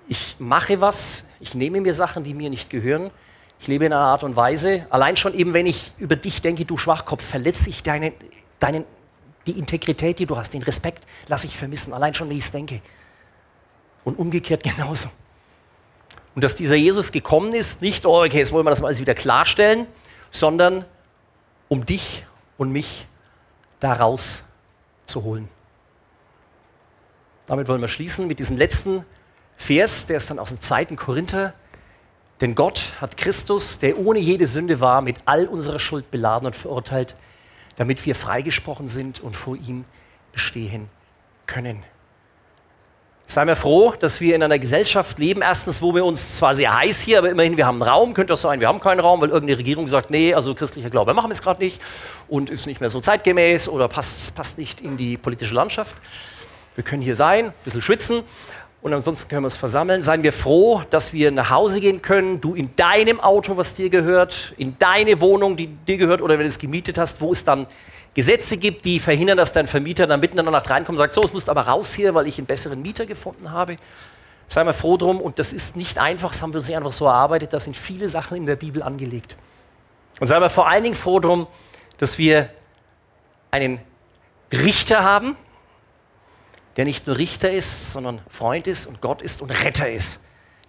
Ich 0.07 0.37
mache 0.39 0.79
was, 0.81 1.23
ich 1.39 1.53
nehme 1.53 1.81
mir 1.81 1.93
Sachen, 1.93 2.23
die 2.23 2.33
mir 2.33 2.49
nicht 2.49 2.69
gehören. 2.69 3.11
Ich 3.59 3.67
lebe 3.67 3.85
in 3.85 3.93
einer 3.93 4.01
Art 4.01 4.23
und 4.23 4.35
Weise, 4.35 4.87
allein 4.89 5.17
schon 5.17 5.33
eben, 5.33 5.53
wenn 5.53 5.65
ich 5.65 5.91
über 5.97 6.15
dich 6.15 6.41
denke, 6.41 6.65
du 6.65 6.77
Schwachkopf, 6.77 7.23
verletze 7.23 7.69
ich 7.69 7.83
deine, 7.83 8.13
deinen 8.59 8.85
die 9.47 9.57
Integrität, 9.57 10.19
die 10.19 10.25
du 10.25 10.37
hast, 10.37 10.53
den 10.53 10.63
Respekt, 10.63 11.05
lasse 11.27 11.47
ich 11.47 11.57
vermissen, 11.57 11.93
allein 11.93 12.13
schon, 12.13 12.29
wenn 12.29 12.37
ich 12.37 12.43
es 12.43 12.51
denke. 12.51 12.81
Und 14.03 14.19
umgekehrt 14.19 14.63
genauso. 14.63 15.09
Und 16.37 16.43
dass 16.43 16.53
dieser 16.53 16.75
Jesus 16.75 17.11
gekommen 17.11 17.51
ist, 17.55 17.81
nicht, 17.81 18.05
oh, 18.05 18.23
okay, 18.23 18.37
jetzt 18.37 18.51
wollen 18.51 18.63
wir 18.63 18.69
das 18.69 18.79
mal 18.79 18.89
alles 18.89 18.99
wieder 18.99 19.15
klarstellen, 19.15 19.87
sondern 20.29 20.85
um 21.67 21.83
dich 21.83 22.27
und 22.59 22.71
mich 22.71 23.07
daraus 23.79 24.43
zu 25.07 25.23
holen. 25.23 25.49
Damit 27.47 27.67
wollen 27.67 27.81
wir 27.81 27.87
schließen 27.87 28.27
mit 28.27 28.37
diesem 28.37 28.55
letzten 28.55 29.03
Vers, 29.55 30.05
der 30.05 30.17
ist 30.17 30.29
dann 30.29 30.37
aus 30.37 30.49
dem 30.49 30.61
zweiten 30.61 30.95
Korinther. 30.95 31.55
Denn 32.39 32.53
Gott 32.53 32.83
hat 33.01 33.17
Christus, 33.17 33.79
der 33.79 33.97
ohne 33.97 34.19
jede 34.19 34.45
Sünde 34.45 34.79
war, 34.79 35.01
mit 35.01 35.17
all 35.25 35.47
unserer 35.47 35.79
Schuld 35.79 36.11
beladen 36.11 36.45
und 36.45 36.55
verurteilt, 36.55 37.15
damit 37.77 38.05
wir 38.05 38.13
freigesprochen 38.13 38.89
sind 38.89 39.21
und 39.21 39.35
vor 39.35 39.55
ihm 39.55 39.85
bestehen 40.33 40.91
können. 41.47 41.81
Sei 43.29 43.43
mir 43.43 43.57
froh, 43.57 43.93
dass 43.99 44.21
wir 44.21 44.35
in 44.35 44.41
einer 44.41 44.57
Gesellschaft 44.57 45.19
leben, 45.19 45.41
erstens, 45.41 45.81
wo 45.81 45.93
wir 45.93 46.05
uns 46.05 46.37
zwar 46.37 46.55
sehr 46.55 46.73
heiß 46.73 47.01
hier, 47.01 47.17
aber 47.17 47.29
immerhin, 47.29 47.57
wir 47.57 47.65
haben 47.65 47.81
einen 47.81 47.91
Raum, 47.91 48.13
könnte 48.13 48.33
auch 48.33 48.37
sein, 48.37 48.61
wir 48.61 48.69
haben 48.69 48.79
keinen 48.79 49.01
Raum, 49.01 49.19
weil 49.19 49.27
irgendeine 49.27 49.57
Regierung 49.57 49.85
sagt, 49.89 50.09
nee, 50.09 50.33
also 50.33 50.55
christlicher 50.55 50.89
Glaube 50.89 51.13
machen 51.13 51.29
wir 51.29 51.33
es 51.33 51.41
gerade 51.41 51.61
nicht 51.61 51.81
und 52.29 52.49
ist 52.49 52.67
nicht 52.67 52.79
mehr 52.79 52.89
so 52.89 53.01
zeitgemäß 53.01 53.67
oder 53.67 53.89
passt, 53.89 54.33
passt 54.33 54.57
nicht 54.57 54.79
in 54.79 54.95
die 54.95 55.17
politische 55.17 55.53
Landschaft. 55.53 55.97
Wir 56.75 56.85
können 56.85 57.01
hier 57.01 57.17
sein, 57.17 57.47
ein 57.47 57.53
bisschen 57.65 57.81
schwitzen 57.81 58.23
und 58.81 58.93
ansonsten 58.93 59.27
können 59.27 59.41
wir 59.41 59.47
uns 59.47 59.57
versammeln. 59.57 60.03
Seien 60.03 60.23
wir 60.23 60.31
froh, 60.31 60.83
dass 60.89 61.11
wir 61.11 61.29
nach 61.31 61.49
Hause 61.49 61.81
gehen 61.81 62.01
können, 62.01 62.39
du 62.39 62.55
in 62.55 62.69
deinem 62.77 63.19
Auto, 63.19 63.57
was 63.57 63.73
dir 63.73 63.89
gehört, 63.89 64.53
in 64.57 64.79
deine 64.79 65.19
Wohnung, 65.19 65.57
die 65.57 65.67
dir 65.67 65.97
gehört, 65.97 66.21
oder 66.21 66.35
wenn 66.35 66.45
du 66.45 66.49
es 66.49 66.59
gemietet 66.59 66.97
hast, 66.97 67.19
wo 67.19 67.33
es 67.33 67.43
dann 67.43 67.67
Gesetze 68.17 68.57
gibt, 68.57 68.83
die 68.83 68.99
verhindern, 68.99 69.37
dass 69.37 69.51
dein 69.51 69.67
Vermieter 69.67 70.07
dann 70.07 70.19
mitten 70.19 70.39
in 70.39 70.45
der 70.45 70.51
Nacht 70.51 70.71
reinkommt 70.71 70.97
und 70.97 71.03
sagt, 71.03 71.13
so, 71.13 71.21
es 71.21 71.33
musst 71.33 71.49
aber 71.49 71.67
raus 71.67 71.93
hier, 71.93 72.15
weil 72.15 72.25
ich 72.25 72.39
einen 72.39 72.47
besseren 72.47 72.81
Mieter 72.81 73.05
gefunden 73.05 73.51
habe. 73.51 73.77
Seien 74.47 74.65
wir 74.65 74.73
froh 74.73 74.97
drum 74.97 75.21
und 75.21 75.37
das 75.37 75.53
ist 75.53 75.75
nicht 75.75 75.99
einfach, 75.99 76.31
das 76.31 76.41
haben 76.41 76.51
wir 76.51 76.57
uns 76.57 76.67
nicht 76.67 76.75
einfach 76.75 76.93
so 76.93 77.05
erarbeitet, 77.05 77.53
da 77.53 77.59
sind 77.59 77.77
viele 77.77 78.09
Sachen 78.09 78.35
in 78.35 78.47
der 78.47 78.55
Bibel 78.55 78.81
angelegt. 78.81 79.37
Und 80.19 80.25
seien 80.25 80.41
wir 80.41 80.49
vor 80.49 80.67
allen 80.67 80.81
Dingen 80.81 80.95
froh 80.95 81.19
drum, 81.19 81.45
dass 81.99 82.17
wir 82.17 82.49
einen 83.51 83.81
Richter 84.51 85.03
haben, 85.03 85.37
der 86.75 86.85
nicht 86.85 87.05
nur 87.05 87.19
Richter 87.19 87.51
ist, 87.51 87.91
sondern 87.91 88.21
Freund 88.29 88.65
ist 88.65 88.87
und 88.87 88.99
Gott 88.99 89.21
ist 89.21 89.43
und 89.43 89.51
Retter 89.51 89.91
ist. 89.91 90.19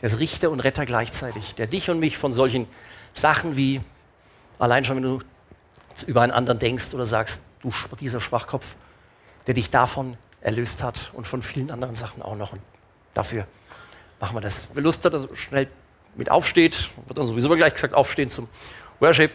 Der 0.02 0.10
ist 0.10 0.18
Richter 0.18 0.50
und 0.50 0.60
Retter 0.60 0.84
gleichzeitig, 0.84 1.54
der 1.54 1.66
dich 1.66 1.88
und 1.88 1.98
mich 1.98 2.18
von 2.18 2.34
solchen 2.34 2.68
Sachen 3.14 3.56
wie, 3.56 3.80
allein 4.58 4.84
schon 4.84 4.96
wenn 4.96 5.02
du 5.02 5.20
über 6.02 6.22
einen 6.22 6.32
anderen 6.32 6.58
denkst 6.58 6.94
oder 6.94 7.06
sagst, 7.06 7.40
du 7.60 7.72
dieser 8.00 8.20
Schwachkopf, 8.20 8.74
der 9.46 9.54
dich 9.54 9.70
davon 9.70 10.16
erlöst 10.40 10.82
hat 10.82 11.10
und 11.14 11.26
von 11.26 11.42
vielen 11.42 11.70
anderen 11.70 11.96
Sachen 11.96 12.22
auch 12.22 12.36
noch. 12.36 12.52
Und 12.52 12.60
dafür 13.14 13.46
machen 14.20 14.36
wir 14.36 14.40
das. 14.40 14.66
Wer 14.72 14.82
Lust 14.82 15.04
hat, 15.04 15.12
also 15.12 15.34
schnell 15.34 15.68
mit 16.14 16.30
aufsteht, 16.30 16.90
wird 17.06 17.18
dann 17.18 17.26
sowieso 17.26 17.48
gleich 17.50 17.74
gesagt, 17.74 17.94
aufstehen 17.94 18.30
zum 18.30 18.48
Worship. 19.00 19.32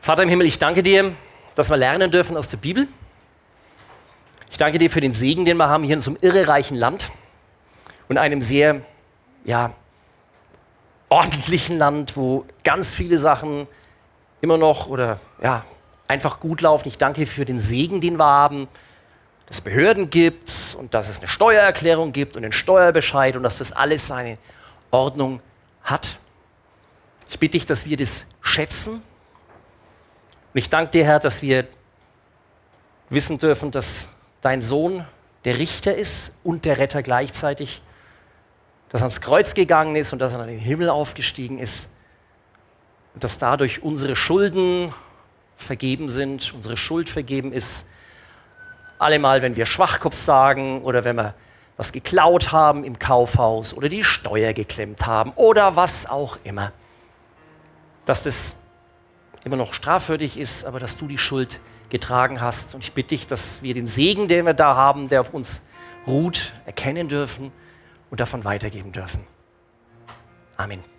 Vater 0.00 0.22
im 0.22 0.28
Himmel, 0.28 0.46
ich 0.46 0.58
danke 0.58 0.82
dir, 0.82 1.14
dass 1.54 1.70
wir 1.70 1.76
lernen 1.76 2.10
dürfen 2.10 2.36
aus 2.36 2.48
der 2.48 2.56
Bibel. 2.56 2.88
Ich 4.50 4.56
danke 4.56 4.78
dir 4.78 4.90
für 4.90 5.00
den 5.00 5.12
Segen, 5.12 5.44
den 5.44 5.56
wir 5.56 5.68
haben 5.68 5.84
hier 5.84 5.94
in 5.94 6.00
so 6.00 6.10
einem 6.10 6.18
irrereichen 6.22 6.76
Land 6.76 7.10
und 8.08 8.16
einem 8.16 8.40
sehr 8.40 8.80
ja, 9.44 9.74
ordentlichen 11.10 11.78
Land, 11.78 12.16
wo 12.16 12.46
ganz 12.64 12.92
viele 12.92 13.18
Sachen 13.18 13.66
immer 14.40 14.56
noch 14.56 14.88
oder 14.88 15.20
ja, 15.42 15.64
einfach 16.06 16.40
gut 16.40 16.60
laufen. 16.60 16.88
Ich 16.88 16.98
danke 16.98 17.26
für 17.26 17.44
den 17.44 17.58
Segen, 17.58 18.00
den 18.00 18.18
wir 18.18 18.24
haben, 18.24 18.68
dass 19.46 19.56
es 19.56 19.60
Behörden 19.60 20.10
gibt 20.10 20.76
und 20.78 20.94
dass 20.94 21.08
es 21.08 21.18
eine 21.18 21.28
Steuererklärung 21.28 22.12
gibt 22.12 22.36
und 22.36 22.44
einen 22.44 22.52
Steuerbescheid 22.52 23.36
und 23.36 23.42
dass 23.42 23.58
das 23.58 23.72
alles 23.72 24.06
seine 24.06 24.38
Ordnung 24.90 25.40
hat. 25.82 26.18
Ich 27.28 27.38
bitte 27.38 27.52
dich, 27.52 27.66
dass 27.66 27.84
wir 27.86 27.96
das 27.96 28.24
schätzen. 28.40 28.94
Und 28.94 29.02
ich 30.54 30.70
danke 30.70 30.92
dir, 30.92 31.04
Herr, 31.04 31.18
dass 31.18 31.42
wir 31.42 31.66
wissen 33.10 33.38
dürfen, 33.38 33.70
dass 33.70 34.08
dein 34.40 34.62
Sohn 34.62 35.06
der 35.44 35.58
Richter 35.58 35.94
ist 35.94 36.30
und 36.42 36.64
der 36.64 36.78
Retter 36.78 37.02
gleichzeitig, 37.02 37.82
dass 38.90 39.00
er 39.00 39.04
ans 39.04 39.20
Kreuz 39.20 39.54
gegangen 39.54 39.96
ist 39.96 40.12
und 40.12 40.18
dass 40.18 40.32
er 40.32 40.40
in 40.42 40.48
den 40.48 40.58
Himmel 40.58 40.88
aufgestiegen 40.88 41.58
ist 41.58 41.88
dass 43.14 43.38
dadurch 43.38 43.82
unsere 43.82 44.16
Schulden 44.16 44.94
vergeben 45.56 46.08
sind, 46.08 46.54
unsere 46.54 46.76
Schuld 46.76 47.10
vergeben 47.10 47.52
ist. 47.52 47.84
Allemal, 48.98 49.42
wenn 49.42 49.56
wir 49.56 49.66
Schwachkopf 49.66 50.16
sagen 50.16 50.82
oder 50.82 51.04
wenn 51.04 51.16
wir 51.16 51.34
was 51.76 51.92
geklaut 51.92 52.50
haben 52.50 52.84
im 52.84 52.98
Kaufhaus 52.98 53.72
oder 53.72 53.88
die 53.88 54.02
Steuer 54.02 54.52
geklemmt 54.52 55.06
haben 55.06 55.32
oder 55.36 55.76
was 55.76 56.06
auch 56.06 56.38
immer. 56.42 56.72
Dass 58.04 58.22
das 58.22 58.56
immer 59.44 59.56
noch 59.56 59.72
strafwürdig 59.72 60.36
ist, 60.36 60.64
aber 60.64 60.80
dass 60.80 60.96
du 60.96 61.06
die 61.06 61.18
Schuld 61.18 61.60
getragen 61.90 62.40
hast. 62.40 62.74
Und 62.74 62.82
ich 62.82 62.92
bitte 62.92 63.10
dich, 63.10 63.26
dass 63.26 63.62
wir 63.62 63.74
den 63.74 63.86
Segen, 63.86 64.28
den 64.28 64.44
wir 64.44 64.54
da 64.54 64.74
haben, 64.74 65.08
der 65.08 65.20
auf 65.20 65.32
uns 65.32 65.60
ruht, 66.06 66.52
erkennen 66.66 67.08
dürfen 67.08 67.52
und 68.10 68.20
davon 68.20 68.44
weitergeben 68.44 68.92
dürfen. 68.92 69.24
Amen. 70.56 70.97